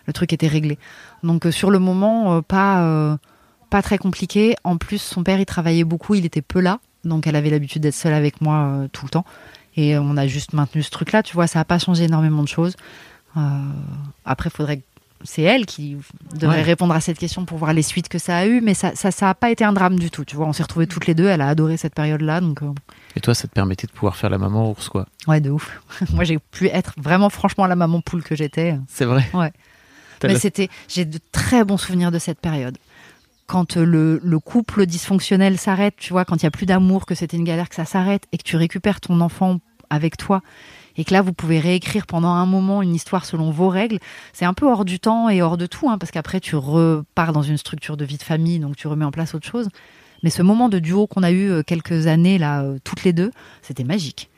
le 0.06 0.14
truc 0.14 0.32
était 0.34 0.48
réglé. 0.48 0.78
Donc, 1.24 1.46
euh, 1.46 1.52
sur 1.52 1.70
le 1.70 1.80
moment, 1.80 2.42
pas, 2.42 3.18
pas 3.70 3.82
très 3.82 3.98
compliqué. 3.98 4.56
En 4.64 4.78
plus, 4.78 5.02
son 5.02 5.24
père, 5.24 5.40
il 5.40 5.46
travaillait 5.46 5.84
beaucoup. 5.84 6.16
Il 6.16 6.26
était 6.26 6.42
peu 6.42 6.60
là. 6.62 6.80
Donc, 7.04 7.28
elle 7.28 7.36
avait 7.36 7.50
l'habitude 7.50 7.82
d'être 7.82 7.94
seule 7.96 8.14
avec 8.14 8.42
moi 8.42 8.86
tout 8.94 9.06
le 9.06 9.10
temps. 9.10 9.26
Et 9.76 9.98
on 9.98 10.18
a 10.18 10.26
juste 10.26 10.54
maintenu 10.54 10.82
ce 10.82 10.90
truc-là. 10.90 11.24
Tu 11.24 11.34
vois, 11.36 11.46
ça 11.48 11.60
n'a 11.60 11.66
pas 11.66 11.78
changé 11.78 12.06
énormément 12.06 12.42
de 12.42 12.48
choses. 12.48 12.76
Après, 14.26 14.50
faudrait 14.50 14.82
c'est 15.24 15.42
elle 15.42 15.66
qui 15.66 15.98
devrait 16.36 16.58
Ouais. 16.58 16.62
répondre 16.64 16.94
à 16.94 17.02
cette 17.02 17.18
question 17.18 17.46
pour 17.46 17.58
voir 17.58 17.74
les 17.74 17.82
suites 17.82 18.08
que 18.10 18.18
ça 18.20 18.38
a 18.38 18.46
eu, 18.46 18.62
mais 18.62 18.74
ça, 18.74 18.92
ça, 18.96 19.12
ça 19.12 19.30
a 19.30 19.34
pas 19.36 19.50
été 19.52 19.64
un 19.64 19.74
drame 19.74 19.98
du 20.00 20.10
tout. 20.12 20.26
Tu 20.26 20.36
vois, 20.36 20.46
on 20.48 20.54
s'est 20.54 20.64
retrouvés 20.64 20.88
toutes 20.88 21.08
les 21.08 21.16
deux. 21.16 21.28
Elle 21.28 21.42
a 21.42 21.48
adoré 21.50 21.78
cette 21.78 21.96
période-là, 21.96 22.40
donc 22.42 22.62
euh, 22.64 22.72
Et 23.16 23.20
toi, 23.22 23.34
ça 23.36 23.48
te 23.48 23.54
permettait 23.54 23.88
de 23.88 23.92
pouvoir 23.92 24.16
faire 24.16 24.30
la 24.30 24.38
maman 24.38 24.70
ours, 24.72 24.90
quoi. 24.90 25.06
ouais, 25.28 25.42
de 25.42 25.50
ouf. 25.50 25.82
Moi, 26.14 26.24
j'ai 26.24 26.40
pu 26.40 26.68
être 26.68 26.94
vraiment, 26.98 27.30
franchement, 27.30 27.66
la 27.68 27.76
maman 27.76 28.02
poule 28.02 28.24
que 28.24 28.36
j'étais. 28.36 28.78
C'est 28.88 29.06
vrai 29.06 29.26
Ouais. 29.34 29.52
Mais 30.24 30.34
la- 30.34 30.40
c'était, 30.40 30.70
j'ai 30.88 31.06
de 31.06 31.20
très 31.32 31.64
bons 31.64 31.78
souvenirs 31.78 32.12
de 32.12 32.20
cette 32.20 32.40
période. 32.40 32.78
Quand 33.46 33.78
euh, 33.78 33.86
le, 33.86 34.20
le 34.24 34.40
couple 34.40 34.86
dysfonctionnel 34.86 35.58
s'arrête, 35.58 35.94
tu 35.98 36.12
vois, 36.12 36.26
quand 36.26 36.36
il 36.38 36.44
y 36.44 36.48
a 36.48 36.52
plus 36.52 36.66
d'amour, 36.66 37.06
que 37.06 37.16
c'était 37.16 37.38
une 37.38 37.44
galère, 37.44 37.70
que 37.70 37.76
ça 37.76 37.86
s'arrête, 37.86 38.24
et 38.32 38.38
que 38.38 38.44
tu 38.44 38.56
récupères 38.58 39.00
ton 39.00 39.22
enfant 39.22 39.60
avec 39.90 40.18
toi, 40.18 40.42
et 40.98 41.06
que 41.06 41.14
là, 41.14 41.22
vous 41.22 41.34
pouvez 41.34 41.60
réécrire 41.60 42.06
pendant 42.08 42.30
un 42.32 42.46
moment 42.46 42.82
une 42.82 42.96
histoire 42.96 43.26
selon 43.26 43.52
vos 43.52 43.70
règles, 43.70 44.00
c'est 44.34 44.46
un 44.46 44.54
peu 44.54 44.66
hors 44.66 44.84
du 44.86 45.00
temps 45.00 45.30
et 45.30 45.42
hors 45.42 45.58
de 45.58 45.66
tout, 45.66 45.90
hein, 45.90 45.98
parce 45.98 46.12
qu'après, 46.12 46.40
tu 46.40 46.56
repars 46.56 47.34
dans 47.34 47.44
une 47.44 47.58
structure 47.58 47.98
de 47.98 48.06
vie 48.06 48.18
de 48.18 48.24
famille, 48.24 48.60
donc 48.60 48.76
tu 48.76 48.88
remets 48.88 49.06
en 49.06 49.12
place 49.12 49.36
autre 49.36 49.48
chose. 49.48 49.70
Mais 50.24 50.30
ce 50.32 50.42
moment 50.42 50.68
de 50.70 50.80
duo 50.80 51.06
qu'on 51.06 51.22
a 51.24 51.30
eu 51.32 51.50
euh, 51.52 51.62
quelques 51.64 52.08
années, 52.08 52.38
là, 52.40 52.64
euh, 52.64 52.80
toutes 52.84 53.04
les 53.04 53.14
deux, 53.14 53.32
c'était 53.62 53.84
magique. 53.84 54.30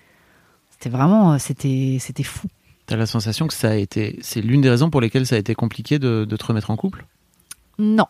C'était 0.71 0.89
vraiment, 0.89 1.33
euh, 1.33 1.37
c'était, 1.39 1.97
c'était 1.99 2.23
fou. 2.23 2.47
T'as 2.85 2.97
la 2.97 3.05
sensation 3.05 3.47
que 3.47 3.53
ça 3.53 3.69
a 3.69 3.75
été. 3.75 4.17
C'est 4.21 4.41
l'une 4.41 4.61
des 4.61 4.69
raisons 4.69 4.89
pour 4.89 4.99
lesquelles 4.99 5.25
ça 5.27 5.35
a 5.35 5.37
été 5.37 5.55
compliqué 5.55 5.99
de, 5.99 6.25
de 6.27 6.35
te 6.37 6.45
remettre 6.45 6.71
en 6.71 6.75
couple? 6.75 7.05
Non, 7.77 8.07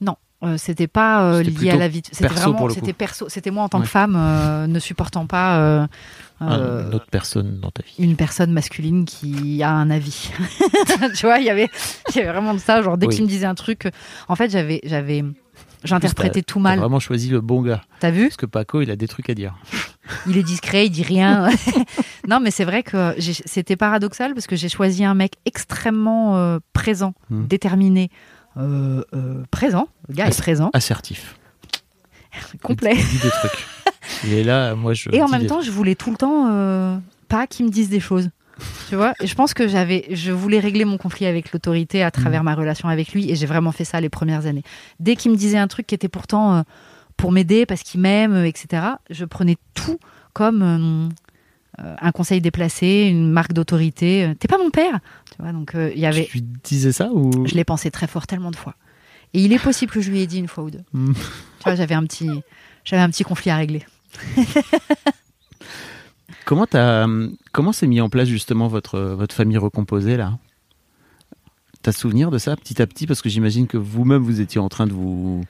non. 0.00 0.16
Euh, 0.42 0.56
c'était 0.56 0.86
pas 0.88 1.22
euh, 1.22 1.42
lié 1.42 1.70
à 1.70 1.76
la 1.76 1.88
vie. 1.88 2.02
C'était 2.10 2.26
perso 2.28 2.52
vraiment, 2.52 2.70
c'était 2.70 2.92
perso. 2.94 3.28
C'était 3.28 3.50
moi 3.50 3.62
en 3.64 3.68
tant 3.68 3.78
Ouais. 3.78 3.84
que 3.84 3.90
femme 3.90 4.16
euh, 4.16 4.66
ne 4.66 4.78
supportant 4.78 5.26
pas 5.26 5.86
euh, 6.42 6.46
euh, 6.50 6.88
Une 6.88 6.94
autre 6.94 7.06
personne 7.10 7.60
dans 7.60 7.70
ta 7.70 7.82
vie. 7.82 7.94
une 7.98 8.16
personne 8.16 8.52
masculine 8.52 9.04
qui 9.04 9.62
a 9.62 9.70
un 9.72 9.90
avis. 9.90 10.30
tu 11.16 11.26
vois, 11.26 11.38
il 11.38 11.44
y 11.44 11.50
avait, 11.50 11.68
il 12.10 12.16
y 12.16 12.20
avait 12.20 12.30
vraiment 12.32 12.54
de 12.54 12.58
ça. 12.60 12.80
Genre 12.82 12.96
dès 12.98 13.06
Oui. 13.06 13.14
qu'il 13.14 13.24
me 13.24 13.28
disait 13.28 13.46
un 13.46 13.54
truc, 13.54 13.86
euh, 13.86 13.90
en 14.28 14.36
fait, 14.36 14.50
j'avais, 14.50 14.80
j'avais, 14.84 15.22
j'interprétais 15.84 16.42
tout 16.42 16.58
T'as 16.58 16.62
mal. 16.62 16.78
vraiment 16.78 16.98
choisi 17.00 17.28
le 17.28 17.40
bon 17.40 17.62
gars. 17.62 17.82
T'as 18.00 18.10
vu? 18.10 18.24
Parce 18.24 18.36
que 18.36 18.46
Paco, 18.46 18.80
il 18.80 18.90
a 18.90 18.96
des 18.96 19.08
trucs 19.08 19.28
à 19.30 19.34
dire. 19.34 19.54
Il 20.26 20.36
est 20.38 20.42
discret, 20.42 20.86
il 20.86 20.90
dit 20.90 21.02
rien. 21.02 21.48
non, 22.28 22.40
mais 22.40 22.50
c'est 22.50 22.64
vrai 22.64 22.82
que 22.82 23.14
c'était 23.18 23.76
paradoxal 23.76 24.34
parce 24.34 24.46
que 24.46 24.56
j'ai 24.56 24.68
choisi 24.68 25.04
un 25.04 25.14
mec 25.14 25.34
extrêmement 25.44 26.36
euh, 26.36 26.58
présent, 26.72 27.14
Hmm. 27.30 27.46
déterminé, 27.46 28.10
euh, 28.56 29.02
euh, 29.14 29.44
présent. 29.50 29.86
Le 30.08 30.14
gars 30.14 30.26
est 30.26 30.36
présent, 30.38 30.70
Assertif. 30.72 31.36
complet. 32.62 32.94
Il 32.96 33.06
dit 33.06 33.18
des 33.22 33.30
trucs. 33.30 33.66
Il 34.24 34.32
est 34.34 34.44
là, 34.44 34.74
moi 34.74 34.94
je. 34.94 35.08
Et 35.12 35.22
en 35.22 35.28
même 35.28 35.46
temps, 35.46 35.62
je 35.62 35.70
voulais 35.70 35.94
tout 35.94 36.10
le 36.10 36.16
temps 36.16 36.48
euh, 36.50 36.96
pas 37.28 37.46
qu'ils 37.46 37.66
me 37.66 37.70
disent 37.70 37.88
des 37.90 38.00
choses. 38.00 38.30
Tu 38.88 38.96
vois 38.96 39.14
Et 39.20 39.26
je 39.26 39.34
pense 39.34 39.54
que 39.54 39.68
j'avais, 39.68 40.06
je 40.10 40.32
voulais 40.32 40.58
régler 40.60 40.84
mon 40.84 40.98
conflit 40.98 41.26
avec 41.26 41.52
l'autorité 41.52 42.02
à 42.02 42.08
Mm. 42.08 42.10
travers 42.10 42.44
ma 42.44 42.54
relation 42.54 42.88
avec 42.88 43.12
lui, 43.12 43.30
et 43.30 43.34
j'ai 43.34 43.46
vraiment 43.46 43.72
fait 43.72 43.84
ça 43.84 44.00
les 44.00 44.08
premières 44.08 44.46
années. 44.46 44.62
Dès 44.98 45.16
qu'il 45.16 45.30
me 45.30 45.36
disait 45.36 45.58
un 45.58 45.68
truc 45.68 45.86
qui 45.86 45.94
était 45.94 46.08
pourtant 46.08 46.56
euh, 46.56 46.62
pour 47.16 47.32
m'aider, 47.32 47.66
parce 47.66 47.82
qu'il 47.82 48.00
m'aime, 48.00 48.32
euh, 48.32 48.46
etc., 48.46 48.82
je 49.08 49.24
prenais 49.24 49.56
tout 49.74 49.98
comme 50.32 50.62
euh, 50.62 51.94
un 52.00 52.12
conseil 52.12 52.40
déplacé, 52.40 53.08
une 53.10 53.30
marque 53.30 53.52
d'autorité. 53.52 54.34
T'es 54.38 54.48
pas 54.48 54.58
mon 54.58 54.70
père, 54.70 55.00
tu 55.34 55.42
vois 55.42 55.52
Donc 55.52 55.72
il 55.74 55.98
y 55.98 56.06
avait, 56.06 56.26
Tu 56.26 56.38
lui 56.38 56.46
disais 56.62 56.92
ça 56.92 57.08
ou 57.12 57.46
je 57.46 57.54
l'ai 57.54 57.64
pensé 57.64 57.90
très 57.90 58.06
fort 58.06 58.26
tellement 58.26 58.50
de 58.50 58.56
fois. 58.56 58.74
Et 59.32 59.40
il 59.42 59.52
est 59.52 59.62
possible 59.62 59.92
que 59.92 60.00
je 60.00 60.10
lui 60.10 60.20
ai 60.20 60.26
dit 60.26 60.38
une 60.38 60.48
fois 60.48 60.64
ou 60.64 60.70
deux. 60.70 60.82
Hmm. 60.92 61.12
Tu 61.14 61.64
vois, 61.64 61.76
j'avais 61.76 61.94
un 61.94 62.04
petit, 62.04 62.28
j'avais 62.84 63.02
un 63.02 63.10
petit 63.10 63.24
conflit 63.24 63.50
à 63.50 63.56
régler. 63.56 63.84
Comment 66.44 66.66
hum, 66.74 67.36
comment 67.52 67.72
s'est 67.72 67.86
mis 67.86 68.00
en 68.00 68.08
place 68.08 68.26
justement 68.26 68.66
votre 68.66 68.98
votre 69.00 69.34
famille 69.34 69.58
recomposée 69.58 70.16
là? 70.16 70.38
T'as 71.82 71.92
souvenir 71.92 72.30
de 72.30 72.38
ça 72.38 72.56
petit 72.56 72.82
à 72.82 72.86
petit? 72.86 73.06
Parce 73.06 73.22
que 73.22 73.28
j'imagine 73.28 73.66
que 73.66 73.76
vous-même 73.76 74.22
vous 74.22 74.40
étiez 74.40 74.60
en 74.60 74.68
train 74.68 74.86
de 74.86 74.92
vous 74.92 75.44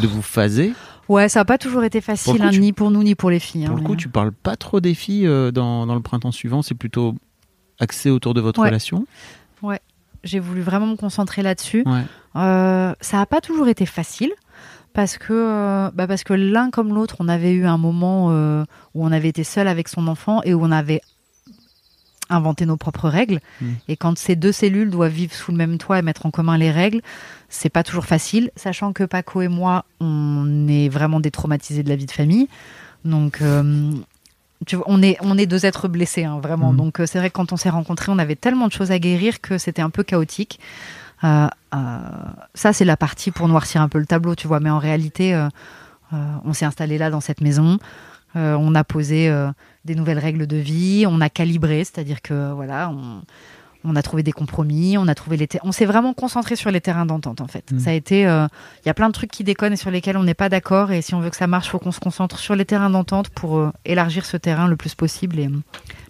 de 0.00 0.06
vous 0.08 0.22
phaser. 0.22 0.72
Ouais, 1.08 1.28
ça 1.28 1.40
n'a 1.40 1.44
pas 1.44 1.58
toujours 1.58 1.84
été 1.84 2.00
facile, 2.00 2.42
hein, 2.42 2.50
tu- 2.50 2.60
ni 2.60 2.72
pour 2.72 2.90
nous 2.90 3.02
ni 3.02 3.14
pour 3.14 3.30
les 3.30 3.38
filles. 3.38 3.66
Pour 3.66 3.76
hein, 3.76 3.78
le 3.80 3.84
coup, 3.84 3.92
mais- 3.92 3.98
tu 3.98 4.08
parles 4.08 4.32
pas 4.32 4.56
trop 4.56 4.80
des 4.80 4.94
filles 4.94 5.26
euh, 5.26 5.50
dans, 5.50 5.86
dans 5.86 5.94
le 5.94 6.00
printemps 6.02 6.32
suivant. 6.32 6.62
C'est 6.62 6.74
plutôt 6.74 7.14
axé 7.78 8.10
autour 8.10 8.34
de 8.34 8.40
votre 8.40 8.60
Ouais. 8.60 8.68
relation? 8.68 9.06
J'ai 10.24 10.38
voulu 10.38 10.60
vraiment 10.60 10.86
me 10.86 10.94
concentrer 10.94 11.42
là-dessus. 11.42 11.82
Ouais. 11.84 12.02
Euh, 12.36 12.94
ça 13.00 13.16
n'a 13.16 13.26
pas 13.26 13.40
toujours 13.40 13.66
été 13.66 13.86
facile 13.86 14.30
parce 14.94 15.18
que, 15.18 15.32
euh, 15.32 15.90
bah 15.94 16.06
parce 16.06 16.24
que 16.24 16.34
l'un 16.34 16.70
comme 16.70 16.94
l'autre, 16.94 17.16
on 17.20 17.28
avait 17.28 17.52
eu 17.52 17.66
un 17.66 17.78
moment 17.78 18.28
euh, 18.30 18.64
où 18.94 19.04
on 19.04 19.12
avait 19.12 19.28
été 19.28 19.44
seul 19.44 19.68
avec 19.68 19.88
son 19.88 20.06
enfant 20.08 20.42
et 20.44 20.54
où 20.54 20.62
on 20.62 20.70
avait 20.70 21.00
inventé 22.28 22.66
nos 22.66 22.76
propres 22.76 23.08
règles. 23.08 23.40
Mm. 23.60 23.66
Et 23.88 23.96
quand 23.96 24.18
ces 24.18 24.36
deux 24.36 24.52
cellules 24.52 24.90
doivent 24.90 25.12
vivre 25.12 25.34
sous 25.34 25.50
le 25.50 25.56
même 25.56 25.78
toit 25.78 25.98
et 25.98 26.02
mettre 26.02 26.26
en 26.26 26.30
commun 26.30 26.56
les 26.56 26.70
règles, 26.70 27.00
c'est 27.48 27.68
pas 27.68 27.82
toujours 27.82 28.06
facile, 28.06 28.50
sachant 28.56 28.92
que 28.92 29.04
Paco 29.04 29.42
et 29.42 29.48
moi, 29.48 29.84
on 30.00 30.66
est 30.68 30.88
vraiment 30.88 31.20
détraumatisés 31.20 31.82
de 31.82 31.88
la 31.88 31.96
vie 31.96 32.06
de 32.06 32.12
famille. 32.12 32.48
Donc, 33.04 33.42
euh, 33.42 33.92
tu 34.66 34.76
vois, 34.76 34.84
on 34.88 35.02
est, 35.02 35.16
on 35.20 35.36
est 35.36 35.46
deux 35.46 35.66
êtres 35.66 35.88
blessés, 35.88 36.24
hein, 36.24 36.38
vraiment. 36.40 36.72
Mhm. 36.72 36.78
Donc, 36.78 37.02
c'est 37.06 37.18
vrai 37.18 37.30
que 37.30 37.34
quand 37.34 37.52
on 37.52 37.56
s'est 37.56 37.70
rencontrés, 37.70 38.12
on 38.12 38.18
avait 38.18 38.36
tellement 38.36 38.68
de 38.68 38.72
choses 38.72 38.90
à 38.90 38.98
guérir 38.98 39.40
que 39.40 39.58
c'était 39.58 39.82
un 39.82 39.90
peu 39.90 40.02
chaotique. 40.02 40.60
Euh, 41.24 41.46
euh, 41.74 41.98
ça, 42.54 42.72
c'est 42.72 42.84
la 42.84 42.96
partie 42.96 43.30
pour 43.30 43.48
noircir 43.48 43.80
un 43.80 43.88
peu 43.88 43.98
le 43.98 44.06
tableau, 44.06 44.34
tu 44.34 44.46
vois. 44.46 44.60
Mais 44.60 44.70
en 44.70 44.78
réalité, 44.78 45.34
euh, 45.34 45.48
on 46.44 46.52
s'est 46.52 46.64
installé 46.64 46.98
là 46.98 47.10
dans 47.10 47.20
cette 47.20 47.40
maison. 47.40 47.78
On 48.34 48.74
a 48.74 48.82
posé 48.82 49.30
des 49.84 49.94
nouvelles 49.94 50.18
règles 50.18 50.46
de 50.46 50.56
vie. 50.56 51.04
On 51.06 51.20
a 51.20 51.28
calibré, 51.28 51.84
c'est-à-dire 51.84 52.22
que 52.22 52.52
voilà, 52.52 52.88
on, 52.88 53.20
on 53.84 53.94
a 53.94 54.00
trouvé 54.00 54.22
des 54.22 54.32
compromis. 54.32 54.96
On 54.96 55.06
a 55.06 55.14
trouvé 55.14 55.36
les. 55.36 55.46
On 55.64 55.72
s'est 55.72 55.84
vraiment 55.84 56.14
concentré 56.14 56.56
sur 56.56 56.70
les 56.70 56.80
terrains 56.80 57.04
d'entente 57.04 57.42
en 57.42 57.46
fait. 57.46 57.70
Mm. 57.72 57.78
Ça 57.78 57.90
a 57.90 57.92
été. 57.92 58.26
euh, 58.26 58.46
Il 58.84 58.88
y 58.88 58.90
a 58.90 58.94
plein 58.94 59.08
de 59.08 59.12
trucs 59.12 59.30
qui 59.30 59.44
déconnent 59.44 59.74
et 59.74 59.76
sur 59.76 59.90
lesquels 59.90 60.16
on 60.16 60.22
n'est 60.22 60.32
pas 60.32 60.48
d'accord. 60.48 60.92
Et 60.92 61.02
si 61.02 61.14
on 61.14 61.20
veut 61.20 61.28
que 61.28 61.36
ça 61.36 61.46
marche, 61.46 61.68
faut 61.68 61.78
qu'on 61.78 61.92
se 61.92 62.00
concentre 62.00 62.38
sur 62.38 62.56
les 62.56 62.64
terrains 62.64 62.88
d'entente 62.88 63.28
pour 63.28 63.58
euh, 63.58 63.70
élargir 63.84 64.24
ce 64.24 64.38
terrain 64.38 64.66
le 64.66 64.76
plus 64.76 64.94
possible. 64.94 65.38
Et... 65.38 65.50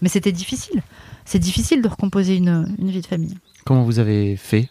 Mais 0.00 0.08
c'était 0.08 0.30
difficile. 0.30 0.80
C'est 1.24 1.40
difficile 1.40 1.82
de 1.82 1.88
recomposer 1.88 2.36
une, 2.36 2.72
une 2.78 2.90
vie 2.90 3.00
de 3.00 3.06
famille. 3.06 3.36
Comment 3.64 3.82
vous 3.82 3.98
avez 3.98 4.36
fait 4.36 4.68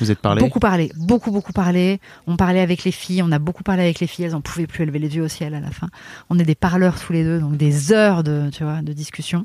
Vous 0.00 0.10
êtes 0.10 0.18
parlé 0.18 0.40
Beaucoup 0.40 0.60
parlé, 0.60 0.92
beaucoup, 0.96 1.30
beaucoup 1.30 1.52
parlé. 1.52 2.00
On 2.26 2.36
parlait 2.36 2.60
avec 2.60 2.84
les 2.84 2.92
filles, 2.92 3.22
on 3.22 3.32
a 3.32 3.38
beaucoup 3.38 3.62
parlé 3.62 3.82
avec 3.82 4.00
les 4.00 4.06
filles, 4.06 4.26
elles 4.26 4.34
en 4.34 4.40
pouvaient 4.40 4.66
plus 4.66 4.82
élever 4.82 4.98
les 4.98 5.16
yeux 5.16 5.22
au 5.22 5.28
ciel 5.28 5.54
à 5.54 5.60
la 5.60 5.70
fin. 5.70 5.88
On 6.30 6.38
est 6.38 6.44
des 6.44 6.54
parleurs 6.54 7.00
tous 7.00 7.12
les 7.12 7.24
deux, 7.24 7.40
donc 7.40 7.56
des 7.56 7.92
heures 7.92 8.22
de, 8.22 8.50
tu 8.52 8.64
vois, 8.64 8.82
de 8.82 8.92
discussion. 8.92 9.44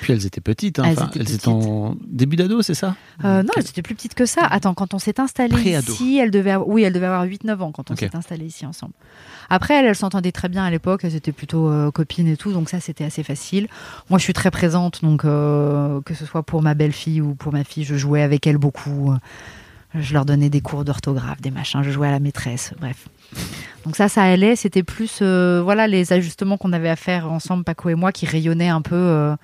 Puis 0.00 0.12
elles 0.12 0.24
étaient 0.24 0.40
petites. 0.40 0.78
Hein. 0.78 0.84
Elles 0.86 0.92
étaient 0.92 1.02
elles 1.18 1.24
petites. 1.24 1.34
étaient 1.40 1.48
en 1.48 1.96
début 2.06 2.36
d'ado, 2.36 2.62
c'est 2.62 2.74
ça? 2.74 2.94
Euh, 3.24 3.42
non, 3.42 3.50
elles 3.56 3.64
étaient 3.68 3.82
plus 3.82 3.94
petites 3.94 4.14
que 4.14 4.26
ça. 4.26 4.46
Attends, 4.46 4.74
quand 4.74 4.94
on 4.94 4.98
s'est 4.98 5.18
installé 5.18 5.56
ici, 5.78 6.18
elles 6.18 6.30
devaient 6.30 6.52
avoir, 6.52 6.68
oui, 6.68 6.82
elles 6.82 6.92
devaient 6.92 7.06
avoir 7.06 7.26
8-9 7.26 7.60
ans 7.60 7.72
quand 7.72 7.90
on 7.90 7.96
s'est 7.96 8.14
installé 8.14 8.46
ici 8.46 8.66
ensemble. 8.66 8.92
Après, 9.50 9.74
elles, 9.74 9.86
elles 9.86 9.96
s'entendaient 9.96 10.32
très 10.32 10.48
bien 10.48 10.64
à 10.64 10.70
l'époque, 10.70 11.02
elles 11.04 11.16
étaient 11.16 11.32
plutôt 11.32 11.68
euh, 11.68 11.90
copines 11.90 12.28
et 12.28 12.36
tout, 12.36 12.52
donc 12.52 12.70
ça 12.70 12.80
c'était 12.80 13.04
assez 13.04 13.22
facile. 13.22 13.68
Moi, 14.10 14.18
je 14.18 14.24
suis 14.24 14.32
très 14.32 14.50
présente, 14.50 15.02
donc 15.02 15.24
euh, 15.24 16.00
que 16.02 16.14
ce 16.14 16.24
soit 16.24 16.44
pour 16.44 16.62
ma 16.62 16.74
belle-fille 16.74 17.20
ou 17.20 17.34
pour 17.34 17.52
ma 17.52 17.64
fille, 17.64 17.84
je 17.84 17.96
jouais 17.96 18.22
avec 18.22 18.46
elles 18.46 18.58
beaucoup. 18.58 19.12
Je 19.94 20.12
leur 20.12 20.24
donnais 20.24 20.50
des 20.50 20.60
cours 20.60 20.84
d'orthographe, 20.84 21.40
des 21.40 21.50
machins, 21.52 21.82
je 21.82 21.90
jouais 21.90 22.08
à 22.08 22.10
la 22.10 22.18
maîtresse, 22.20 22.74
bref. 22.80 23.08
Donc 23.84 23.96
ça, 23.96 24.08
ça 24.08 24.22
allait. 24.22 24.56
C'était 24.56 24.82
plus, 24.82 25.18
euh, 25.22 25.60
voilà, 25.62 25.86
les 25.86 26.12
ajustements 26.12 26.56
qu'on 26.56 26.72
avait 26.72 26.88
à 26.88 26.96
faire 26.96 27.30
ensemble, 27.30 27.64
Paco 27.64 27.88
et 27.90 27.94
moi, 27.94 28.10
qui 28.10 28.26
rayonnaient 28.26 28.68
un 28.68 28.82
peu 28.82 28.96
euh, 28.96 29.36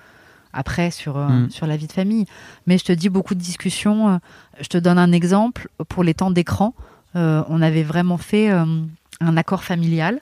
après 0.51 0.91
sur 0.91 1.17
euh, 1.17 1.27
Mm. 1.29 1.49
sur 1.51 1.67
la 1.67 1.77
vie 1.77 1.87
de 1.87 1.91
famille. 1.93 2.25
Mais 2.67 2.77
je 2.77 2.83
te 2.83 2.91
dis 2.91 3.09
beaucoup 3.09 3.35
de 3.35 3.39
discussions. 3.39 4.19
je 4.59 4.67
te 4.67 4.77
donne 4.77 4.97
un 4.97 5.11
exemple 5.11 5.69
pour 5.87 6.03
les 6.03 6.13
temps 6.13 6.31
d'écran. 6.31 6.73
on 7.15 7.61
avait 7.61 7.83
vraiment 7.83 8.17
fait 8.17 8.49
un 8.49 9.37
accord 9.37 9.63
familial. 9.63 10.19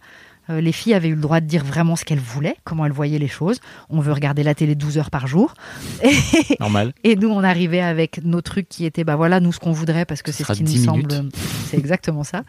Euh, 0.49 0.61
les 0.61 0.71
filles 0.71 0.93
avaient 0.93 1.09
eu 1.09 1.15
le 1.15 1.21
droit 1.21 1.39
de 1.41 1.45
dire 1.45 1.63
vraiment 1.63 1.95
ce 1.95 2.05
qu'elles 2.05 2.19
voulaient, 2.19 2.55
comment 2.63 2.85
elles 2.85 2.91
voyaient 2.91 3.19
les 3.19 3.27
choses. 3.27 3.59
On 3.89 3.99
veut 3.99 4.13
regarder 4.13 4.43
la 4.43 4.55
télé 4.55 4.75
12 4.75 4.97
heures 4.97 5.11
par 5.11 5.27
jour. 5.27 5.53
Normal. 6.59 6.93
Et 7.03 7.15
nous, 7.15 7.29
on 7.29 7.43
arrivait 7.43 7.81
avec 7.81 8.23
nos 8.23 8.41
trucs 8.41 8.67
qui 8.67 8.85
étaient, 8.85 9.03
bah 9.03 9.15
voilà, 9.15 9.39
nous, 9.39 9.51
ce 9.51 9.59
qu'on 9.59 9.71
voudrait, 9.71 10.05
parce 10.05 10.21
que 10.21 10.31
Ce 10.31 10.39
c'est 10.39 10.43
ce 10.45 10.53
qui 10.53 10.63
nous 10.63 10.69
10 10.69 10.85
semble. 10.85 11.29
C'est 11.67 11.77
exactement 11.77 12.23
ça. 12.23 12.43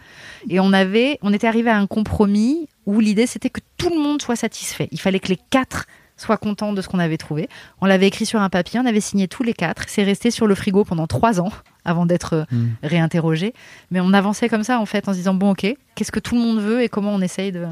Et 0.49 0.61
on 0.61 0.73
avait, 0.73 1.19
on 1.23 1.33
était 1.33 1.47
arrivé 1.47 1.71
à 1.71 1.77
un 1.77 1.87
compromis 1.87 2.69
où 2.87 3.01
l'idée, 3.01 3.27
c'était 3.27 3.51
que 3.51 3.61
tout 3.77 3.91
le 3.91 4.03
monde 4.03 4.23
soit 4.23 4.37
satisfait. 4.37 4.89
Il 4.93 5.01
fallait 5.01 5.21
que 5.21 5.29
les 5.29 5.39
quatre 5.51 5.87
soient 6.21 6.37
contents 6.37 6.73
de 6.73 6.83
ce 6.83 6.89
qu'on 6.89 6.99
avait 6.99 7.17
trouvé. 7.17 7.49
On 7.81 7.87
l'avait 7.87 8.07
écrit 8.09 8.27
sur 8.27 8.41
un 8.41 8.49
papier, 8.51 8.79
on 8.81 8.87
avait 8.87 9.01
signé 9.01 9.27
tous 9.29 9.43
les 9.43 9.55
quatre. 9.55 9.85
C'est 9.89 10.05
resté 10.05 10.31
sur 10.31 10.47
le 10.47 10.55
frigo 10.55 10.85
pendant 10.85 11.07
trois 11.07 11.41
ans 11.41 11.51
avant 11.85 12.07
d'être 12.07 12.35
euh, 12.35 12.45
Mm. 12.53 12.69
réinterrogé. 12.83 13.55
Mais 13.91 14.01
on 14.01 14.13
avançait 14.13 14.49
comme 14.49 14.65
ça, 14.65 14.79
en 14.81 14.87
fait, 14.87 15.09
en 15.09 15.13
se 15.13 15.19
disant, 15.19 15.35
bon, 15.35 15.51
ok, 15.53 15.67
qu'est-ce 15.95 16.13
que 16.13 16.21
tout 16.21 16.35
le 16.35 16.41
monde 16.41 16.61
veut 16.61 16.83
et 16.83 16.89
comment 16.89 17.13
on 17.15 17.21
essaye 17.21 17.53
de. 17.53 17.65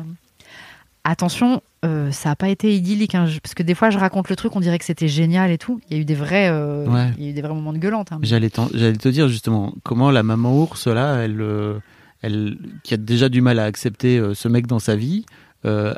Attention, 1.05 1.63
euh, 1.87 2.11
ça 2.11 2.31
n'a 2.31 2.37
pas 2.37 2.49
été 2.51 2.75
idyllique, 2.75 3.15
hein, 3.15 3.27
parce 3.43 3.55
que 3.55 3.63
des 3.63 3.75
fois 3.75 3.89
je 3.89 3.99
raconte 3.99 4.29
le 4.29 4.37
truc, 4.37 4.55
on 4.57 4.61
dirait 4.61 4.79
que 4.79 4.85
c'était 4.85 5.09
génial 5.09 5.51
et 5.51 5.57
tout. 5.57 5.81
Il 5.89 5.97
y 5.97 5.99
a 5.99 6.03
eu 6.03 6.05
des 6.05 6.15
vrais, 6.15 6.49
euh, 6.51 6.87
Ouais. 6.87 7.11
il 7.17 7.25
y 7.25 7.27
a 7.29 7.31
eu 7.31 7.33
des 7.33 7.41
vrais 7.41 7.55
moments 7.55 7.73
de 7.73 7.79
gueulante. 7.79 8.13
hein. 8.13 8.19
J'allais 8.23 8.51
te 8.51 9.09
dire 9.09 9.29
justement 9.29 9.73
comment 9.85 10.11
la 10.11 10.23
maman 10.23 10.55
ours 10.61 10.87
là, 10.87 11.23
elle, 11.23 11.41
euh, 11.41 11.79
elle 12.21 12.59
qui 12.83 12.93
a 12.93 12.99
déjà 12.99 13.31
du 13.31 13.41
mal 13.41 13.59
à 13.59 13.65
accepter 13.65 14.21
ce 14.35 14.49
mec 14.49 14.67
dans 14.67 14.81
sa 14.81 14.97
vie, 14.97 15.25
euh, 15.65 15.95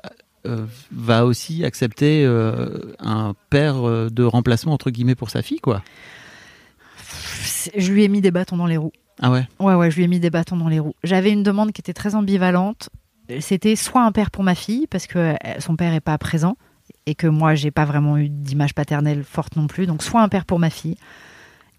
euh, 0.46 0.64
va 0.90 1.26
aussi 1.26 1.64
accepter 1.64 2.24
euh, 2.24 2.94
un 2.98 3.34
père 3.50 3.86
euh, 3.86 4.08
de 4.10 4.22
remplacement 4.22 4.72
entre 4.72 4.90
guillemets 4.90 5.14
pour 5.14 5.28
sa 5.28 5.42
fille 5.42 5.60
quoi. 5.60 5.82
Je 7.76 7.92
lui 7.92 8.04
ai 8.04 8.08
mis 8.08 8.22
des 8.22 8.30
bâtons 8.30 8.56
dans 8.56 8.66
les 8.66 8.78
roues. 8.78 8.92
Ah 9.20 9.30
ouais? 9.30 9.46
Ouais, 9.58 9.74
ouais, 9.74 9.90
je 9.90 9.96
lui 9.96 10.04
ai 10.04 10.08
mis 10.08 10.18
des 10.18 10.30
bâtons 10.30 10.56
dans 10.56 10.68
les 10.68 10.78
roues. 10.78 10.94
J'avais 11.04 11.30
une 11.30 11.42
demande 11.42 11.72
qui 11.72 11.82
était 11.82 11.92
très 11.92 12.14
ambivalente. 12.14 12.88
C'était 13.40 13.76
soit 13.76 14.02
un 14.02 14.12
père 14.12 14.30
pour 14.30 14.42
ma 14.42 14.54
fille, 14.54 14.86
parce 14.86 15.06
que 15.06 15.34
son 15.58 15.76
père 15.76 15.92
est 15.92 16.00
pas 16.00 16.16
présent, 16.16 16.56
et 17.04 17.14
que 17.14 17.26
moi, 17.26 17.54
j'ai 17.54 17.70
pas 17.70 17.84
vraiment 17.84 18.16
eu 18.16 18.28
d'image 18.28 18.74
paternelle 18.74 19.24
forte 19.24 19.56
non 19.56 19.66
plus. 19.66 19.86
Donc, 19.86 20.02
soit 20.02 20.22
un 20.22 20.28
père 20.28 20.46
pour 20.46 20.58
ma 20.58 20.70
fille. 20.70 20.96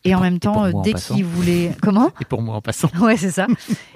Et, 0.04 0.14
en 0.16 0.18
pour- 0.18 0.24
même 0.24 0.40
temps, 0.40 0.82
dès 0.82 0.94
qu'il 0.94 1.26
voulait. 1.26 1.72
Comment 1.82 2.12
Et 2.22 2.26
pour 2.26 2.42
moi 2.42 2.56
en 2.56 2.62
passant. 2.62 2.90
Ouais, 3.00 3.18
c'est 3.18 3.32
ça. 3.32 3.48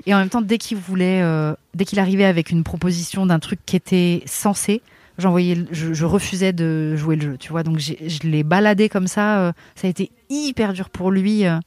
Et 0.06 0.14
en 0.14 0.20
même 0.20 0.30
temps, 0.30 0.42
dès 0.42 0.58
qu'il 0.58 0.78
voulait, 0.78 1.22
euh, 1.24 1.54
dès 1.74 1.84
qu'il 1.86 2.00
arrivait 2.00 2.26
avec 2.26 2.52
une 2.52 2.64
proposition 2.64 3.26
d'un 3.26 3.40
truc 3.40 3.60
qui 3.66 3.76
était 3.76 4.22
censé, 4.28 4.82
j'envoyais, 5.18 5.58
je, 5.72 5.94
je 5.94 6.06
refusais 6.06 6.54
de 6.54 6.96
jouer 6.96 7.16
le 7.16 7.22
jeu, 7.32 7.38
tu 7.40 7.50
vois. 7.50 7.64
Donc 7.64 7.80
je 7.80 7.94
l'ai 8.28 8.44
baladé 8.44 8.88
comme 8.90 9.08
ça. 9.08 9.40
euh, 9.40 9.52
ça 9.76 9.88
a 9.88 9.90
été 9.90 10.12
hyper 10.30 10.74
dur 10.74 10.90
pour 10.92 11.10
lui 11.10 11.46
euh, 11.48 11.58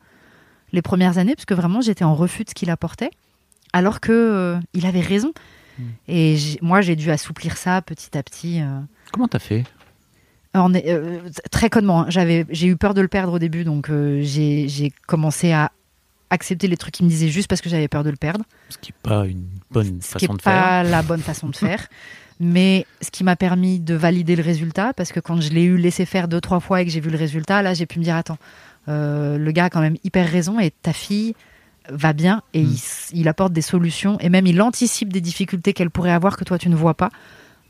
les 0.72 0.82
premières 0.82 1.18
années, 1.18 1.34
parce 1.34 1.46
que 1.46 1.54
vraiment 1.54 1.80
j'étais 1.80 2.04
en 2.04 2.14
refus 2.14 2.44
de 2.44 2.50
ce 2.50 2.54
qu'il 2.54 2.70
apportait, 2.70 3.10
alors 3.72 3.98
que 4.00 4.56
il 4.74 4.86
avait 4.86 5.00
raison. 5.00 5.32
Hmm. 5.78 5.82
Et 6.08 6.36
moi, 6.62 6.80
j'ai 6.80 6.94
dû 6.96 7.10
assouplir 7.10 7.56
ça 7.56 7.82
petit 7.82 8.16
à 8.16 8.22
petit. 8.22 8.60
Comment 9.12 9.26
t'as 9.28 9.38
fait? 9.40 9.64
Est, 10.74 10.90
euh, 10.90 11.20
très 11.50 11.70
connement. 11.70 12.02
hein. 12.02 12.06
J'avais, 12.08 12.44
j'ai 12.50 12.66
eu 12.68 12.76
peur 12.76 12.94
de 12.94 13.00
le 13.00 13.08
perdre 13.08 13.34
au 13.34 13.38
début, 13.38 13.64
donc 13.64 13.90
euh, 13.90 14.20
j'ai 14.22 14.68
j'ai 14.68 14.92
commencé 15.06 15.52
à 15.52 15.70
accepter 16.30 16.68
les 16.68 16.76
trucs 16.76 16.94
qu'il 16.94 17.06
me 17.06 17.10
disait 17.10 17.28
juste 17.28 17.48
parce 17.48 17.60
que 17.62 17.70
j'avais 17.70 17.88
peur 17.88 18.04
de 18.04 18.10
le 18.10 18.16
perdre 18.16 18.44
Ce 18.68 18.76
qui 18.76 18.90
est 18.90 19.02
pas 19.02 19.24
une 19.26 19.46
bonne 19.70 19.98
ce 20.02 20.18
qui 20.18 20.24
n'est 20.28 20.34
faire. 20.38 20.54
pas 20.54 20.82
la 20.82 21.02
bonne 21.02 21.22
façon 21.22 21.48
de 21.48 21.56
faire. 21.56 21.86
Mais 22.40 22.86
ce 23.00 23.10
qui 23.10 23.24
m'a 23.24 23.34
permis 23.34 23.80
de 23.80 23.94
valider 23.94 24.36
le 24.36 24.42
résultat, 24.42 24.92
parce 24.92 25.10
que 25.10 25.20
quand 25.20 25.40
je 25.40 25.48
l'ai 25.50 25.64
eu 25.64 25.76
laissé 25.76 26.04
faire 26.06 26.28
deux, 26.28 26.40
trois 26.40 26.60
fois 26.60 26.82
et 26.82 26.84
que 26.84 26.90
j'ai 26.90 27.00
vu 27.00 27.10
le 27.10 27.16
résultat, 27.18 27.62
là, 27.62 27.74
j'ai 27.74 27.86
pu 27.86 27.98
me 27.98 28.04
dire, 28.04 28.14
attends, 28.14 28.38
euh, 28.88 29.38
le 29.38 29.50
gars 29.52 29.64
a 29.64 29.70
quand 29.70 29.80
même 29.80 29.96
hyper 30.04 30.28
raison 30.30 30.60
et 30.60 30.70
ta 30.70 30.92
fille 30.92 31.34
va 31.90 32.12
bien 32.12 32.42
et 32.52 32.62
Mm. 32.62 32.66
il, 32.68 32.74
s- 32.74 33.10
il 33.14 33.26
apporte 33.28 33.52
des 33.54 33.62
solutions 33.62 34.18
et 34.20 34.28
même 34.28 34.46
il 34.46 34.60
anticipe 34.60 35.12
des 35.12 35.20
difficultés 35.22 35.72
qu'elle 35.72 35.90
pourrait 35.90 36.12
avoir 36.12 36.36
que 36.36 36.44
toi 36.44 36.58
tu 36.58 36.68
ne 36.68 36.76
vois 36.76 36.94
pas. 36.94 37.08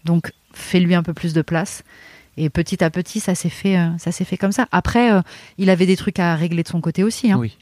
Donc 0.04 0.32
fais-lui 0.52 0.94
un 0.96 1.02
peu 1.04 1.14
plus 1.14 1.32
de 1.32 1.42
place. 1.42 1.82
Et 2.40 2.50
petit 2.50 2.82
à 2.84 2.90
petit, 2.90 3.20
ça 3.20 3.34
s'est 3.34 3.48
fait, 3.48 3.76
euh, 3.78 3.88
ça 3.98 4.12
s'est 4.12 4.24
fait 4.24 4.36
comme 4.36 4.52
ça. 4.52 4.66
Après, 4.72 5.12
euh, 5.12 5.20
il 5.58 5.70
avait 5.70 5.86
des 5.86 5.96
trucs 5.96 6.18
à 6.20 6.34
régler 6.36 6.62
de 6.62 6.68
son 6.68 6.80
côté 6.80 7.02
aussi. 7.04 7.30
hein. 7.32 7.36
Oui. 7.38 7.56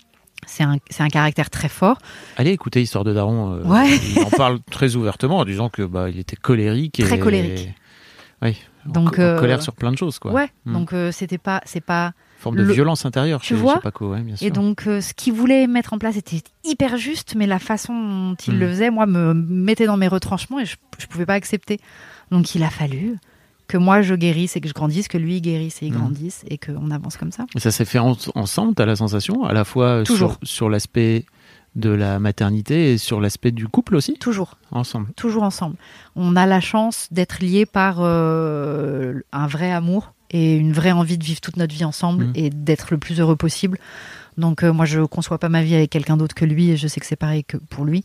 C'est 0.47 0.63
un, 0.65 0.77
c'est 0.91 1.03
un 1.03 1.09
caractère 1.09 1.49
très 1.51 1.69
fort. 1.71 1.99
Allez 2.37 2.51
écoutez 2.51 2.83
Histoire 2.83 3.05
de 3.05 3.13
Daron. 3.15 3.55
euh, 3.55 3.63
Ouais. 3.65 3.89
Il 4.15 4.23
en 4.23 4.31
parle 4.31 4.61
très 4.71 4.95
ouvertement 4.95 5.39
en 5.39 5.45
disant 5.47 5.71
que 5.71 5.83
bah 5.83 6.11
il 6.11 6.19
était 6.19 6.37
colérique. 6.37 7.01
Très 7.03 7.17
et... 7.17 7.19
colérique. 7.19 7.71
Oui. 8.43 8.57
Donc, 8.85 9.19
en 9.19 9.23
euh, 9.23 9.39
colère 9.41 9.63
sur 9.63 9.75
plein 9.75 9.91
de 9.91 9.97
choses 9.99 10.19
quoi. 10.19 10.33
Ouais. 10.33 10.49
Mm. 10.67 10.73
Donc 10.75 10.93
euh, 10.93 11.11
c'était 11.11 11.39
pas, 11.39 11.63
c'est 11.65 11.81
pas. 11.81 12.13
Forme 12.39 12.57
de 12.57 12.63
le- 12.65 12.73
violence 12.75 13.07
intérieure 13.07 13.41
Tu 13.41 13.49
chez, 13.49 13.55
vois? 13.55 13.77
Chez 13.77 13.81
Paco, 13.81 14.11
ouais, 14.13 14.21
bien 14.21 14.37
sûr. 14.37 14.47
Et 14.47 14.51
donc, 14.51 14.87
euh, 14.87 15.01
ce 15.01 15.15
qu'il 15.15 15.33
voulait 15.33 15.67
mettre 15.67 15.95
en 15.95 15.99
place 15.99 16.19
était 16.19 16.43
hyper 16.65 16.99
juste, 16.99 17.35
mais 17.35 17.47
la 17.47 17.59
façon 17.59 17.95
dont 17.95 18.35
il 18.47 18.55
Mm. 18.55 18.59
le 18.61 18.69
faisait, 18.69 18.91
moi, 18.91 19.07
me 19.07 19.33
mettait 19.33 19.87
dans 19.87 19.97
mes 19.97 20.07
retranchements 20.07 20.61
et 20.61 20.67
je 20.67 20.77
ne 21.01 21.07
pouvais 21.07 21.25
pas 21.25 21.33
accepter. 21.33 21.81
Donc, 22.31 22.55
il 22.55 22.63
a 22.63 22.69
fallu 22.69 23.17
que 23.69 23.77
moi, 23.77 24.01
je 24.03 24.15
guérisse 24.15 24.57
et 24.57 24.61
que 24.61 24.69
je 24.69 24.75
grandisse, 24.75 25.09
que 25.09 25.19
lui, 25.19 25.37
il 25.37 25.41
guérisse 25.41 25.83
et 25.83 25.87
il 25.87 25.93
Mm. 25.93 25.97
grandisse 25.97 26.45
et 26.49 26.59
qu'on 26.59 26.91
avance 26.91 27.17
comme 27.17 27.33
ça. 27.33 27.47
Et 27.57 27.61
ça 27.61 27.71
s'est 27.71 27.85
fait 27.85 27.99
en- 27.99 28.17
ensemble, 28.35 28.75
t'as 28.75 28.87
la 28.87 28.97
sensation, 28.97 29.45
à 29.45 29.53
la 29.53 29.65
fois 29.65 30.03
Toujours. 30.05 30.33
sur, 30.43 30.49
sur 30.49 30.69
l'aspect 30.69 31.25
de 31.75 31.91
la 31.91 32.19
maternité 32.19 32.93
et 32.93 32.99
sur 32.99 33.21
l'aspect 33.21 33.51
du 33.51 33.69
couple 33.69 33.97
aussi, 33.97 34.15
Toujours, 34.19 34.57
ensemble. 34.71 35.09
toujours 35.17 35.43
ensemble. 35.43 35.77
On 36.15 36.35
a 36.37 36.47
la 36.47 36.61
chance 36.61 37.09
d'être 37.11 37.41
liés 37.43 37.67
par 37.67 37.97
euh, 38.01 39.21
un 39.33 39.47
vrai 39.47 39.71
amour 39.73 40.13
et 40.31 40.57
une 40.57 40.73
vraie 40.73 40.93
envie 40.93 41.19
de 41.19 41.25
vivre 41.25 41.41
toute 41.41 41.57
notre 41.57 41.75
vie 41.75 41.85
ensemble 41.85 42.27
Mm. 42.27 42.33
et 42.35 42.51
d'être 42.51 42.89
le 42.93 42.99
plus 42.99 43.21
heureux 43.21 43.37
possible. 43.37 43.79
Donc, 44.39 44.63
euh, 44.63 44.73
moi, 44.73 44.85
je 44.85 45.01
conçois 45.01 45.39
pas 45.39 45.49
ma 45.49 45.63
vie 45.63 45.75
avec 45.75 45.91
quelqu'un 45.91 46.17
d'autre 46.17 46.35
que 46.35 46.45
lui 46.45 46.71
et 46.71 46.77
je 46.77 46.87
sais 46.89 47.01
que 47.01 47.07
c'est 47.07 47.17
pareil 47.17 47.45
que 47.45 47.57
pour 47.57 47.85
lui. 47.85 48.05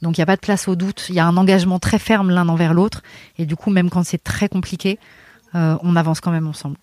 Donc, 0.00 0.16
il 0.16 0.20
n'y 0.20 0.24
a 0.24 0.26
pas 0.26 0.36
de 0.36 0.40
place 0.40 0.68
au 0.68 0.76
doute. 0.76 1.06
Il 1.08 1.14
y 1.14 1.20
a 1.20 1.26
un 1.26 1.36
engagement 1.36 1.78
très 1.78 1.98
ferme 1.98 2.30
l'un 2.30 2.48
envers 2.48 2.72
l'autre. 2.74 3.02
Et 3.38 3.46
du 3.46 3.56
coup, 3.56 3.70
même 3.70 3.90
quand 3.90 4.04
c'est 4.04 4.22
très 4.22 4.48
compliqué, 4.48 4.98
euh, 5.54 5.76
on 5.82 5.96
avance 5.96 6.20
quand 6.20 6.30
même 6.30 6.46
ensemble. 6.46 6.76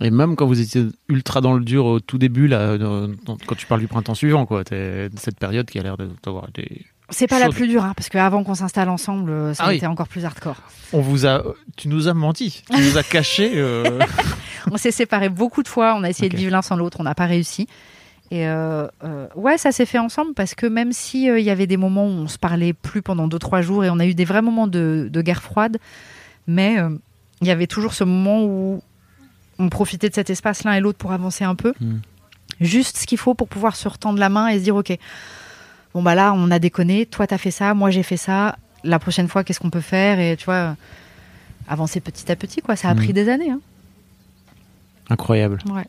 Et 0.00 0.10
même 0.10 0.34
quand 0.36 0.46
vous 0.46 0.60
étiez 0.60 0.86
ultra 1.08 1.40
dans 1.40 1.54
le 1.54 1.64
dur 1.64 1.86
au 1.86 2.00
tout 2.00 2.18
début, 2.18 2.48
là, 2.48 2.76
dans- 2.78 3.08
quand 3.46 3.54
tu 3.56 3.66
parles 3.66 3.80
du 3.80 3.86
printemps 3.88 4.14
suivant, 4.14 4.44
quoi, 4.46 4.62
cette 4.68 5.38
période 5.38 5.66
qui 5.70 5.78
a 5.78 5.82
l'air 5.82 5.96
de- 5.96 6.10
d'avoir 6.24 6.48
été. 6.48 6.84
C'est 7.10 7.26
pas 7.28 7.38
la 7.38 7.50
plus 7.50 7.68
dure, 7.68 7.84
hein, 7.84 7.92
parce 7.94 8.08
qu'avant 8.08 8.42
qu'on 8.44 8.54
s'installe 8.54 8.88
ensemble, 8.88 9.30
euh, 9.30 9.54
ça 9.54 9.64
Ah 9.64 9.66
a 9.66 9.70
oui. 9.70 9.76
été 9.76 9.86
encore 9.86 10.08
plus 10.08 10.24
hardcore. 10.24 10.56
On 10.92 11.00
vous 11.00 11.26
a, 11.26 11.42
tu 11.76 11.88
nous 11.88 12.08
as 12.08 12.14
menti, 12.14 12.62
tu 12.72 12.80
nous 12.80 12.96
as 12.96 13.02
caché. 13.02 13.52
euh, 13.56 14.00
On 14.72 14.78
s'est 14.78 14.90
séparés 14.90 15.28
beaucoup 15.28 15.62
de 15.62 15.68
fois, 15.68 15.94
on 15.96 16.02
a 16.02 16.08
essayé 16.10 16.30
de 16.30 16.36
vivre 16.36 16.50
l'un 16.50 16.62
sans 16.62 16.74
l'autre, 16.76 16.96
on 16.98 17.02
n'a 17.04 17.14
pas 17.14 17.26
réussi. 17.26 17.68
Et 18.30 18.48
euh, 18.48 18.88
euh, 19.04 19.26
ouais, 19.36 19.58
ça 19.58 19.70
s'est 19.70 19.86
fait 19.86 19.98
ensemble 19.98 20.34
parce 20.34 20.54
que 20.54 20.66
même 20.66 20.92
si 20.92 21.28
euh, 21.30 21.38
y 21.38 21.50
avait 21.50 21.66
des 21.66 21.76
moments 21.76 22.06
où 22.06 22.10
on 22.10 22.26
se 22.28 22.38
parlait 22.38 22.72
plus 22.72 23.02
pendant 23.02 23.28
deux 23.28 23.38
trois 23.38 23.60
jours 23.60 23.84
et 23.84 23.90
on 23.90 23.98
a 23.98 24.06
eu 24.06 24.14
des 24.14 24.24
vrais 24.24 24.42
moments 24.42 24.66
de, 24.66 25.08
de 25.12 25.22
guerre 25.22 25.42
froide, 25.42 25.76
mais 26.46 26.78
euh, 26.80 26.88
il 27.42 27.46
y 27.46 27.50
avait 27.50 27.66
toujours 27.66 27.92
ce 27.94 28.02
moment 28.02 28.42
où 28.44 28.82
on 29.58 29.68
profitait 29.68 30.08
de 30.08 30.14
cet 30.14 30.30
espace 30.30 30.64
l'un 30.64 30.72
et 30.72 30.80
l'autre 30.80 30.98
pour 30.98 31.12
avancer 31.12 31.44
un 31.44 31.54
peu, 31.54 31.74
Hmm. 31.80 31.98
juste 32.60 32.96
ce 32.96 33.06
qu'il 33.06 33.18
faut 33.18 33.34
pour 33.34 33.46
pouvoir 33.48 33.76
se 33.76 33.86
retendre 33.88 34.18
la 34.18 34.28
main 34.30 34.48
et 34.48 34.58
se 34.58 34.64
dire 34.64 34.74
ok, 34.76 34.96
bon 35.92 36.02
bah 36.02 36.14
là 36.14 36.32
on 36.34 36.50
a 36.50 36.58
déconné, 36.58 37.06
toi 37.06 37.26
t'as 37.26 37.38
fait 37.38 37.50
ça, 37.52 37.74
moi 37.74 37.90
j'ai 37.90 38.02
fait 38.02 38.16
ça, 38.16 38.56
la 38.84 38.98
prochaine 38.98 39.28
fois, 39.28 39.44
qu'est-ce 39.44 39.60
qu'on 39.60 39.70
peut 39.70 39.80
faire 39.80 40.18
Et 40.18 40.36
tu 40.36 40.46
vois, 40.46 40.76
avancer 41.68 42.00
petit 42.00 42.30
à 42.32 42.36
petit, 42.36 42.60
quoi. 42.62 42.74
Ça 42.76 42.88
a 42.88 42.94
Mm. 42.94 42.96
pris 42.96 43.12
des 43.12 43.28
années. 43.28 43.50
hein. 43.50 43.60
Incroyable. 45.08 45.58
Ouais. 45.70 45.86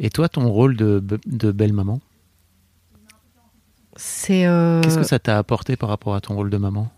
Et 0.00 0.10
toi, 0.10 0.28
ton 0.28 0.48
rôle 0.48 0.76
de, 0.76 1.02
de 1.26 1.52
belle-maman, 1.52 2.00
C'est. 3.96 4.46
euh, 4.46 4.80
qu'est-ce 4.82 4.98
que 4.98 5.04
ça 5.04 5.18
t'a 5.18 5.38
apporté 5.38 5.76
par 5.76 5.88
rapport 5.88 6.14
à 6.14 6.20
ton 6.20 6.34
rôle 6.34 6.50
de 6.50 6.56
maman? 6.56 6.90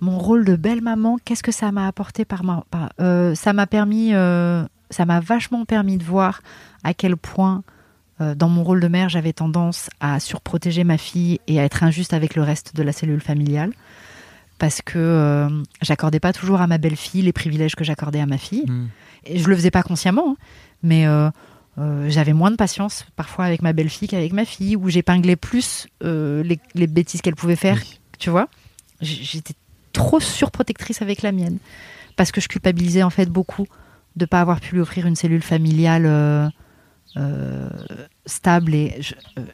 Mon 0.00 0.18
rôle 0.18 0.46
de 0.46 0.56
belle 0.56 0.80
maman, 0.80 1.18
qu'est-ce 1.24 1.42
que 1.42 1.52
ça 1.52 1.72
m'a 1.72 1.86
apporté 1.86 2.24
par 2.24 2.42
ma. 2.42 2.64
par- 2.70 2.92
euh, 3.00 3.34
ça 3.34 3.52
m'a 3.52 3.66
permis. 3.66 4.14
euh, 4.14 4.64
ça 4.88 5.04
m'a 5.04 5.20
vachement 5.20 5.64
permis 5.66 5.98
de 5.98 6.04
voir 6.04 6.42
à 6.84 6.94
quel 6.94 7.16
point. 7.16 7.62
euh, 8.22 8.34
dans 8.34 8.48
mon 8.48 8.64
rôle 8.64 8.80
de 8.80 8.88
mère, 8.88 9.08
j'avais 9.08 9.32
tendance 9.32 9.88
à 10.00 10.20
surprotéger 10.20 10.84
ma 10.84 10.98
fille 10.98 11.38
et 11.46 11.58
à 11.60 11.64
être 11.64 11.82
injuste 11.84 12.12
avec 12.12 12.34
le 12.34 12.42
reste 12.42 12.74
de 12.76 12.82
la 12.82 12.92
cellule 12.92 13.20
familiale. 13.22 13.72
Parce 14.58 14.82
que 14.82 14.98
euh, 14.98 15.48
j'accordais 15.80 16.20
pas 16.20 16.34
toujours 16.34 16.60
à 16.60 16.66
ma 16.66 16.76
belle-fille 16.76 17.22
les 17.22 17.32
privilèges 17.32 17.74
que 17.76 17.84
j'accordais 17.84 18.20
à 18.20 18.26
ma 18.26 18.36
fille. 18.36 18.66
Hmm. 18.68 18.88
Et 19.24 19.38
je 19.38 19.48
le 19.48 19.56
faisais 19.56 19.70
pas 19.70 19.82
consciemment, 19.82 20.32
hein, 20.32 20.36
mais 20.82 21.06
euh, 21.06 21.30
euh, 21.78 22.08
j'avais 22.10 22.32
moins 22.32 22.50
de 22.50 22.56
patience 22.56 23.06
parfois 23.16 23.44
avec 23.44 23.62
ma 23.62 23.72
belle-fille 23.72 24.08
qu'avec 24.08 24.32
ma 24.32 24.44
fille, 24.44 24.76
où 24.76 24.88
j'épinglais 24.88 25.36
plus 25.36 25.86
euh, 26.02 26.42
les, 26.42 26.58
les 26.74 26.86
bêtises 26.86 27.20
qu'elle 27.22 27.36
pouvait 27.36 27.56
faire, 27.56 27.76
Oui. 27.76 28.00
tu 28.18 28.30
vois. 28.30 28.48
J'étais 29.00 29.54
trop 29.92 30.20
surprotectrice 30.20 31.00
avec 31.02 31.22
la 31.22 31.32
mienne, 31.32 31.58
parce 32.16 32.32
que 32.32 32.40
je 32.40 32.48
culpabilisais 32.48 33.02
en 33.02 33.10
fait 33.10 33.26
beaucoup 33.26 33.66
de 34.16 34.24
pas 34.26 34.40
avoir 34.40 34.60
pu 34.60 34.74
lui 34.74 34.80
offrir 34.80 35.06
une 35.06 35.16
cellule 35.16 35.42
familiale 35.42 36.04
euh, 37.16 37.70
stable. 38.26 38.74
Et 38.74 39.00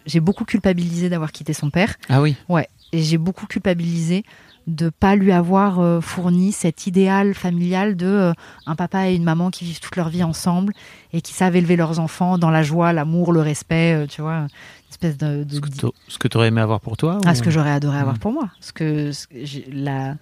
j'ai 0.06 0.20
beaucoup 0.20 0.44
culpabilisé 0.44 1.08
d'avoir 1.08 1.32
quitté 1.32 1.52
son 1.52 1.70
père. 1.70 1.94
Ah 2.08 2.20
oui. 2.20 2.36
Ouais, 2.48 2.68
et 2.92 3.02
j'ai 3.02 3.18
beaucoup 3.18 3.46
culpabilisé 3.46 4.24
de 4.66 4.88
pas 4.90 5.14
lui 5.14 5.30
avoir 5.32 5.78
euh, 5.80 6.00
fourni 6.00 6.50
cet 6.52 6.86
idéal 6.88 7.34
familial 7.34 7.96
de 7.96 8.06
euh, 8.06 8.32
un 8.66 8.74
papa 8.74 9.08
et 9.08 9.14
une 9.14 9.22
maman 9.22 9.50
qui 9.50 9.64
vivent 9.64 9.78
toute 9.80 9.94
leur 9.96 10.08
vie 10.08 10.24
ensemble 10.24 10.72
et 11.12 11.20
qui 11.20 11.32
savent 11.32 11.54
élever 11.54 11.76
leurs 11.76 12.00
enfants 12.00 12.36
dans 12.36 12.50
la 12.50 12.62
joie, 12.64 12.92
l'amour, 12.92 13.32
le 13.32 13.40
respect, 13.40 13.94
euh, 13.94 14.06
tu 14.06 14.22
vois, 14.22 14.38
une 14.38 14.48
espèce 14.90 15.16
de, 15.16 15.44
de- 15.44 15.60
Ce 16.08 16.18
que 16.18 16.26
tu 16.28 16.36
aurais 16.36 16.48
aimé 16.48 16.60
avoir 16.60 16.80
pour 16.80 16.96
toi 16.96 17.18
ah, 17.24 17.30
ou- 17.30 17.34
ce 17.36 17.42
que 17.42 17.50
j'aurais 17.50 17.70
adoré 17.70 17.98
avoir 17.98 18.16
Mm. 18.16 18.18
pour 18.18 18.32
moi. 18.32 18.50
Ce 18.60 18.72
que, 18.72 19.12
ce 19.12 19.28
que 19.28 19.36
j'ai- 19.44 19.68
la, 19.72 20.16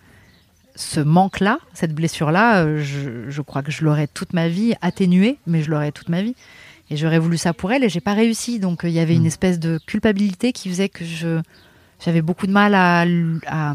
ce 0.75 1.01
manque-là, 1.01 1.59
cette 1.73 1.95
blessure-là, 1.95 2.79
je, 2.79 3.31
je 3.31 3.41
crois 3.43 3.63
que 3.63 3.71
je 3.73 3.83
l'aurais 3.85 4.09
toute 4.09 4.35
ma 4.35 4.49
vie 4.49 4.75
atténuée, 4.83 5.39
mais 5.47 5.63
je 5.63 5.71
l'aurais 5.71 5.93
toute 5.93 6.09
ma 6.11 6.21
vie. 6.23 6.35
Et 6.91 6.99
j'aurais 6.99 7.19
voulu 7.19 7.39
ça 7.39 7.55
pour 7.55 7.73
elle 7.73 7.83
et 7.83 7.89
j'ai 7.89 8.01
pas 8.03 8.13
réussi. 8.13 8.59
Donc 8.59 8.81
il 8.85 8.91
y 8.91 8.99
avait 9.01 9.15
une 9.17 9.25
espèce 9.25 9.59
de 9.59 9.79
culpabilité 9.87 10.53
qui 10.53 10.69
faisait 10.69 10.91
que 10.91 11.03
je 11.05 11.41
j'avais 12.05 12.21
beaucoup 12.21 12.47
de 12.47 12.53
mal 12.53 12.75
à, 12.75 13.07
à- 13.47 13.75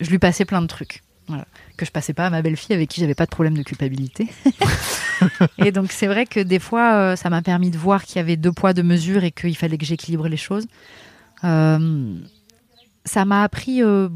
je 0.00 0.10
lui 0.10 0.18
passais 0.18 0.44
plein 0.44 0.62
de 0.62 0.66
trucs. 0.66 1.02
Voilà. 1.28 1.46
Que 1.76 1.84
je 1.84 1.90
passais 1.90 2.12
pas 2.12 2.26
à 2.26 2.30
ma 2.30 2.40
belle-fille 2.40 2.74
avec 2.74 2.88
qui 2.88 3.00
j'avais 3.00 3.14
pas 3.14 3.24
de 3.24 3.30
problème 3.30 3.56
de 3.56 3.62
culpabilité. 3.62 4.28
et 5.58 5.72
donc 5.72 5.90
c'est 5.90 6.06
vrai 6.06 6.24
que 6.24 6.40
des 6.40 6.58
fois 6.58 6.94
euh, 6.94 7.16
ça 7.16 7.30
m'a 7.30 7.42
permis 7.42 7.70
de 7.70 7.78
voir 7.78 8.04
qu'il 8.04 8.16
y 8.16 8.18
avait 8.20 8.36
deux 8.36 8.52
poids 8.52 8.72
deux 8.72 8.84
mesures 8.84 9.24
et 9.24 9.32
qu'il 9.32 9.56
fallait 9.56 9.78
que 9.78 9.86
j'équilibre 9.86 10.28
les 10.28 10.36
choses. 10.36 10.66
Euh, 11.44 12.14
ça 13.04 13.24
m'a 13.24 13.42
appris, 13.42 13.82
euh, 13.82 14.08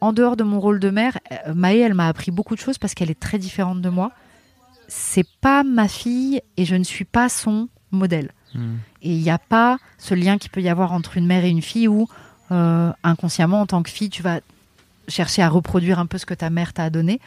en 0.00 0.12
dehors 0.12 0.36
de 0.36 0.44
mon 0.44 0.60
rôle 0.60 0.80
de 0.80 0.90
mère, 0.90 1.18
Maë, 1.54 1.80
elle 1.80 1.94
m'a 1.94 2.08
appris 2.08 2.30
beaucoup 2.30 2.54
de 2.54 2.60
choses 2.60 2.78
parce 2.78 2.94
qu'elle 2.94 3.10
est 3.10 3.18
très 3.18 3.38
différente 3.38 3.82
de 3.82 3.88
moi. 3.88 4.12
C'est 4.88 5.26
pas 5.40 5.64
ma 5.64 5.88
fille 5.88 6.40
et 6.56 6.64
je 6.64 6.76
ne 6.76 6.84
suis 6.84 7.04
pas 7.04 7.28
son 7.28 7.68
modèle. 7.90 8.32
Hmm. 8.54 8.76
Et 9.02 9.12
il 9.12 9.22
n'y 9.22 9.30
a 9.30 9.38
pas 9.38 9.78
ce 9.98 10.14
lien 10.14 10.38
qu'il 10.38 10.50
peut 10.50 10.62
y 10.62 10.68
avoir 10.68 10.92
entre 10.92 11.16
une 11.16 11.26
mère 11.26 11.44
et 11.44 11.50
une 11.50 11.62
fille 11.62 11.88
où, 11.88 12.08
euh, 12.50 12.92
inconsciemment, 13.02 13.60
en 13.62 13.66
tant 13.66 13.82
que 13.82 13.90
fille, 13.90 14.10
tu 14.10 14.22
vas 14.22 14.40
chercher 15.08 15.42
à 15.42 15.48
reproduire 15.48 15.98
un 15.98 16.06
peu 16.06 16.18
ce 16.18 16.26
que 16.26 16.34
ta 16.34 16.50
mère 16.50 16.72
t'a 16.72 16.90
donné. 16.90 17.20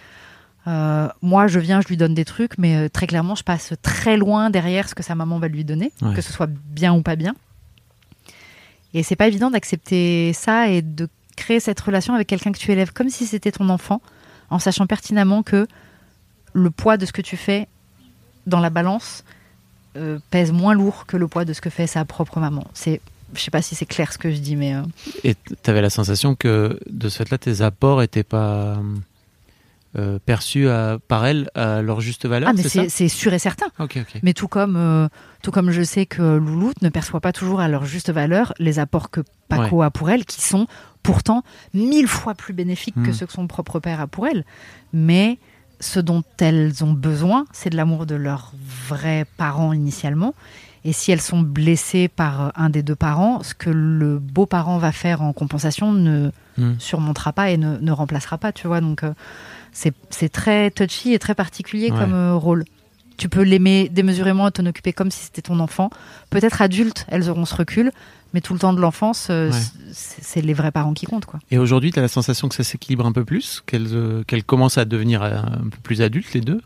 Euh, 0.67 1.07
moi, 1.21 1.47
je 1.47 1.59
viens, 1.59 1.81
je 1.81 1.87
lui 1.87 1.97
donne 1.97 2.13
des 2.13 2.25
trucs, 2.25 2.57
mais 2.57 2.75
euh, 2.75 2.89
très 2.89 3.07
clairement, 3.07 3.33
je 3.35 3.43
passe 3.43 3.73
très 3.81 4.17
loin 4.17 4.49
derrière 4.51 4.87
ce 4.87 4.93
que 4.95 5.01
sa 5.03 5.15
maman 5.15 5.39
va 5.39 5.47
lui 5.47 5.63
donner, 5.65 5.91
Ouais. 6.01 6.13
que 6.13 6.21
ce 6.21 6.31
soit 6.31 6.47
bien 6.49 6.93
ou 6.93 7.01
pas 7.01 7.15
bien. 7.15 7.35
Et 8.93 9.03
c'est 9.03 9.15
pas 9.15 9.27
évident 9.27 9.49
d'accepter 9.49 10.33
ça 10.33 10.67
et 10.67 10.81
de 10.81 11.07
créer 11.35 11.59
cette 11.59 11.79
relation 11.79 12.13
avec 12.13 12.27
quelqu'un 12.27 12.51
que 12.51 12.59
tu 12.59 12.71
élèves 12.71 12.91
comme 12.93 13.09
si 13.09 13.25
c'était 13.25 13.51
ton 13.51 13.69
enfant, 13.69 14.01
en 14.49 14.59
sachant 14.59 14.85
pertinemment 14.85 15.43
que 15.43 15.65
le 16.53 16.69
poids 16.69 16.97
de 16.97 17.05
ce 17.05 17.13
que 17.13 17.21
tu 17.21 17.37
fais 17.37 17.67
dans 18.45 18.59
la 18.59 18.69
balance 18.69 19.23
euh, 19.97 20.19
pèse 20.29 20.51
moins 20.51 20.73
lourd 20.73 21.05
que 21.07 21.15
le 21.17 21.27
poids 21.27 21.45
de 21.45 21.53
ce 21.53 21.61
que 21.61 21.69
fait 21.69 21.87
sa 21.87 22.05
propre 22.05 22.39
maman. 22.39 22.65
C'est, 22.73 23.01
je 23.33 23.39
sais 23.41 23.51
pas 23.51 23.61
si 23.61 23.75
c'est 23.75 23.85
clair 23.85 24.11
ce 24.13 24.17
que 24.17 24.31
je 24.31 24.37
dis, 24.37 24.55
mais 24.55 24.75
euh, 24.75 24.81
Et 25.23 25.35
tu 25.35 25.69
avais 25.69 25.81
la 25.81 25.89
sensation 25.89 26.35
que 26.35 26.79
de 26.89 27.09
ce 27.09 27.17
fait-là, 27.17 27.37
tes 27.37 27.61
apports 27.61 27.99
n'étaient 28.01 28.23
pas 28.23 28.77
euh, 29.97 30.19
perçus 30.25 30.69
à- 30.69 30.99
par 31.09 31.25
elle 31.25 31.49
à 31.53 31.81
leur 31.81 31.99
juste 31.99 32.25
valeur 32.25 32.49
ah 32.49 32.53
mais 32.53 32.63
c'est 32.89 33.07
sûr 33.09 33.33
et 33.33 33.39
certain. 33.39 33.65
Ok, 33.77 33.97
ok. 34.01 34.19
Mais 34.23 34.33
tout 34.33 34.47
comme, 34.47 34.77
euh, 34.77 35.09
tout 35.43 35.51
comme 35.51 35.69
je 35.71 35.81
sais 35.81 36.05
que 36.05 36.21
Louloute 36.37 36.81
ne 36.81 36.87
perçoit 36.89 37.19
pas 37.19 37.33
toujours 37.33 37.59
à 37.59 37.67
leur 37.67 37.83
juste 37.85 38.09
valeur 38.09 38.53
les 38.57 38.79
apports 38.79 39.09
que 39.09 39.19
Paco 39.49 39.81
a 39.81 39.91
pour 39.91 40.09
elle, 40.09 40.23
qui 40.23 40.41
sont 40.41 40.65
pourtant 41.03 41.43
mille 41.73 42.07
fois 42.07 42.35
plus 42.35 42.53
bénéfiques 42.53 42.95
que 43.03 43.09
Mm. 43.09 43.13
ceux 43.13 43.25
que 43.25 43.33
son 43.33 43.47
propre 43.47 43.79
père 43.81 43.99
a 43.99 44.07
pour 44.07 44.27
elle. 44.27 44.45
Mais 44.93 45.39
ce 45.81 45.99
dont 45.99 46.23
elles 46.39 46.85
ont 46.85 46.93
besoin, 46.93 47.45
c'est 47.51 47.69
de 47.71 47.75
l'amour 47.75 48.05
de 48.05 48.15
leurs 48.15 48.53
vrais 48.87 49.25
parents 49.35 49.73
initialement. 49.73 50.33
Et 50.83 50.93
si 50.93 51.11
elles 51.11 51.21
sont 51.21 51.41
blessées 51.41 52.07
par 52.07 52.41
euh, 52.41 52.49
un 52.55 52.69
des 52.69 52.81
deux 52.83 52.95
parents, 52.95 53.43
ce 53.43 53.53
que 53.53 53.69
le 53.69 54.17
beau-parent 54.19 54.77
va 54.79 54.91
faire 54.91 55.21
en 55.21 55.33
compensation 55.33 55.91
ne 55.91 56.31
Hmm. 56.57 56.73
surmontera 56.79 57.31
pas 57.31 57.49
et 57.49 57.55
ne, 57.55 57.77
ne 57.77 57.91
remplacera 57.93 58.37
pas, 58.37 58.51
tu 58.51 58.67
vois. 58.67 58.81
Donc 58.81 59.03
euh, 59.03 59.13
c'est 59.71 59.93
très 60.29 60.69
touchy 60.69 61.13
et 61.13 61.19
très 61.19 61.33
particulier 61.33 61.89
Ouais. 61.91 61.97
comme 61.97 62.13
euh, 62.13 62.35
rôle. 62.35 62.65
Tu 63.17 63.29
peux 63.29 63.41
l'aimer 63.43 63.87
démesurément 63.89 64.49
et 64.49 64.51
t'en 64.51 64.65
occuper 64.65 64.91
comme 64.91 65.11
si 65.11 65.23
c'était 65.23 65.41
ton 65.43 65.59
enfant. 65.61 65.89
Peut-être 66.29 66.61
adulte, 66.61 67.05
elles 67.07 67.29
auront 67.29 67.45
ce 67.45 67.55
recul, 67.55 67.91
mais 68.33 68.41
tout 68.41 68.51
le 68.53 68.59
temps 68.59 68.73
de 68.73 68.81
l'enfance, 68.81 69.27
euh, 69.29 69.49
Ouais. 69.49 69.59
c'est 69.93 70.41
les 70.41 70.53
vrais 70.53 70.71
parents 70.71 70.93
qui 70.93 71.05
comptent, 71.05 71.25
quoi. 71.25 71.39
Et 71.51 71.57
aujourd'hui, 71.57 71.91
tu 71.91 71.99
as 71.99 72.01
la 72.01 72.07
sensation 72.09 72.49
que 72.49 72.55
ça 72.55 72.63
s'équilibre 72.65 73.05
un 73.05 73.11
peu 73.13 73.23
plus 73.23 73.61
Qu'elles 73.65 74.43
commencent 74.45 74.77
à 74.77 74.85
devenir 74.85 75.23
un 75.23 75.69
peu 75.71 75.77
plus 75.83 76.01
adultes, 76.01 76.33
les 76.33 76.41
deux? 76.41 76.61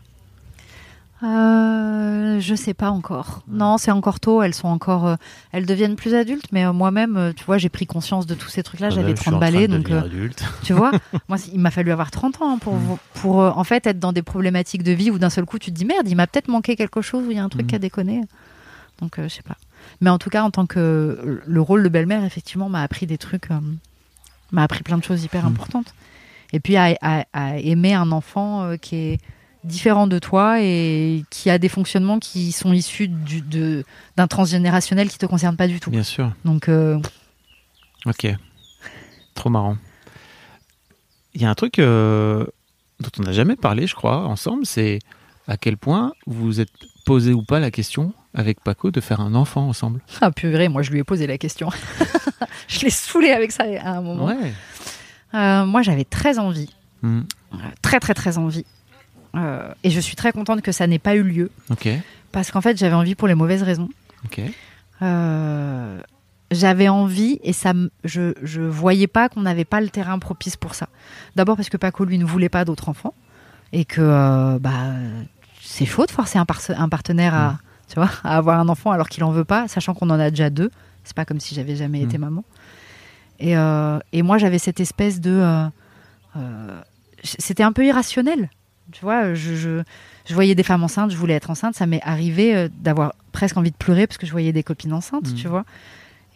Euh, 1.22 2.38
je 2.40 2.54
sais 2.54 2.74
pas 2.74 2.90
encore. 2.90 3.42
Non, 3.48 3.78
c'est 3.78 3.90
encore 3.90 4.20
tôt. 4.20 4.42
Elles 4.42 4.54
sont 4.54 4.68
encore, 4.68 5.06
euh, 5.06 5.16
elles 5.52 5.64
deviennent 5.66 5.96
plus 5.96 6.14
adultes. 6.14 6.46
Mais 6.52 6.64
euh, 6.66 6.72
moi-même, 6.72 7.16
euh, 7.16 7.32
tu 7.34 7.44
vois, 7.44 7.58
j'ai 7.58 7.68
pris 7.70 7.86
conscience 7.86 8.26
de 8.26 8.34
tous 8.34 8.48
ces 8.48 8.62
trucs-là. 8.62 8.88
Ah 8.88 8.94
J'avais 8.94 9.12
bah, 9.12 9.16
je 9.16 9.22
suis 9.22 9.30
30 9.30 9.34
en 9.34 9.38
train 9.40 9.50
balais, 9.52 9.68
donc 9.68 9.88
tu 10.62 10.72
vois. 10.72 10.92
moi, 11.28 11.38
il 11.52 11.58
m'a 11.60 11.70
fallu 11.70 11.90
avoir 11.90 12.10
30 12.10 12.42
ans 12.42 12.58
pour 12.58 12.74
Mm. 12.74 12.96
pour 13.14 13.36
en 13.38 13.64
fait 13.64 13.86
être 13.86 13.98
dans 13.98 14.12
des 14.12 14.22
problématiques 14.22 14.82
de 14.82 14.92
vie 14.92 15.10
où 15.10 15.18
d'un 15.18 15.30
seul 15.30 15.46
coup 15.46 15.58
tu 15.58 15.70
te 15.70 15.76
dis 15.76 15.84
merde, 15.86 16.06
il 16.08 16.16
m'a 16.16 16.26
peut-être 16.26 16.48
manqué 16.48 16.76
quelque 16.76 17.00
chose 17.00 17.24
ou 17.26 17.30
il 17.30 17.36
y 17.36 17.40
a 17.40 17.44
un 17.44 17.48
truc 17.48 17.64
Mm. 17.64 17.68
qui 17.68 17.74
a 17.74 17.78
déconné. 17.78 18.20
Donc 19.00 19.14
je 19.18 19.28
sais 19.28 19.42
pas. 19.42 19.56
Mais 20.00 20.10
en 20.10 20.18
tout 20.18 20.28
cas, 20.30 20.42
en 20.42 20.50
tant 20.50 20.66
que 20.66 21.40
le 21.46 21.60
rôle 21.60 21.82
de 21.82 21.88
belle-mère, 21.88 22.24
effectivement, 22.24 22.68
m'a 22.68 22.82
appris 22.82 23.06
des 23.06 23.18
trucs, 23.18 23.48
m'a 24.52 24.62
appris 24.62 24.82
plein 24.82 24.98
de 24.98 25.04
choses 25.04 25.24
hyper 25.24 25.44
Mm. 25.44 25.48
importantes. 25.48 25.94
Et 26.52 26.60
puis 26.60 26.76
à, 26.76 26.94
à- 27.00 27.24
à 27.32 27.56
aimer 27.58 27.94
un 27.94 28.12
enfant 28.12 28.76
qui 28.80 28.96
est 28.96 29.18
différent 29.64 30.06
de 30.06 30.18
toi 30.18 30.60
et 30.60 31.24
qui 31.30 31.50
a 31.50 31.58
des 31.58 31.68
fonctionnements 31.68 32.18
qui 32.18 32.52
sont 32.52 32.72
issus 32.72 33.08
d'un 33.08 34.26
transgénérationnel 34.26 35.08
qui 35.08 35.18
te 35.18 35.26
concerne 35.26 35.56
pas 35.56 35.68
du 35.68 35.80
tout. 35.80 35.90
Bien 35.90 36.02
sûr. 36.02 36.32
Donc 36.44 36.68
euh, 36.68 36.98
Ok. 38.06 38.26
Trop 39.34 39.50
marrant. 39.50 39.76
Il 41.34 41.42
y 41.42 41.44
a 41.44 41.50
un 41.50 41.54
truc 41.54 41.78
euh, 41.78 42.46
dont 43.00 43.10
on 43.18 43.22
n'a 43.22 43.32
jamais 43.32 43.56
parlé, 43.56 43.86
je 43.86 43.94
crois, 43.94 44.26
ensemble, 44.26 44.64
c'est 44.64 45.00
à 45.48 45.56
quel 45.56 45.76
point 45.76 46.12
vous 46.26 46.44
vous 46.46 46.60
êtes 46.60 46.70
posé 47.04 47.32
ou 47.32 47.42
pas 47.42 47.60
la 47.60 47.70
question 47.70 48.12
avec 48.34 48.60
Paco 48.60 48.90
de 48.90 49.00
faire 49.00 49.20
un 49.20 49.34
enfant 49.34 49.68
ensemble. 49.68 50.00
ah 50.20 50.30
purée, 50.30 50.68
moi 50.68 50.82
je 50.82 50.90
lui 50.90 51.00
ai 51.00 51.04
posé 51.04 51.26
la 51.26 51.38
question. 51.38 51.70
je 52.68 52.80
l'ai 52.80 52.90
saoulé 52.90 53.30
avec 53.30 53.52
ça 53.52 53.64
à 53.80 53.90
un 53.90 54.00
moment. 54.00 54.26
Ouais. 54.26 54.52
Euh, 55.34 55.66
moi 55.66 55.82
j'avais 55.82 56.04
très 56.04 56.38
envie, 56.38 56.70
Hmm. 57.02 57.22
Très 57.82 58.00
très 58.00 58.14
très 58.14 58.38
envie. 58.38 58.64
Euh, 59.34 59.68
et 59.82 59.90
je 59.90 60.00
suis 60.00 60.16
très 60.16 60.32
contente 60.32 60.62
que 60.62 60.72
ça 60.72 60.86
n'ait 60.86 60.98
pas 60.98 61.14
eu 61.14 61.22
lieu 61.22 61.50
parce 62.32 62.50
qu'en 62.50 62.60
fait 62.60 62.76
j'avais 62.78 62.94
envie 62.94 63.14
pour 63.14 63.28
les 63.28 63.34
mauvaises 63.34 63.62
raisons. 63.62 63.88
Euh, 65.02 66.00
j'avais 66.50 66.88
envie 66.88 67.38
et 67.42 67.52
ça, 67.52 67.72
je, 68.04 68.32
je 68.42 68.62
voyais 68.62 69.06
pas 69.06 69.28
qu'on 69.28 69.42
n'avait 69.42 69.64
pas 69.64 69.80
le 69.80 69.88
terrain 69.90 70.18
propice 70.18 70.56
pour 70.56 70.74
ça. 70.74 70.88
D'abord 71.34 71.56
parce 71.56 71.68
que 71.68 71.76
Paco 71.76 72.04
lui 72.04 72.18
ne 72.18 72.24
voulait 72.24 72.48
pas 72.48 72.64
d'autres 72.64 72.88
enfants 72.88 73.14
et 73.72 73.84
que 73.84 74.00
euh, 74.00 74.58
bah 74.60 74.72
c'est 75.60 75.86
chaud 75.86 76.06
de 76.06 76.10
forcer 76.12 76.38
un, 76.38 76.46
partenaire 76.46 77.34
à, 77.34 77.58
tu 77.88 77.96
vois, 77.96 78.10
à 78.24 78.36
avoir 78.36 78.60
un 78.60 78.68
enfant 78.68 78.90
alors 78.92 79.08
qu'il 79.08 79.24
en 79.24 79.32
veut 79.32 79.44
pas, 79.44 79.68
sachant 79.68 79.92
qu'on 79.94 80.08
en 80.10 80.20
a 80.20 80.30
déjà 80.30 80.48
deux. 80.50 80.70
C'est 81.04 81.16
pas 81.16 81.24
comme 81.24 81.40
si 81.40 81.54
j'avais 81.54 81.76
jamais 81.76 82.00
été 82.00 82.16
Mm. 82.16 82.20
maman. 82.20 82.44
Et, 83.38 83.52
et 84.16 84.22
moi 84.22 84.38
j'avais 84.38 84.58
cette 84.58 84.80
espèce 84.80 85.20
de, 85.20 85.68
c'était 87.22 87.62
un 87.62 87.72
peu 87.72 87.84
irrationnel. 87.84 88.48
Tu 88.92 89.00
vois, 89.02 89.34
je, 89.34 89.54
je, 89.54 89.82
je 90.26 90.34
voyais 90.34 90.54
des 90.54 90.62
femmes 90.62 90.84
enceintes, 90.84 91.10
je 91.10 91.16
voulais 91.16 91.34
être 91.34 91.50
enceinte. 91.50 91.74
Ça 91.74 91.86
m'est 91.86 92.02
arrivé 92.02 92.54
euh, 92.54 92.68
d'avoir 92.78 93.14
presque 93.32 93.56
envie 93.56 93.70
de 93.72 93.76
pleurer 93.76 94.06
parce 94.06 94.16
que 94.18 94.26
je 94.26 94.32
voyais 94.32 94.52
des 94.52 94.62
copines 94.62 94.92
enceintes, 94.92 95.30
Mm. 95.32 95.34
tu 95.34 95.48
vois. 95.48 95.64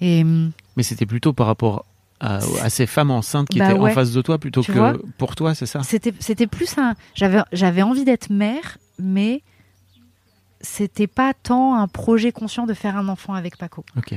Et 0.01 0.23
hum, 0.23 0.51
Mais 0.77 0.83
c'était 0.83 1.07
plutôt 1.07 1.33
par 1.33 1.47
rapport 1.47 1.85
à, 2.21 2.37
à 2.63 2.69
ces 2.71 2.87
femmes 2.87 3.11
enceintes 3.11 3.49
qui 3.49 3.59
Bah 3.59 3.71
étaient 3.71 3.79
ouais. 3.79 3.91
en 3.93 3.95
face 3.95 4.13
de 4.13 4.21
toi 4.23 4.39
plutôt 4.39 4.63
Tu 4.63 4.73
que 4.73 4.97
pour 5.19 5.37
toi, 5.37 5.55
c'est 5.55 5.67
ça? 5.67 5.83
C'était, 5.83 6.13
c'était 6.19 6.47
plus 6.47 6.77
un. 6.79 6.95
J'avais, 7.15 7.41
j'avais 7.53 7.83
envie 7.83 8.05
d'être 8.05 8.31
mère, 8.31 8.79
mais 8.99 9.43
c'était 10.61 11.07
pas 11.07 11.33
tant 11.33 11.75
un 11.77 11.89
projet 11.89 12.33
conscient 12.33 12.67
de 12.67 12.75
faire 12.75 12.97
un 12.97 13.09
enfant 13.09 13.35
avec 13.35 13.57
Paco. 13.57 13.85
Ok. 13.97 14.15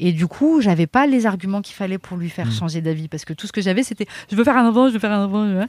Et 0.00 0.12
du 0.12 0.26
coup, 0.26 0.60
j'avais 0.60 0.88
pas 0.88 1.06
les 1.06 1.24
arguments 1.26 1.62
qu'il 1.62 1.76
fallait 1.76 1.98
pour 1.98 2.16
lui 2.16 2.28
faire 2.30 2.46
Mm. 2.48 2.52
changer 2.52 2.80
d'avis, 2.80 3.06
parce 3.08 3.24
que 3.24 3.32
tout 3.32 3.46
ce 3.46 3.52
que 3.52 3.60
j'avais, 3.60 3.82
c'était 3.84 4.06
je 4.30 4.34
veux 4.36 4.42
faire 4.44 4.56
un 4.56 4.68
enfant, 4.68 4.88
je 4.88 4.94
veux 4.94 4.98
faire 4.98 5.12
un 5.12 5.24
enfant. 5.26 5.66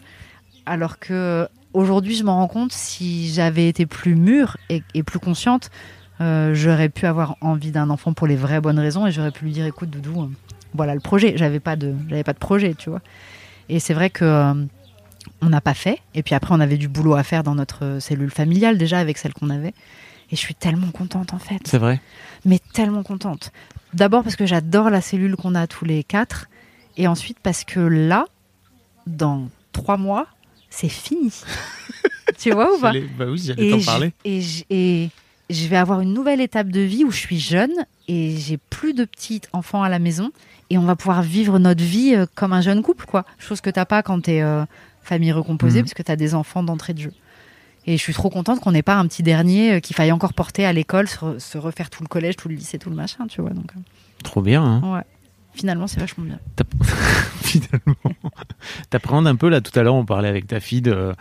Alors 0.66 0.98
que 0.98 1.48
aujourd'hui, 1.76 2.16
je 2.16 2.24
m'en 2.24 2.38
rends 2.38 2.48
compte, 2.48 2.72
si 2.72 3.32
j'avais 3.34 3.68
été 3.68 3.86
plus 3.86 4.16
mûre 4.16 4.58
et, 4.70 4.82
et 4.94 5.04
plus 5.04 5.20
consciente, 5.20 5.70
euh, 6.22 6.54
j'aurais 6.54 6.90
pu 6.90 7.06
avoir 7.06 7.36
envie 7.42 7.72
d'un 7.72 7.90
enfant 7.90 8.14
pour 8.14 8.26
les 8.28 8.36
vraies 8.36 8.62
bonnes 8.62 8.80
raisons, 8.80 9.06
et 9.06 9.12
j'aurais 9.12 9.32
pu 9.32 9.46
lui 9.46 9.52
dire, 9.52 9.66
écoute, 9.66 9.90
Doudou, 9.90 10.24
euh, 10.24 10.30
voilà 10.74 10.94
le 10.96 11.02
projet. 11.02 11.34
J'avais 11.38 11.60
pas 11.60 11.76
de, 11.76 11.94
j'avais 12.10 12.24
pas 12.24 12.34
de 12.34 12.40
projet, 12.40 12.74
tu 12.74 12.90
vois. 12.90 13.02
Et 13.70 13.80
c'est 13.80 13.94
vrai 13.94 14.10
que 14.10 14.24
euh, 14.26 14.54
on 15.42 15.50
n'a 15.50 15.62
pas 15.62 15.74
fait. 15.74 16.00
Et 16.14 16.24
puis 16.24 16.36
après, 16.36 16.54
on 16.56 16.60
avait 16.60 16.78
du 16.78 16.88
boulot 16.88 17.16
à 17.16 17.24
faire 17.24 17.44
dans 17.44 17.56
notre 17.56 17.98
cellule 18.00 18.32
familiale 18.32 18.78
déjà 18.78 19.00
avec 19.00 19.18
celle 19.18 19.34
qu'on 19.34 19.50
avait. 19.50 19.74
Et 20.32 20.36
je 20.36 20.42
suis 20.42 20.56
tellement 20.56 20.90
contente 20.92 21.34
en 21.34 21.40
fait 21.40 21.60
C'est 21.66 21.78
vrai. 21.78 22.02
mais 22.46 22.60
tellement 22.74 23.04
contente. 23.04 23.52
D'abord 23.94 24.24
parce 24.24 24.36
que 24.36 24.46
j'adore 24.46 24.90
la 24.90 25.02
cellule 25.02 25.36
qu'on 25.36 25.54
a 25.56 25.68
tous 25.68 25.86
les 25.86 26.04
quatre, 26.04 26.48
et 26.98 27.08
ensuite 27.08 27.38
parce 27.44 27.64
que 27.64 27.80
là, 27.80 28.26
dans 29.08 29.50
trois 29.72 29.98
mois, 29.98 30.28
c'est 30.76 30.90
fini. 30.90 31.32
tu 32.38 32.52
vois 32.52 32.74
ou 32.76 32.80
pas 32.80 32.92
Bah 33.18 33.26
oui, 33.30 33.38
j'allais 33.44 33.68
et 33.68 33.72
t'en 33.72 33.80
je, 33.80 33.86
parler. 33.86 34.12
et, 34.26 34.42
je, 34.42 34.64
et 34.70 35.10
je 35.50 35.68
vais 35.68 35.78
avoir 35.78 36.02
une 36.02 36.14
nouvelle 36.14 36.42
étape 36.42 36.70
de 36.70 36.82
vie 36.82 37.04
où 37.04 37.12
je 37.12 37.18
suis 37.18 37.40
jeune 37.40 37.74
et 38.08 38.36
j'ai 38.38 38.58
plus 38.58 38.94
de 38.94 39.06
petits 39.06 39.42
enfants 39.54 39.84
à 39.84 39.90
la 39.90 40.00
maison 40.00 40.32
et 40.70 40.78
on 40.78 40.84
va 40.84 40.96
pouvoir 40.96 41.22
vivre 41.22 41.60
notre 41.60 41.84
vie 41.84 42.14
euh, 42.16 42.26
comme 42.36 42.52
un 42.54 42.62
jeune 42.62 42.82
couple, 42.82 43.06
quoi. 43.06 43.24
Chose 43.38 43.62
que 43.62 43.70
t'as 43.70 43.86
pas 43.86 44.02
quand 44.04 44.22
t'es 44.22 44.42
euh, 44.42 44.66
famille 45.04 45.32
recomposée 45.32 45.80
Mhm. 45.80 45.86
parce 45.86 45.94
que 45.94 46.04
t'as 46.04 46.16
des 46.16 46.34
enfants 46.34 46.64
d'entrée 46.64 46.94
de 46.94 47.00
jeu. 47.02 47.14
Et 47.88 47.98
je 47.98 48.02
suis 48.02 48.14
trop 48.14 48.32
contente 48.32 48.60
qu'on 48.62 48.72
n'ait 48.72 48.82
pas 48.82 48.96
un 48.96 49.06
petit 49.08 49.22
dernier 49.22 49.74
euh, 49.74 49.80
qu'il 49.80 49.96
faille 49.96 50.12
encore 50.12 50.34
porter 50.34 50.66
à 50.66 50.74
l'école, 50.74 51.08
se, 51.08 51.18
re- 51.18 51.40
se 51.40 51.60
refaire 51.60 51.92
tout 51.92 52.02
le 52.02 52.08
collège, 52.08 52.36
tout 52.36 52.50
le 52.50 52.56
lycée, 52.56 52.80
tout 52.80 52.90
le 52.90 52.96
machin, 52.96 53.28
tu 53.28 53.42
vois. 53.42 53.52
Donc, 53.52 53.72
euh, 53.76 53.80
Trop 54.24 54.42
bien. 54.42 54.64
Hein 54.64 54.94
ouais. 54.96 55.04
Finalement, 55.54 55.86
c'est 55.86 56.00
vachement 56.00 56.24
bien. 56.26 56.40
finalement. 57.44 58.25
T'appréhendes 58.90 59.28
un 59.28 59.36
peu, 59.36 59.50
là, 59.50 59.62
tout 59.62 59.78
à 59.80 59.84
l'heure, 59.84 59.96
on 59.96 60.06
parlait 60.06 60.30
avec 60.30 60.48
ta 60.48 60.60
fille 60.60 60.82
de, 60.82 61.14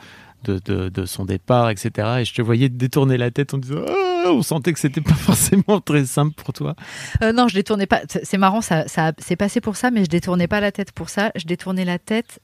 de, 0.45 0.61
de, 0.65 0.89
de 0.89 1.07
son 1.07 1.25
départ, 1.25 1.71
etc. 1.71 1.91
Et 2.21 2.25
je 2.25 2.35
te 2.35 2.43
voyais 2.43 2.69
détourner 2.69 3.17
la 3.17 3.31
tête 3.31 3.55
en 3.55 3.59
disant 3.59 3.81
Ah 3.89 4.31
On 4.33 4.43
sentait 4.43 4.73
que 4.73 4.79
c'était 4.81 5.01
pas 5.01 5.15
forcément 5.15 5.81
très 5.81 6.05
simple 6.05 6.35
pour 6.35 6.53
toi. 6.53 6.75
Euh, 7.23 7.33
non, 7.33 7.49
je 7.49 7.55
détournais 7.55 7.87
pas. 7.87 8.03
C'est 8.09 8.39
marrant, 8.39 8.61
ça, 8.61 8.87
ça 8.89 9.13
c'est 9.19 9.37
passé 9.37 9.61
pour 9.61 9.77
ça, 9.77 9.91
mais 9.91 10.05
je 10.05 10.09
détournais 10.11 10.49
pas 10.49 10.61
la 10.61 10.73
tête 10.73 10.93
pour 10.93 11.09
ça. 11.09 11.31
Je 11.37 11.45
détournais 11.47 11.85
la 11.85 11.99
tête. 11.99 12.41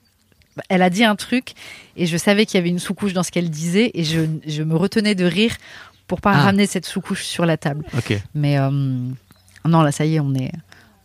Elle 0.68 0.82
a 0.82 0.90
dit 0.90 1.04
un 1.04 1.14
truc 1.16 1.52
et 1.96 2.06
je 2.06 2.16
savais 2.16 2.44
qu'il 2.44 2.58
y 2.58 2.60
avait 2.60 2.68
une 2.70 2.80
sous-couche 2.80 3.12
dans 3.12 3.22
ce 3.22 3.30
qu'elle 3.30 3.48
disait 3.50 3.92
et 3.94 4.02
je, 4.04 4.20
je 4.46 4.62
me 4.62 4.76
retenais 4.76 5.14
de 5.14 5.24
rire 5.24 5.54
pour 6.06 6.20
pas 6.20 6.32
Ah. 6.34 6.42
ramener 6.42 6.66
cette 6.66 6.84
sous-couche 6.86 7.22
sur 7.24 7.46
la 7.46 7.56
table. 7.56 7.84
Ok. 7.96 8.20
Mais 8.34 8.58
euh, 8.58 8.68
non, 8.68 9.82
là, 9.82 9.92
ça 9.92 10.04
y 10.04 10.16
est, 10.16 10.20
on 10.20 10.34
est, 10.34 10.50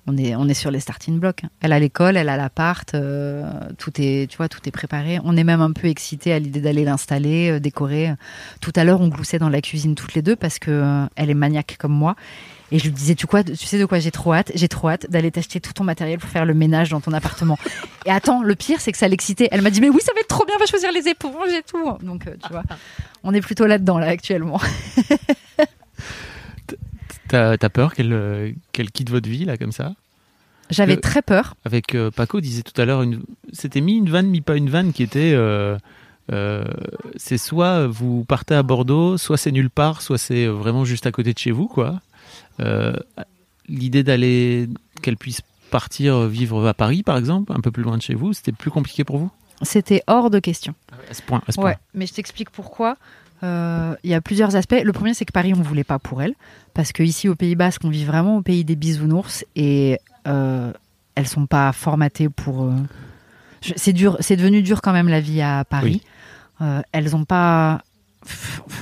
on 0.07 0.17
est, 0.17 0.35
on 0.35 0.47
est 0.47 0.53
sur 0.53 0.69
les 0.69 0.79
starting 0.79 1.19
blocks. 1.19 1.41
Elle 1.61 1.73
a 1.73 1.79
l'école, 1.79 2.15
elle 2.15 2.29
a 2.29 2.37
l'appart, 2.37 2.93
euh, 2.93 3.43
tout 3.77 3.91
est, 3.97 4.29
tu 4.29 4.37
vois, 4.37 4.47
tout 4.47 4.59
est 4.65 4.71
préparé. 4.71 5.19
On 5.23 5.35
est 5.35 5.43
même 5.43 5.61
un 5.61 5.71
peu 5.71 5.87
excités 5.87 6.31
à 6.31 6.39
l'idée 6.39 6.61
d'aller 6.61 6.83
l'installer, 6.83 7.51
euh, 7.51 7.59
décorer. 7.59 8.13
Tout 8.61 8.73
à 8.75 8.83
l'heure, 8.83 9.01
on 9.01 9.07
gloussait 9.07 9.39
dans 9.39 9.49
la 9.49 9.61
cuisine 9.61 9.95
toutes 9.95 10.13
les 10.13 10.21
deux 10.21 10.35
parce 10.35 10.59
que 10.59 10.69
euh, 10.69 11.05
elle 11.15 11.31
est 11.31 11.35
maniaque 11.35 11.77
comme 11.79 11.93
moi. 11.93 12.15
Et 12.71 12.79
je 12.79 12.85
lui 12.85 12.91
disais, 12.91 13.15
tu, 13.15 13.27
tu 13.27 13.65
sais 13.65 13.79
de 13.79 13.85
quoi 13.85 13.99
j'ai 13.99 14.11
trop 14.11 14.33
hâte? 14.33 14.51
J'ai 14.55 14.67
trop 14.67 14.89
hâte 14.89 15.09
d'aller 15.09 15.31
t'acheter 15.31 15.59
tout 15.59 15.73
ton 15.73 15.83
matériel 15.83 16.19
pour 16.19 16.29
faire 16.29 16.45
le 16.45 16.53
ménage 16.53 16.89
dans 16.89 17.01
ton 17.01 17.13
appartement. 17.13 17.57
et 18.05 18.11
attends, 18.11 18.43
le 18.43 18.55
pire, 18.55 18.81
c'est 18.81 18.91
que 18.91 18.97
ça 18.97 19.07
l'excitait. 19.07 19.47
Elle 19.51 19.61
m'a 19.61 19.69
dit, 19.69 19.81
mais 19.81 19.89
oui, 19.89 20.01
ça 20.01 20.13
va 20.13 20.19
être 20.19 20.27
trop 20.27 20.45
bien, 20.45 20.55
va 20.59 20.65
choisir 20.65 20.91
les 20.91 21.07
éponges 21.07 21.51
et 21.51 21.63
tout. 21.63 21.97
Donc, 22.01 22.25
tu 22.25 22.49
vois, 22.51 22.63
on 23.23 23.33
est 23.33 23.41
plutôt 23.41 23.65
là-dedans, 23.65 23.99
là, 23.99 24.07
actuellement. 24.07 24.59
T'as 27.35 27.65
as 27.65 27.69
peur 27.69 27.93
qu'elle 27.93 28.13
euh, 28.13 28.51
qu'elle 28.71 28.91
quitte 28.91 29.09
votre 29.09 29.27
vie, 29.29 29.45
là, 29.45 29.57
comme 29.57 29.71
ça? 29.71 29.93
J'avais 30.69 30.95
Le- 30.95 31.01
très 31.01 31.21
peur. 31.21 31.55
Avec 31.65 31.93
euh, 31.93 32.09
Paco 32.09 32.39
disait 32.39 32.63
tout 32.63 32.79
à 32.81 32.85
l'heure, 32.85 33.01
une... 33.03 33.23
c'était 33.53 33.81
mis 33.81 33.97
une 33.97 34.09
vanne, 34.09 34.27
mis 34.27 34.41
pas 34.41 34.55
une 34.55 34.69
vanne, 34.69 34.93
qui 34.93 35.03
était. 35.03 35.33
euh, 35.33 35.77
euh, 36.31 36.65
c'est 37.17 37.37
soit 37.37 37.85
vous 37.87 38.23
partez 38.25 38.55
à 38.55 38.63
Bordeaux, 38.63 39.17
soit 39.17 39.37
c'est 39.37 39.51
nulle 39.51 39.69
part, 39.69 40.01
soit 40.01 40.17
c'est 40.17 40.47
vraiment 40.47 40.85
juste 40.85 41.05
à 41.05 41.11
côté 41.11 41.33
de 41.33 41.37
chez 41.37 41.51
vous, 41.51 41.67
quoi. 41.67 42.01
Euh, 42.59 42.95
L'idée 43.67 44.03
d'aller, 44.03 44.69
qu'elle 45.01 45.17
puisse 45.17 45.41
partir 45.71 46.27
vivre 46.27 46.67
à 46.67 46.73
Paris, 46.73 47.03
par 47.03 47.17
exemple, 47.17 47.51
un 47.53 47.59
peu 47.59 47.71
plus 47.71 47.83
loin 47.83 47.97
de 47.97 48.01
chez 48.01 48.13
vous, 48.13 48.31
c'était 48.33 48.51
plus 48.51 48.71
compliqué 48.71 49.03
pour 49.03 49.17
vous? 49.17 49.31
C'était 49.61 50.03
hors 50.07 50.29
de 50.29 50.39
question. 50.39 50.73
À 51.09 51.13
ce 51.13 51.21
point, 51.21 51.41
à 51.47 51.51
ce 51.51 51.59
Ouais, 51.59 51.77
mais 51.93 52.05
je 52.07 52.13
t'explique 52.13 52.49
pourquoi. 52.49 52.97
Euh, 53.43 53.95
Il 54.03 54.09
y 54.09 54.13
a 54.13 54.21
plusieurs 54.21 54.55
aspects. 54.55 54.79
Le 54.83 54.91
premier, 54.93 55.13
c'est 55.13 55.25
que 55.25 55.31
Paris, 55.33 55.53
on 55.55 55.61
voulait 55.61 55.83
pas 55.83 55.99
pour 55.99 56.21
elle, 56.21 56.33
parce 56.73 56.91
que 56.91 57.03
ici 57.03 57.27
au 57.29 57.35
Pays 57.35 57.55
Basque, 57.55 57.81
on 57.83 57.89
vit 57.89 58.05
vraiment 58.05 58.37
au 58.37 58.41
pays 58.41 58.63
des 58.63 58.75
bisounours 58.75 59.45
et 59.55 59.99
euh, 60.27 60.71
elles 61.15 61.27
sont 61.27 61.45
pas 61.45 61.71
formatées 61.71 62.29
pour. 62.29 62.63
euh, 62.63 62.73
C'est 63.75 63.93
dur, 63.93 64.17
c'est 64.19 64.35
devenu 64.35 64.61
dur 64.61 64.81
quand 64.81 64.93
même 64.93 65.09
la 65.09 65.19
vie 65.21 65.41
à 65.41 65.63
Paris. 65.65 66.01
Euh, 66.61 66.81
elles 66.91 67.15
ont 67.15 67.25
pas. 67.25 67.81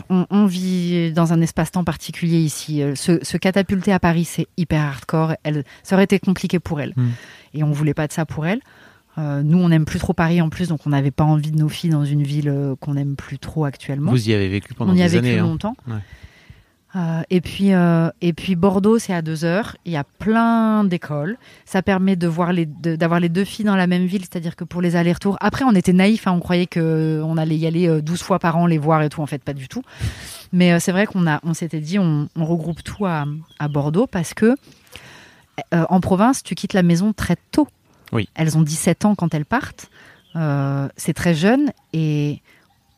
On, 0.09 0.25
on 0.29 0.45
vit 0.45 1.11
dans 1.11 1.33
un 1.33 1.41
espace-temps 1.41 1.83
particulier 1.83 2.37
ici. 2.39 2.81
Se, 2.95 3.23
se 3.23 3.37
catapulter 3.37 3.91
à 3.91 3.99
Paris, 3.99 4.23
c'est 4.23 4.47
hyper 4.55 4.81
hardcore. 4.81 5.33
Elle, 5.43 5.65
ça 5.83 5.95
aurait 5.95 6.05
été 6.05 6.17
compliqué 6.19 6.59
pour 6.59 6.79
elle. 6.79 6.93
Mm. 6.95 7.09
Et 7.55 7.63
on 7.63 7.71
voulait 7.71 7.93
pas 7.93 8.07
de 8.07 8.13
ça 8.13 8.25
pour 8.25 8.45
elle. 8.45 8.61
Euh, 9.17 9.43
nous, 9.43 9.59
on 9.59 9.69
n'aime 9.69 9.85
plus 9.85 9.99
trop 9.99 10.13
Paris 10.13 10.41
en 10.41 10.49
plus, 10.49 10.69
donc 10.69 10.79
on 10.87 10.89
n'avait 10.89 11.11
pas 11.11 11.23
envie 11.23 11.51
de 11.51 11.57
nos 11.59 11.69
filles 11.69 11.91
dans 11.91 12.05
une 12.05 12.23
ville 12.23 12.49
euh, 12.49 12.75
qu'on 12.79 12.95
n'aime 12.95 13.15
plus 13.15 13.37
trop 13.37 13.63
actuellement. 13.65 14.09
Vous 14.11 14.29
y 14.29 14.33
avez 14.33 14.49
vécu 14.49 14.73
pendant 14.73 14.91
on 14.91 14.95
y 14.95 14.99
des 14.99 15.03
a 15.03 15.07
vécu 15.07 15.17
années. 15.19 15.39
hein. 15.39 15.43
longtemps. 15.43 15.75
Ouais. 15.87 15.95
Euh, 16.95 17.21
et, 17.31 17.41
puis, 17.41 17.69
et 18.21 18.33
puis 18.33 18.55
Bordeaux, 18.55 18.99
c'est 18.99 19.13
à 19.15 19.23
deux 19.23 19.45
heures. 19.45 19.75
Il 19.83 19.91
y 19.91 19.97
a 19.97 20.03
plein 20.03 20.83
d'écoles. 20.83 21.37
Ça 21.65 21.81
permet 21.81 22.15
de 22.15 22.27
voir 22.27 22.53
les, 22.53 22.67
d'avoir 22.67 23.19
les 23.19 23.29
deux 23.29 23.45
filles 23.45 23.65
dans 23.65 23.75
la 23.75 23.87
même 23.87 24.05
ville, 24.05 24.21
c'est-à-dire 24.21 24.55
que 24.55 24.63
pour 24.63 24.79
les 24.79 24.95
allers-retours. 24.95 25.35
Après, 25.41 25.65
on 25.65 25.71
était 25.73 25.91
naïfs, 25.93 26.27
hein, 26.27 26.33
on 26.33 26.39
croyait 26.39 26.67
qu'on 26.67 27.35
allait 27.37 27.57
y 27.57 27.65
aller 27.65 27.87
euh, 27.87 27.99
12 28.01 28.21
fois 28.21 28.37
par 28.37 28.57
an, 28.57 28.67
les 28.67 28.77
voir 28.77 29.01
et 29.01 29.09
tout. 29.09 29.21
En 29.21 29.25
fait, 29.25 29.41
pas 29.43 29.53
du 29.53 29.67
tout. 29.67 29.81
Mais 30.51 30.79
c'est 30.79 30.91
vrai 30.91 31.07
qu'on 31.07 31.25
a, 31.25 31.39
on 31.43 31.55
s'était 31.55 31.79
dit, 31.79 31.97
on, 31.97 32.29
on 32.35 32.45
regroupe 32.45 32.83
tout 32.83 33.07
à, 33.07 33.25
à 33.57 33.67
Bordeaux 33.67 34.05
parce 34.05 34.33
que 34.35 34.55
en 35.71 35.99
province, 35.99 36.41
tu 36.43 36.53
quittes 36.55 36.73
la 36.73 36.81
maison 36.83 37.13
très 37.13 37.35
tôt. 37.51 37.67
Oui. 38.13 38.29
Elles 38.35 38.57
ont 38.57 38.61
17 38.61 39.05
ans 39.05 39.15
quand 39.15 39.33
elles 39.33 39.45
partent. 39.45 39.89
Euh, 40.35 40.87
c'est 40.97 41.13
très 41.13 41.33
jeune 41.35 41.71
et 41.91 42.41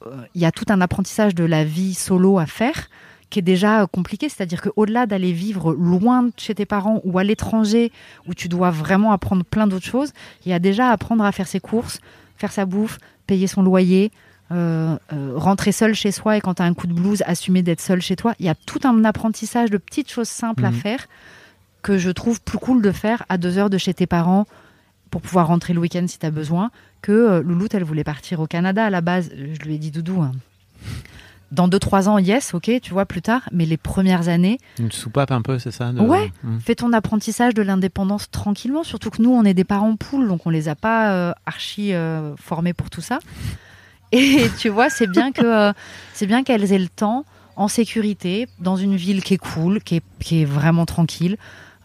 euh, 0.06 0.16
il 0.36 0.42
y 0.42 0.46
a 0.46 0.52
tout 0.52 0.66
un 0.70 0.80
apprentissage 0.82 1.36
de 1.36 1.44
la 1.44 1.64
vie 1.66 1.94
solo 1.94 2.38
à 2.40 2.46
faire 2.46 2.90
qui 3.30 3.40
est 3.40 3.42
déjà 3.42 3.88
compliqué. 3.88 4.30
C'est-à-dire 4.30 4.62
qu'au-delà 4.62 5.06
d'aller 5.08 5.34
vivre 5.34 5.74
loin 5.74 6.24
de 6.24 6.32
chez 6.38 6.54
tes 6.56 6.66
parents 6.66 7.02
ou 7.04 7.18
à 7.18 7.24
l'étranger, 7.24 7.92
où 8.28 8.34
tu 8.34 8.48
dois 8.48 8.70
vraiment 8.70 9.12
apprendre 9.12 9.44
plein 9.44 9.68
d'autres 9.68 9.86
choses, 9.86 10.12
il 10.46 10.52
y 10.52 10.54
a 10.54 10.60
déjà 10.60 10.92
apprendre 10.92 11.24
à 11.24 11.32
faire 11.32 11.48
ses 11.48 11.60
courses, 11.60 12.00
faire 12.38 12.52
sa 12.52 12.66
bouffe, 12.66 13.00
payer 13.28 13.48
son 13.48 13.64
loyer, 13.64 14.12
euh, 14.52 14.96
euh, 15.12 15.34
rentrer 15.36 15.72
seul 15.72 15.96
chez 15.96 16.12
soi 16.12 16.38
et 16.38 16.42
quand 16.42 16.54
tu 16.56 16.62
as 16.62 16.66
un 16.66 16.76
coup 16.76 16.86
de 16.88 16.94
blues, 16.94 17.24
assumer 17.26 17.64
d'être 17.64 17.82
seul 17.82 18.00
chez 18.02 18.16
toi. 18.16 18.36
Il 18.40 18.46
y 18.46 18.50
a 18.50 18.56
tout 18.56 18.80
un 18.84 19.04
apprentissage 19.04 19.72
de 19.72 19.78
petites 19.78 20.12
choses 20.12 20.30
simples 20.30 20.64
à 20.66 20.70
Mhm. 20.72 20.76
faire 20.78 21.08
que 21.82 21.98
je 21.98 22.12
trouve 22.12 22.40
plus 22.42 22.60
cool 22.60 22.82
de 22.84 22.92
faire 22.92 23.26
à 23.28 23.38
deux 23.40 23.58
heures 23.58 23.72
de 23.72 23.78
chez 23.80 23.94
tes 23.94 24.06
parents 24.08 24.46
pour 25.16 25.22
pouvoir 25.22 25.48
rentrer 25.48 25.72
le 25.74 25.80
week-end 25.80 26.04
si 26.10 26.20
tu 26.20 26.26
as 26.26 26.30
besoin, 26.30 26.72
que 27.02 27.14
euh, 27.14 27.42
Louloute, 27.42 27.74
elle 27.74 27.86
voulait 27.86 28.04
partir 28.04 28.42
au 28.42 28.48
Canada 28.48 28.84
à 28.86 28.90
la 28.90 29.00
base. 29.00 29.30
Je 29.34 29.66
lui 29.66 29.76
ai 29.76 29.78
dit, 29.78 29.90
Doudou, 29.90 30.22
hein, 30.22 30.34
dans 31.54 31.70
deux, 31.70 31.80
trois 31.80 32.10
ans, 32.10 32.18
yes, 32.18 32.54
ok, 32.54 32.70
tu 32.82 32.92
vois, 32.92 33.06
plus 33.06 33.22
tard, 33.22 33.44
mais 33.54 33.66
les 33.66 33.78
premières 33.78 34.28
années, 34.28 34.58
Une 34.78 34.92
soupape 34.92 35.32
un 35.32 35.42
peu, 35.42 35.58
c'est 35.58 35.72
ça 35.72 35.94
de- 35.94 36.02
Ouais. 36.02 36.34
Hmm. 36.44 36.58
fais 36.60 36.76
ton 36.76 36.92
apprentissage 36.92 37.54
de 37.54 37.62
l'indépendance 37.62 38.30
tranquillement, 38.30 38.84
surtout 38.84 39.10
que 39.10 39.22
nous, 39.22 39.30
on 39.32 39.46
est 39.46 39.54
des 39.54 39.64
parents 39.64 39.96
poules, 39.96 40.28
donc 40.28 40.46
on 40.48 40.50
les 40.50 40.68
a 40.68 40.76
pas 40.76 41.14
euh, 41.14 41.32
archi 41.46 41.94
euh, 41.94 42.36
formés 42.36 42.74
pour 42.74 42.90
tout 42.90 43.00
ça. 43.00 43.20
Et 44.12 44.48
tu 44.60 44.68
vois, 44.68 44.90
c'est 44.90 45.08
bien 45.08 45.32
que 45.32 45.46
euh, 45.46 45.72
c'est 46.12 46.28
bien 46.28 46.44
qu'elles 46.44 46.74
aient 46.74 46.78
le 46.78 46.90
temps, 46.90 47.24
en 47.56 47.70
sécurité, 47.70 48.50
dans 48.60 48.76
une 48.76 48.98
ville 48.98 49.24
qui 49.24 49.36
est 49.36 49.38
cool, 49.38 49.80
qui 49.82 49.96
est, 49.96 50.04
qui 50.20 50.42
est 50.42 50.46
vraiment 50.46 50.86
tranquille, 50.86 51.38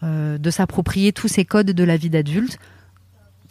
euh, 0.03 0.37
de 0.37 0.49
s'approprier 0.49 1.13
tous 1.13 1.29
ces 1.29 1.45
codes 1.45 1.71
de 1.71 1.83
la 1.85 1.95
vie 1.95 2.09
d'adulte, 2.09 2.57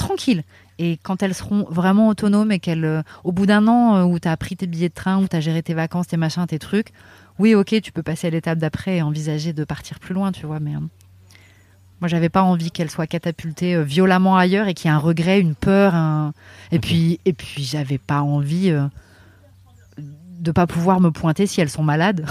tranquille. 0.01 0.42
Et 0.78 0.98
quand 1.03 1.22
elles 1.22 1.34
seront 1.34 1.66
vraiment 1.70 2.09
autonomes 2.09 2.51
et 2.53 2.59
qu'elles, 2.59 2.84
euh, 2.84 3.03
au 3.22 3.32
bout 3.32 3.46
d'un 3.46 3.68
an 3.68 3.96
euh, 3.96 4.05
où 4.05 4.18
tu 4.18 4.28
as 4.28 4.36
pris 4.36 4.57
tes 4.57 4.66
billets 4.66 4.88
de 4.88 4.94
train, 4.94 5.18
où 5.22 5.28
tu 5.28 5.36
as 5.36 5.40
géré 5.40 5.62
tes 5.62 5.74
vacances, 5.74 6.09
tes 6.09 6.16
machins, 6.16 6.46
tes 6.46 6.59
trucs, 6.59 6.92
oui, 7.38 7.55
ok, 7.55 7.80
tu 7.82 7.92
peux 7.92 8.03
passer 8.03 8.26
à 8.28 8.30
l'étape 8.30 8.59
d'après 8.59 8.96
et 8.96 9.03
envisager 9.03 9.53
de 9.53 9.64
partir 9.64 9.98
plus 10.01 10.14
loin, 10.14 10.32
tu 10.32 10.46
vois, 10.46 10.61
mais. 10.61 10.74
euh, 10.74 10.80
moi, 12.01 12.09
j'avais 12.09 12.30
pas 12.30 12.42
envie 12.42 12.70
qu'elle 12.70 12.90
soit 12.90 13.07
catapultée 13.07 13.74
euh, 13.74 13.82
violemment 13.82 14.38
ailleurs 14.38 14.68
et 14.68 14.74
qu'il 14.74 14.88
y 14.90 14.92
ait 14.92 14.96
un 14.96 14.98
regret, 14.98 15.38
une 15.38 15.55
peur, 15.55 15.94
un... 15.94 16.32
et 16.72 16.78
puis 16.78 17.20
et 17.26 17.34
puis 17.34 17.62
j'avais 17.62 17.98
pas 17.98 18.22
envie 18.22 18.72
de 19.98 20.53
pas 20.53 20.66
pouvoir 20.66 21.01
me 21.01 21.11
pointer 21.11 21.46
si 21.46 21.61
elles 21.61 21.68
sont 21.68 21.82
malades. 21.82 22.24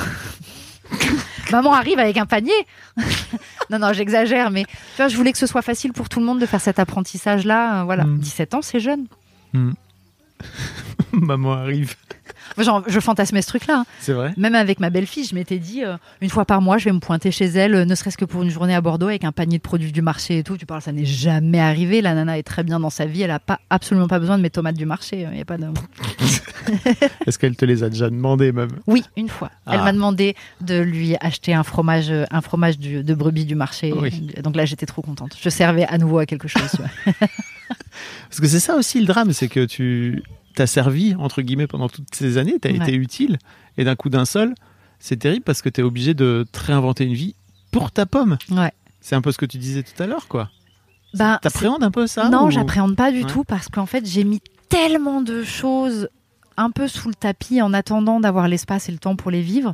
Maman 1.51 1.73
arrive 1.73 1.99
avec 1.99 2.17
un 2.17 2.25
panier. 2.25 2.51
non, 3.69 3.79
non, 3.79 3.93
j'exagère, 3.93 4.51
mais 4.51 4.63
tu 4.65 4.97
vois, 4.97 5.07
je 5.07 5.17
voulais 5.17 5.31
que 5.31 5.37
ce 5.37 5.47
soit 5.47 5.61
facile 5.61 5.93
pour 5.93 6.09
tout 6.09 6.19
le 6.19 6.25
monde 6.25 6.39
de 6.39 6.45
faire 6.45 6.61
cet 6.61 6.79
apprentissage-là. 6.79 7.83
Voilà, 7.85 8.03
Mm. 8.03 8.19
17 8.19 8.53
ans, 8.55 8.61
c'est 8.61 8.79
jeune. 8.79 9.05
Maman 11.11 11.53
arrive. 11.53 11.95
Genre, 12.57 12.83
je 12.87 12.99
fantasmais 12.99 13.41
ce 13.41 13.47
truc-là. 13.47 13.79
hein. 13.79 13.85
C'est 13.99 14.13
vrai 14.13 14.33
Même 14.37 14.55
avec 14.55 14.79
ma 14.79 14.89
belle-fille, 14.89 15.25
je 15.25 15.35
m'étais 15.35 15.57
dit, 15.59 15.83
euh, 15.83 15.95
une 16.21 16.29
fois 16.29 16.45
par 16.45 16.61
mois, 16.61 16.77
je 16.77 16.85
vais 16.85 16.91
me 16.93 16.99
pointer 16.99 17.31
chez 17.31 17.45
elle, 17.45 17.75
euh, 17.75 17.85
ne 17.85 17.95
serait-ce 17.95 18.17
que 18.17 18.25
pour 18.25 18.43
une 18.43 18.49
journée 18.49 18.75
à 18.75 18.81
Bordeaux 18.81 19.07
avec 19.07 19.23
un 19.23 19.31
panier 19.31 19.57
de 19.57 19.63
produits 19.63 19.91
du 19.91 20.01
marché 20.01 20.39
et 20.39 20.43
tout. 20.43 20.57
Tu 20.57 20.65
parles, 20.65 20.81
ça 20.81 20.91
n'est 20.91 21.05
jamais 21.05 21.59
arrivé. 21.59 22.01
La 22.01 22.13
nana 22.13 22.37
est 22.37 22.43
très 22.43 22.63
bien 22.63 22.79
dans 22.79 22.89
sa 22.89 23.05
vie. 23.05 23.21
Elle 23.21 23.31
a 23.31 23.39
pas, 23.39 23.59
absolument 23.69 24.07
pas 24.07 24.19
besoin 24.19 24.37
de 24.37 24.43
mes 24.43 24.49
tomates 24.49 24.75
du 24.77 24.85
marché. 24.85 25.27
Il 25.31 25.37
y 25.37 25.41
a 25.41 25.45
pas 25.45 25.57
de... 25.57 25.67
Est-ce 27.25 27.39
qu'elle 27.39 27.55
te 27.55 27.65
les 27.65 27.83
a 27.83 27.89
déjà 27.89 28.09
demandé 28.09 28.51
même? 28.51 28.69
Oui, 28.87 29.03
une 29.17 29.29
fois. 29.29 29.49
Elle 29.67 29.79
Ah. 29.79 29.83
m'a 29.85 29.93
demandé 29.93 30.35
de 30.61 30.79
lui 30.79 31.15
acheter 31.21 31.53
un 31.53 31.63
fromage, 31.63 32.11
euh, 32.11 32.25
un 32.31 32.41
fromage 32.41 32.77
du- 32.77 33.03
de 33.03 33.13
brebis 33.13 33.45
du 33.45 33.55
marché. 33.55 33.93
Oui. 33.95 34.27
Donc 34.43 34.55
là, 34.55 34.65
j'étais 34.65 34.85
trop 34.85 35.01
contente. 35.01 35.35
Je 35.41 35.49
servais 35.49 35.85
à 35.85 35.97
nouveau 35.97 36.19
à 36.19 36.25
quelque 36.25 36.47
chose. 36.47 36.61
Parce 38.29 38.39
que 38.41 38.47
c'est 38.47 38.59
ça 38.59 38.75
aussi 38.75 38.99
le 38.99 39.05
drame, 39.07 39.31
c'est 39.33 39.47
que 39.47 39.65
tu 39.65 40.23
t'as 40.55 40.67
servi, 40.67 41.15
entre 41.15 41.41
guillemets, 41.41 41.67
pendant 41.67 41.89
toutes 41.89 42.13
ces 42.13 42.37
années, 42.37 42.57
t'as 42.61 42.69
Ouais. 42.71 42.77
été 42.77 42.93
utile, 42.93 43.37
et 43.77 43.83
d'un 43.83 43.95
coup 43.95 44.09
d'un 44.09 44.25
seul, 44.25 44.53
c'est 44.99 45.17
terrible 45.17 45.43
parce 45.43 45.61
que 45.61 45.69
t'es 45.69 45.81
obligé 45.81 46.13
de 46.13 46.45
te 46.51 46.59
réinventer 46.59 47.05
une 47.05 47.13
vie 47.13 47.35
pour 47.71 47.91
ta 47.91 48.05
pomme. 48.05 48.37
Ouais. 48.51 48.71
C'est 49.01 49.15
un 49.15 49.21
peu 49.21 49.31
ce 49.31 49.37
que 49.37 49.45
tu 49.45 49.57
disais 49.57 49.83
tout 49.83 50.01
à 50.03 50.07
l'heure, 50.07 50.27
quoi. 50.27 50.49
Ben, 51.13 51.39
T'appréhendes 51.41 51.83
un 51.83 51.91
peu 51.91 52.05
ça 52.05 52.29
Non, 52.29 52.47
ou- 52.47 52.51
j'appréhende 52.51 52.95
pas 52.95 53.11
du 53.11 53.23
Ouais. 53.23 53.29
tout 53.29 53.43
parce 53.43 53.67
qu'en 53.69 53.85
fait, 53.85 54.05
j'ai 54.05 54.23
mis 54.23 54.41
tellement 54.67 55.21
de 55.21 55.43
choses 55.43 56.09
un 56.57 56.69
peu 56.71 56.87
sous 56.87 57.07
le 57.07 57.15
tapis 57.15 57.61
en 57.61 57.73
attendant 57.73 58.19
d'avoir 58.19 58.47
l'espace 58.47 58.89
et 58.89 58.91
le 58.91 58.97
temps 58.99 59.15
pour 59.15 59.31
les 59.31 59.41
vivre 59.41 59.73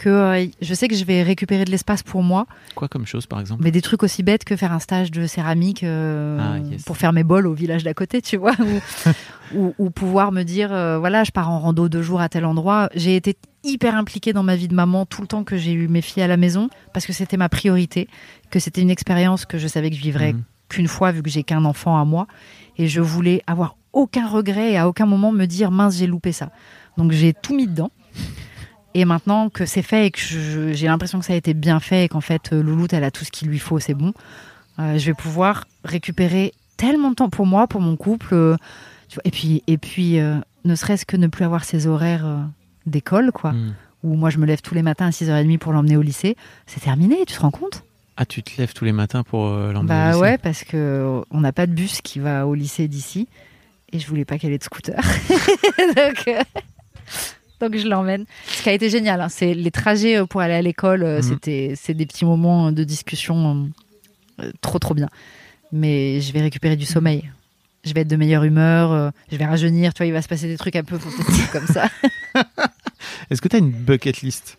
que 0.00 0.08
euh, 0.08 0.46
je 0.62 0.74
sais 0.74 0.88
que 0.88 0.94
je 0.94 1.04
vais 1.04 1.22
récupérer 1.22 1.64
de 1.64 1.70
l'espace 1.70 2.02
pour 2.02 2.22
moi, 2.22 2.46
Quoi 2.74 2.88
comme 2.88 3.06
chose, 3.06 3.26
par 3.26 3.38
exemple 3.40 3.62
mais 3.62 3.70
des 3.70 3.82
trucs 3.82 4.02
aussi 4.02 4.22
bêtes 4.22 4.44
que 4.44 4.56
faire 4.56 4.72
un 4.72 4.78
stage 4.78 5.10
de 5.10 5.26
céramique 5.26 5.82
euh, 5.84 6.38
Ah, 6.40 6.58
yes. 6.58 6.82
pour 6.84 6.96
faire 6.96 7.12
mes 7.12 7.24
bols 7.24 7.46
au 7.46 7.54
village 7.54 7.82
d'à 7.84 7.94
côté, 7.94 8.22
tu 8.22 8.36
vois, 8.36 8.54
ou, 8.60 8.80
ou- 9.54 9.74
ou 9.78 9.90
pouvoir 9.90 10.32
me 10.32 10.42
dire, 10.42 10.72
euh, 10.72 10.98
voilà, 10.98 11.24
je 11.24 11.30
pars 11.32 11.50
en 11.50 11.58
rando 11.60 11.88
deux 11.88 12.02
jours 12.02 12.20
à 12.20 12.28
tel 12.28 12.44
endroit. 12.44 12.88
J'ai 12.94 13.16
été 13.16 13.36
hyper 13.64 13.94
impliquée 13.94 14.32
dans 14.32 14.42
ma 14.42 14.56
vie 14.56 14.68
de 14.68 14.74
maman 14.74 15.04
tout 15.06 15.20
le 15.20 15.26
temps 15.26 15.44
que 15.44 15.56
j'ai 15.58 15.72
eu 15.72 15.86
mes 15.88 16.00
filles 16.00 16.22
à 16.22 16.28
la 16.28 16.36
maison 16.38 16.70
parce 16.94 17.04
que 17.06 17.12
c'était 17.12 17.36
ma 17.36 17.48
priorité, 17.50 18.08
que 18.50 18.58
c'était 18.58 18.80
une 18.80 18.90
expérience 18.90 19.44
que 19.44 19.58
je 19.58 19.68
savais 19.68 19.90
que 19.90 19.96
je 19.96 20.00
vivrais 20.02 20.32
Mhm. 20.32 20.42
qu'une 20.70 20.88
fois 20.88 21.12
vu 21.12 21.22
que 21.22 21.28
j'ai 21.30 21.42
qu'un 21.42 21.64
enfant 21.64 21.98
à 22.00 22.04
moi 22.04 22.26
et 22.78 22.88
je 22.88 23.00
voulais 23.02 23.42
avoir 23.46 23.76
aucun 23.92 24.26
regret 24.28 24.72
et 24.72 24.78
à 24.78 24.88
aucun 24.88 25.04
moment 25.04 25.32
me 25.32 25.44
dire 25.46 25.70
mince 25.70 25.96
j'ai 25.98 26.06
loupé 26.06 26.32
ça. 26.32 26.50
Donc 26.96 27.12
j'ai 27.12 27.32
tout 27.34 27.54
mis 27.54 27.66
dedans. 27.66 27.90
Et 28.94 29.04
maintenant 29.04 29.50
que 29.50 29.66
c'est 29.66 29.82
fait 29.82 30.06
et 30.06 30.10
que 30.10 30.20
j'ai 30.72 30.86
l'impression 30.86 31.20
que 31.20 31.24
ça 31.24 31.32
a 31.32 31.36
été 31.36 31.54
bien 31.54 31.78
fait 31.80 32.04
et 32.04 32.08
qu'en 32.08 32.20
fait 32.20 32.52
euh, 32.52 32.60
Louloute 32.62 32.92
elle 32.92 33.04
a 33.04 33.10
tout 33.12 33.24
ce 33.24 33.30
qu'il 33.30 33.48
lui 33.48 33.58
faut, 33.60 33.78
c'est 33.78 33.94
bon, 33.94 34.12
euh, 34.80 34.98
je 34.98 35.06
vais 35.06 35.14
pouvoir 35.14 35.66
récupérer 35.84 36.52
tellement 36.76 37.10
de 37.10 37.14
temps 37.14 37.30
pour 37.30 37.46
moi, 37.46 37.66
pour 37.68 37.80
mon 37.80 37.96
couple. 37.96 38.34
euh, 38.34 38.56
tu 39.08 39.14
vois. 39.16 39.22
et 39.24 39.30
puis, 39.30 39.62
et 39.68 39.78
puis 39.78 40.18
euh, 40.18 40.36
ne 40.64 40.74
serait-ce 40.74 41.06
que 41.06 41.16
ne 41.16 41.28
plus 41.28 41.44
avoir 41.44 41.64
ces 41.64 41.86
horaires 41.86 42.26
d'école, 42.86 43.30
quoi, 43.32 43.52
Hmm. 43.52 43.74
où 44.02 44.14
moi 44.16 44.30
je 44.30 44.38
me 44.38 44.46
lève 44.46 44.60
tous 44.60 44.74
les 44.74 44.82
matins 44.82 45.06
à 45.06 45.10
6h30 45.10 45.58
pour 45.58 45.72
l'emmener 45.72 45.96
au 45.96 46.02
lycée, 46.02 46.36
c'est 46.66 46.80
terminé, 46.80 47.16
tu 47.26 47.34
te 47.34 47.40
rends 47.40 47.50
compte? 47.52 47.84
Ah, 48.16 48.26
tu 48.26 48.42
te 48.42 48.50
lèves 48.58 48.72
tous 48.72 48.84
les 48.84 48.92
matins 48.92 49.22
pour 49.22 49.44
l'emmener 49.48 49.78
au 49.78 49.82
Bah 49.84 50.08
lycée? 50.08 50.20
ouais, 50.20 50.38
parce 50.38 50.64
que 50.64 50.76
euh, 50.76 51.20
on 51.30 51.40
n'a 51.40 51.52
pas 51.52 51.66
de 51.66 51.72
bus 51.72 52.00
qui 52.02 52.18
va 52.18 52.46
au 52.46 52.54
lycée 52.54 52.88
d'ici 52.88 53.28
et 53.92 53.98
je 54.00 54.06
voulais 54.08 54.24
pas 54.24 54.36
qu'elle 54.38 54.52
ait 54.52 54.58
de 54.58 54.64
scooter. 54.64 55.00
donc, 55.96 56.28
donc 57.60 57.76
je 57.76 57.86
l'emmène. 57.86 58.24
Ce 58.46 58.62
qui 58.62 58.68
a 58.68 58.72
été 58.72 58.88
génial, 58.90 59.20
hein, 59.20 59.28
c'est 59.28 59.54
les 59.54 59.70
trajets 59.70 60.16
euh, 60.18 60.26
pour 60.26 60.40
aller 60.40 60.54
à 60.54 60.62
l'école, 60.62 61.02
euh, 61.04 61.16
Mhm. 61.18 61.22
c'était 61.22 61.74
c'est 61.76 61.94
des 61.94 62.06
petits 62.06 62.24
moments 62.24 62.72
de 62.72 62.82
discussion 62.84 63.70
euh, 64.40 64.50
trop 64.60 64.78
trop 64.78 64.94
bien. 64.94 65.08
Mais 65.72 66.20
je 66.20 66.32
vais 66.32 66.40
récupérer 66.40 66.76
du 66.76 66.86
sommeil. 66.86 67.30
Je 67.84 67.94
vais 67.94 68.00
être 68.02 68.08
de 68.08 68.16
meilleure 68.16 68.44
humeur, 68.44 68.92
euh, 68.92 69.10
je 69.32 69.36
vais 69.36 69.46
rajeunir, 69.46 69.94
tu 69.94 69.98
vois, 69.98 70.06
il 70.06 70.12
va 70.12 70.20
se 70.20 70.28
passer 70.28 70.48
des 70.48 70.58
trucs 70.58 70.76
un 70.76 70.84
peu 70.84 70.98
fantastiques 70.98 71.50
comme 71.52 71.66
ça. 71.66 71.88
Est-ce 73.30 73.40
que 73.40 73.48
tu 73.48 73.56
as 73.56 73.58
une 73.58 73.70
bucket 73.70 74.20
list 74.22 74.58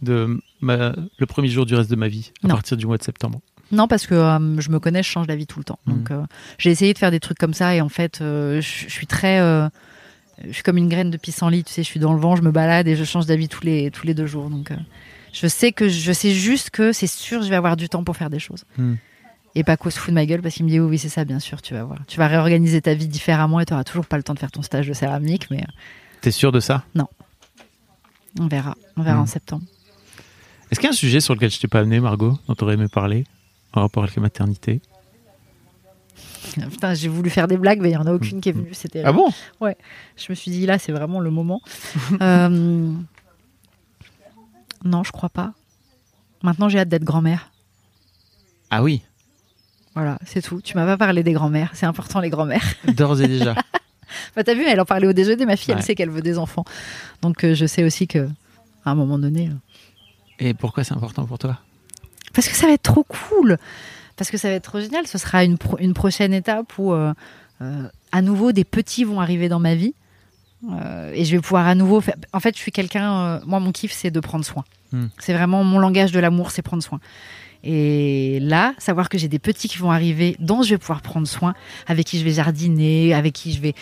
de 0.00 0.40
ma- 0.60 0.94
le 1.18 1.26
premier 1.26 1.48
jour 1.48 1.66
du 1.66 1.74
reste 1.74 1.90
de 1.90 1.96
ma 1.96 2.08
vie, 2.08 2.32
à 2.42 2.48
Non. 2.48 2.54
partir 2.54 2.76
du 2.76 2.86
mois 2.86 2.96
de 2.98 3.02
septembre? 3.02 3.40
Non, 3.70 3.88
parce 3.88 4.06
que 4.06 4.14
euh, 4.14 4.60
je 4.60 4.70
me 4.70 4.78
connais, 4.80 5.02
je 5.02 5.08
change 5.08 5.26
d'avis 5.26 5.46
tout 5.46 5.58
le 5.58 5.64
temps. 5.64 5.78
Mhm. 5.86 5.94
Donc, 5.96 6.10
euh, 6.10 6.22
j'ai 6.58 6.70
essayé 6.70 6.92
de 6.92 6.98
faire 6.98 7.10
des 7.10 7.20
trucs 7.20 7.38
comme 7.38 7.54
ça 7.54 7.74
et 7.74 7.80
en 7.80 7.88
fait, 7.88 8.20
euh, 8.20 8.60
je 8.60 8.88
suis 8.88 9.06
très. 9.06 9.40
Je 10.46 10.52
suis 10.52 10.62
comme 10.62 10.76
une 10.78 10.88
graine 10.88 11.10
de 11.10 11.16
pissenlit, 11.16 11.64
tu 11.64 11.72
sais, 11.72 11.82
je 11.82 11.88
suis 11.88 12.00
dans 12.00 12.12
le 12.12 12.20
vent, 12.20 12.36
je 12.36 12.42
me 12.42 12.50
balade 12.50 12.88
et 12.88 12.96
je 12.96 13.04
change 13.04 13.26
d'avis 13.26 13.48
tous 13.48 13.64
les, 13.64 13.90
tous 13.90 14.06
les 14.06 14.14
deux 14.14 14.26
jours. 14.26 14.50
Donc, 14.50 14.70
euh, 14.70 14.76
je 15.32 15.46
sais 15.46 15.72
que 15.72 15.88
je 15.88 16.12
sais 16.12 16.30
juste 16.32 16.70
que 16.70 16.92
c'est 16.92 17.06
sûr, 17.06 17.42
je 17.42 17.48
vais 17.48 17.56
avoir 17.56 17.76
du 17.76 17.88
temps 17.88 18.04
pour 18.04 18.16
faire 18.16 18.30
des 18.30 18.38
choses. 18.38 18.64
Mhm. 18.78 18.98
Et 19.54 19.64
Paco 19.64 19.90
se 19.90 19.98
fout 19.98 20.08
de 20.10 20.14
ma 20.14 20.24
gueule 20.24 20.40
parce 20.40 20.54
qu'il 20.54 20.64
me 20.64 20.70
dit 20.70 20.80
oui, 20.80 20.88
oui, 20.90 20.98
c'est 20.98 21.08
ça, 21.10 21.24
bien 21.24 21.38
sûr, 21.38 21.60
tu 21.60 21.74
vas 21.74 21.84
voir. 21.84 22.00
Tu 22.08 22.16
vas 22.18 22.26
réorganiser 22.26 22.80
ta 22.80 22.94
vie 22.94 23.06
différemment 23.08 23.60
et 23.60 23.66
tu 23.66 23.72
n'auras 23.74 23.84
toujours 23.84 24.06
pas 24.06 24.16
le 24.16 24.22
temps 24.22 24.32
de 24.34 24.38
faire 24.38 24.50
ton 24.50 24.62
stage 24.62 24.88
de 24.88 24.92
céramique, 24.94 25.50
mais 25.50 25.58
euh, 25.60 25.72
T'es 26.22 26.30
sûr 26.30 26.52
de 26.52 26.60
ça? 26.60 26.84
On 28.40 28.46
verra. 28.46 28.74
On 28.96 29.02
verra 29.02 29.16
Mhm. 29.16 29.22
en 29.22 29.26
septembre. 29.26 29.62
Est-ce 30.70 30.80
qu'il 30.80 30.86
y 30.86 30.90
a 30.90 30.92
un 30.92 30.96
sujet 30.96 31.20
sur 31.20 31.34
lequel 31.34 31.50
je 31.50 31.60
t'ai 31.60 31.68
pas 31.68 31.80
amené, 31.80 32.00
Margot, 32.00 32.38
dont 32.48 32.54
tu 32.54 32.64
aurais 32.64 32.74
aimé 32.74 32.86
parler, 32.88 33.24
en 33.74 33.82
rapport 33.82 34.02
avec 34.04 34.16
la 34.16 34.22
maternité? 34.22 34.80
Putain, 36.70 36.94
j'ai 36.94 37.08
voulu 37.08 37.30
faire 37.30 37.48
des 37.48 37.56
blagues, 37.56 37.80
mais 37.80 37.88
il 37.88 37.92
n'y 37.92 37.96
en 37.96 38.06
a 38.06 38.12
aucune 38.12 38.40
qui 38.40 38.48
est 38.48 38.52
venue. 38.52 38.74
C'était 38.74 39.02
Ah 39.04 39.12
bon? 39.12 39.28
Je 39.60 40.26
me 40.30 40.34
suis 40.34 40.50
dit, 40.50 40.66
là, 40.66 40.78
c'est 40.78 40.92
vraiment 40.92 41.20
le 41.20 41.30
moment. 41.30 41.60
Euh, 42.20 42.92
Non, 44.84 45.04
je 45.04 45.12
crois 45.12 45.28
pas. 45.28 45.52
Maintenant, 46.42 46.68
j'ai 46.68 46.78
hâte 46.80 46.88
d'être 46.88 47.04
grand-mère. 47.04 47.50
Ah 48.70 48.82
oui, 48.82 49.02
Voilà, 49.94 50.18
c'est 50.26 50.40
tout. 50.42 50.60
Tu 50.62 50.76
m'as 50.76 50.86
pas 50.86 50.96
parlé 50.96 51.22
des 51.22 51.32
grand-mères. 51.32 51.70
C'est 51.74 51.86
important, 51.86 52.20
les 52.20 52.30
grand-mères. 52.30 52.64
d'ores 52.96 53.20
et 53.20 53.28
déjà. 53.28 53.54
Bah, 54.36 54.44
t'as 54.44 54.52
vu, 54.54 54.62
elle 54.66 54.78
en 54.78 54.84
parlait 54.84 55.06
au 55.06 55.14
déjeuner. 55.14 55.46
Ma 55.46 55.56
fille, 55.56 55.72
Ouais. 55.72 55.78
elle 55.80 55.84
sait 55.86 55.94
qu'elle 55.94 56.10
veut 56.10 56.20
des 56.20 56.36
enfants. 56.36 56.64
Donc, 57.22 57.44
euh, 57.44 57.54
je 57.54 57.64
sais 57.64 57.82
aussi 57.82 58.06
que, 58.06 58.28
à 58.84 58.90
un 58.90 58.94
moment 58.94 59.18
donné. 59.18 59.48
euh, 59.48 59.52
Et 60.38 60.52
pourquoi 60.52 60.84
c'est 60.84 60.92
important 60.92 61.24
pour 61.24 61.38
toi? 61.38 61.58
Parce 62.34 62.46
que 62.46 62.54
ça 62.54 62.66
va 62.66 62.74
être 62.74 62.82
trop 62.82 63.04
cool. 63.04 63.56
Parce 64.16 64.30
que 64.30 64.36
ça 64.38 64.48
va 64.48 64.54
être 64.54 64.64
trop 64.64 64.80
génial. 64.80 65.06
Ce 65.06 65.18
sera 65.18 65.44
une, 65.44 65.58
pro- 65.58 65.78
une 65.78 65.94
prochaine 65.94 66.32
étape 66.34 66.78
où, 66.78 66.92
euh, 66.92 67.12
euh, 67.60 67.82
à 68.12 68.22
nouveau, 68.22 68.52
des 68.52 68.64
petits 68.64 69.04
vont 69.04 69.20
arriver 69.20 69.48
dans 69.48 69.60
ma 69.60 69.74
vie. 69.74 69.94
Euh, 70.70 71.10
et 71.14 71.24
je 71.24 71.34
vais 71.34 71.40
pouvoir 71.40 71.66
à 71.66 71.74
nouveau 71.74 72.00
faire. 72.00 72.14
En 72.32 72.40
fait, 72.40 72.54
je 72.54 72.60
suis 72.60 72.70
quelqu'un. 72.72 73.40
moi, 73.46 73.58
mon 73.58 73.72
kiff, 73.72 73.92
c'est 73.92 74.10
de 74.10 74.20
prendre 74.20 74.44
soin. 74.44 74.64
Hmm. 74.92 75.06
C'est 75.18 75.32
vraiment 75.32 75.64
mon 75.64 75.78
langage 75.78 76.12
de 76.12 76.20
l'amour, 76.20 76.50
c'est 76.50 76.62
prendre 76.62 76.82
soin. 76.82 77.00
Et 77.64 78.38
là, 78.40 78.74
savoir 78.78 79.08
que 79.08 79.18
j'ai 79.18 79.28
des 79.28 79.38
petits 79.38 79.68
qui 79.68 79.78
vont 79.78 79.90
arriver, 79.92 80.36
dont 80.40 80.62
je 80.62 80.70
vais 80.70 80.78
pouvoir 80.78 81.00
prendre 81.00 81.26
soin, 81.28 81.54
avec 81.86 82.06
qui 82.06 82.18
je 82.18 82.24
vais 82.24 82.32
jardiner, 82.32 83.14
avec 83.14 83.32
qui 83.34 83.52
je 83.52 83.60
vais 83.60 83.74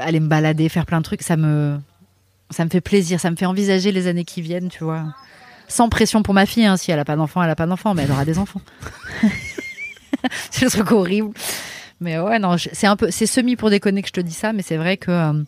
aller 0.00 0.20
me 0.20 0.28
balader, 0.28 0.68
faire 0.68 0.84
plein 0.84 0.98
de 0.98 1.04
trucs, 1.04 1.22
ça 1.22 1.36
me, 1.38 1.78
ça 2.50 2.64
me 2.64 2.70
fait 2.70 2.82
plaisir, 2.82 3.20
ça 3.20 3.30
me 3.30 3.36
fait 3.36 3.46
envisager 3.46 3.90
les 3.90 4.06
années 4.06 4.24
qui 4.24 4.42
viennent, 4.42 4.68
tu 4.68 4.84
vois. 4.84 5.14
Sans 5.66 5.88
pression 5.88 6.22
pour 6.22 6.34
ma 6.34 6.44
fille, 6.44 6.66
hein. 6.66 6.76
si 6.76 6.90
elle 6.90 6.98
a 6.98 7.04
pas 7.06 7.16
d'enfant, 7.16 7.42
elle 7.42 7.48
a 7.48 7.56
pas 7.56 7.64
d'enfant, 7.66 7.94
mais 7.94 8.02
elle 8.02 8.10
aura 8.12 8.26
des 8.26 8.38
enfants. 8.38 8.60
c'est 10.50 10.64
le 10.64 10.70
truc 10.70 10.90
horrible. 10.92 11.30
Mais 12.00 12.18
ouais, 12.18 12.38
non, 12.38 12.56
c'est 12.58 12.86
un 12.86 12.96
peu, 12.96 13.10
c'est 13.10 13.26
semi 13.26 13.56
pour 13.56 13.70
déconner 13.70 14.02
que 14.02 14.08
je 14.08 14.12
te 14.12 14.20
dis 14.20 14.32
ça, 14.32 14.52
mais 14.52 14.62
c'est 14.62 14.76
vrai 14.76 14.96
que 14.96 15.10
euh, 15.10 15.42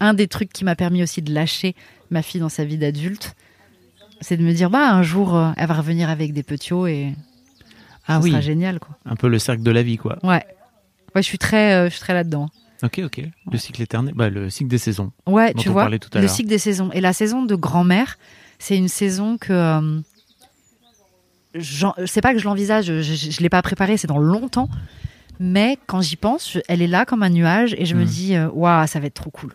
un 0.00 0.14
des 0.14 0.28
trucs 0.28 0.52
qui 0.52 0.64
m'a 0.64 0.76
permis 0.76 1.02
aussi 1.02 1.22
de 1.22 1.32
lâcher 1.32 1.74
ma 2.10 2.20
fille 2.22 2.40
dans 2.40 2.50
sa 2.50 2.64
vie 2.64 2.76
d'adulte, 2.76 3.34
c'est 4.20 4.36
de 4.36 4.42
me 4.42 4.52
dire, 4.52 4.68
bah, 4.70 4.90
un 4.92 5.02
jour, 5.02 5.34
euh, 5.36 5.50
elle 5.56 5.66
va 5.66 5.74
revenir 5.74 6.10
avec 6.10 6.32
des 6.32 6.42
petits 6.42 6.74
et 6.88 7.14
Ah 8.06 8.14
ça 8.16 8.20
oui, 8.20 8.30
sera 8.30 8.40
génial, 8.42 8.78
quoi. 8.80 8.98
un 9.06 9.16
peu 9.16 9.28
le 9.28 9.38
cercle 9.38 9.62
de 9.62 9.70
la 9.70 9.82
vie, 9.82 9.96
quoi. 9.96 10.18
Ouais. 10.22 10.44
Ouais, 11.14 11.22
je 11.22 11.26
suis 11.26 11.38
très, 11.38 11.74
euh, 11.74 11.84
je 11.86 11.90
suis 11.94 12.00
très 12.00 12.12
là-dedans. 12.14 12.48
Ok, 12.82 13.00
ok. 13.02 13.22
Le 13.50 13.56
cycle 13.56 13.80
éternel, 13.80 14.12
bah, 14.14 14.28
le 14.28 14.50
cycle 14.50 14.68
des 14.68 14.78
saisons. 14.78 15.10
Ouais, 15.26 15.54
tu 15.54 15.70
on 15.70 15.72
vois, 15.72 15.82
parlait 15.82 15.98
tout 15.98 16.10
à 16.16 16.20
le 16.20 16.28
cycle 16.28 16.48
des 16.50 16.58
saisons. 16.58 16.90
Et 16.92 17.00
la 17.00 17.12
saison 17.14 17.44
de 17.44 17.54
grand-mère, 17.54 18.18
c'est 18.58 18.76
une 18.76 18.88
saison 18.88 19.38
que. 19.38 20.02
C'est 22.06 22.20
pas 22.20 22.32
que 22.32 22.38
je 22.40 22.44
l'envisage, 22.44 22.86
je, 22.86 23.00
je 23.02 23.40
l'ai 23.40 23.48
pas 23.48 23.62
préparée, 23.62 23.96
c'est 23.96 24.06
dans 24.08 24.18
longtemps. 24.18 24.68
Mais 25.40 25.78
quand 25.86 26.00
j'y 26.00 26.16
pense, 26.16 26.58
elle 26.68 26.80
est 26.82 26.86
là 26.86 27.04
comme 27.04 27.22
un 27.22 27.28
nuage 27.30 27.74
et 27.78 27.86
je 27.86 27.94
me 27.96 28.02
Mm. 28.02 28.06
dis, 28.06 28.36
euh, 28.36 28.48
waouh, 28.52 28.86
ça 28.86 29.00
va 29.00 29.06
être 29.06 29.14
trop 29.14 29.30
cool. 29.30 29.54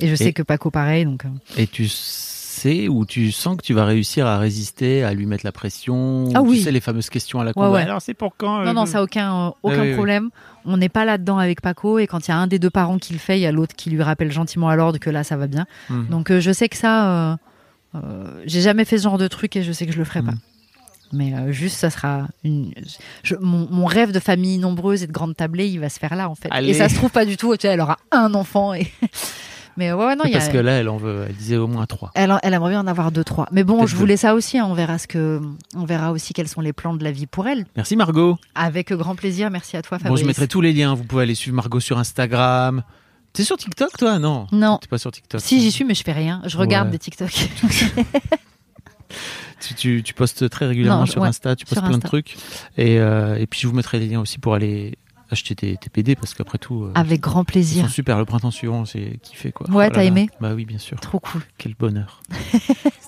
Et 0.00 0.06
je 0.08 0.14
sais 0.14 0.26
Et- 0.28 0.32
que 0.32 0.42
Paco, 0.42 0.70
pareil, 0.70 1.04
donc. 1.06 1.24
euh, 1.24 1.28
Et 1.56 1.66
tu 1.66 1.88
sais 1.88 2.88
ou 2.88 3.06
tu 3.06 3.30
sens 3.32 3.56
que 3.56 3.62
tu 3.62 3.72
vas 3.72 3.84
réussir 3.84 4.26
à 4.26 4.38
résister, 4.38 5.04
à 5.04 5.14
lui 5.14 5.26
mettre 5.26 5.46
la 5.46 5.52
pression 5.52 6.28
Ah 6.34 6.40
Tu 6.40 6.46
oui. 6.48 6.60
sais, 6.60 6.70
les 6.72 6.80
fameuses 6.80 7.08
questions 7.08 7.40
à 7.40 7.44
la 7.44 7.52
con. 7.52 7.62
Ouais, 7.66 7.72
ouais. 7.74 7.82
Alors, 7.82 8.02
c'est 8.02 8.14
pour 8.14 8.36
quand 8.36 8.62
Non, 8.64 8.70
euh, 8.70 8.72
non, 8.74 8.86
ça 8.86 9.02
aucun, 9.02 9.32
euh, 9.46 9.50
aucun 9.62 9.78
Ah 9.78 9.82
oui, 9.82 9.88
oui. 9.88 9.94
problème. 9.94 10.30
On 10.64 10.76
n'est 10.76 10.88
pas 10.88 11.04
là-dedans 11.04 11.38
avec 11.38 11.60
Paco 11.62 11.98
et 11.98 12.06
quand 12.06 12.26
il 12.28 12.30
y 12.30 12.34
a 12.34 12.36
un 12.36 12.46
des 12.46 12.58
deux 12.58 12.70
parents 12.70 12.98
qui 12.98 13.12
le 13.12 13.18
fait, 13.18 13.38
il 13.38 13.42
y 13.42 13.46
a 13.46 13.52
l'autre 13.52 13.74
qui 13.76 13.90
lui 13.90 14.02
rappelle 14.02 14.30
gentiment 14.30 14.68
à 14.68 14.76
l'ordre 14.76 14.98
que 14.98 15.08
là, 15.10 15.24
ça 15.24 15.36
va 15.36 15.46
bien. 15.46 15.66
Mhm. 15.88 16.08
Donc 16.08 16.30
euh, 16.30 16.40
je 16.40 16.52
sais 16.52 16.68
que 16.68 16.76
ça, 16.76 17.38
j'ai 18.44 18.60
jamais 18.60 18.84
fait 18.84 18.98
ce 18.98 19.04
genre 19.04 19.18
de 19.18 19.28
truc 19.28 19.56
et 19.56 19.62
je 19.62 19.72
sais 19.72 19.86
que 19.86 19.92
je 19.92 19.98
le 19.98 20.04
ferai 20.04 20.22
pas. 20.22 20.34
Mais 21.12 21.34
euh, 21.34 21.52
juste, 21.52 21.76
ça 21.78 21.90
sera 21.90 22.28
une. 22.44 22.72
je- 23.22 23.34
mon, 23.40 23.66
mon 23.70 23.86
rêve 23.86 24.12
de 24.12 24.20
famille 24.20 24.58
nombreuse 24.58 25.02
et 25.02 25.06
de 25.06 25.12
grande 25.12 25.36
tablée, 25.36 25.68
il 25.68 25.80
va 25.80 25.88
se 25.88 25.98
faire 25.98 26.14
là 26.16 26.28
en 26.28 26.34
fait. 26.34 26.48
Allez. 26.50 26.70
Et 26.70 26.74
ça 26.74 26.88
se 26.88 26.94
trouve 26.94 27.10
pas 27.10 27.24
du 27.24 27.36
tout. 27.36 27.56
Tu 27.56 27.62
sais, 27.62 27.68
elle 27.68 27.80
aura 27.80 27.98
un 28.10 28.34
enfant 28.34 28.74
et. 28.74 28.90
Mais 29.76 29.92
ouais, 29.92 30.06
ouais, 30.06 30.16
non, 30.16 30.24
a. 30.24 30.30
Parce 30.30 30.48
que 30.48 30.58
là, 30.58 30.72
elle 30.72 30.88
en 30.88 30.96
veut, 30.96 31.26
elle 31.28 31.36
disait 31.36 31.56
au 31.56 31.68
moins 31.68 31.86
trois. 31.86 32.10
Elle, 32.16 32.36
elle 32.42 32.52
aimerait 32.52 32.70
bien 32.70 32.80
en 32.80 32.86
avoir 32.88 33.12
deux, 33.12 33.22
trois. 33.22 33.46
Mais 33.52 33.62
bon, 33.62 33.86
je 33.86 33.92
deux. 33.92 33.98
voulais 34.00 34.16
ça 34.16 34.34
aussi. 34.34 34.58
hein. 34.58 34.66
On 34.68 34.74
verra 34.74 34.98
ce 34.98 35.06
que, 35.06 35.40
on 35.76 35.84
verra 35.84 36.10
aussi 36.10 36.32
quels 36.32 36.48
sont 36.48 36.60
les 36.60 36.72
plans 36.72 36.94
de 36.94 37.04
la 37.04 37.12
vie 37.12 37.26
pour 37.26 37.46
elle. 37.46 37.64
Merci 37.76 37.94
Margot. 37.94 38.36
Avec 38.56 38.92
grand 38.92 39.14
plaisir. 39.14 39.50
Merci 39.52 39.76
à 39.76 39.82
toi, 39.82 39.98
Bon, 39.98 40.02
Fabrice. 40.04 40.22
je 40.22 40.26
mettrai 40.26 40.48
tous 40.48 40.60
les 40.60 40.72
liens. 40.72 40.94
Vous 40.94 41.04
pouvez 41.04 41.22
aller 41.22 41.36
suivre 41.36 41.54
Margot 41.54 41.78
sur 41.78 41.96
Instagram. 41.96 42.82
T'es 43.32 43.44
sur 43.44 43.56
TikTok, 43.56 43.90
toi? 43.96 44.18
Non. 44.18 44.48
Non. 44.50 44.78
T'es 44.82 44.88
pas 44.88 44.98
sur 44.98 45.12
TikTok. 45.12 45.40
Si 45.40 45.60
j'y 45.60 45.70
suis, 45.70 45.84
mais 45.84 45.94
je 45.94 46.02
fais 46.02 46.10
rien. 46.10 46.42
Je 46.44 46.58
regarde 46.58 46.86
Ouais. 46.88 46.92
des 46.92 46.98
TikTok. 46.98 47.30
Tu, 49.60 49.74
tu, 49.74 50.02
tu 50.04 50.14
postes 50.14 50.48
très 50.50 50.66
régulièrement 50.66 51.00
Non, 51.00 51.06
sur 51.06 51.20
ouais, 51.22 51.28
Insta, 51.28 51.56
tu 51.56 51.66
postes 51.66 51.84
plein 51.84 51.98
de 51.98 52.06
trucs. 52.06 52.36
Et, 52.76 52.98
euh, 52.98 53.36
et 53.36 53.46
puis 53.46 53.60
je 53.60 53.66
vous 53.66 53.74
mettrai 53.74 53.98
les 53.98 54.06
liens 54.06 54.20
aussi 54.20 54.38
pour 54.38 54.54
aller 54.54 54.96
acheter 55.30 55.54
tes, 55.54 55.76
tes 55.76 55.90
PD 55.90 56.14
parce 56.16 56.32
qu'après 56.32 56.58
tout, 56.58 56.84
euh, 56.84 56.92
Avec 56.94 57.20
grand 57.20 57.40
ils 57.40 57.42
sont 57.42 57.44
plaisir. 57.44 57.90
super. 57.90 58.18
Le 58.18 58.24
printemps 58.24 58.50
suivant, 58.50 58.84
c'est 58.84 59.18
kiffé 59.22 59.52
quoi. 59.52 59.68
Ouais, 59.70 59.88
Oh 59.90 59.94
t'as 59.94 60.04
aimé 60.04 60.30
Bah 60.40 60.54
oui, 60.54 60.64
bien 60.64 60.78
sûr. 60.78 60.98
Trop 61.00 61.20
cool. 61.20 61.42
Quel 61.58 61.74
bonheur. 61.74 62.22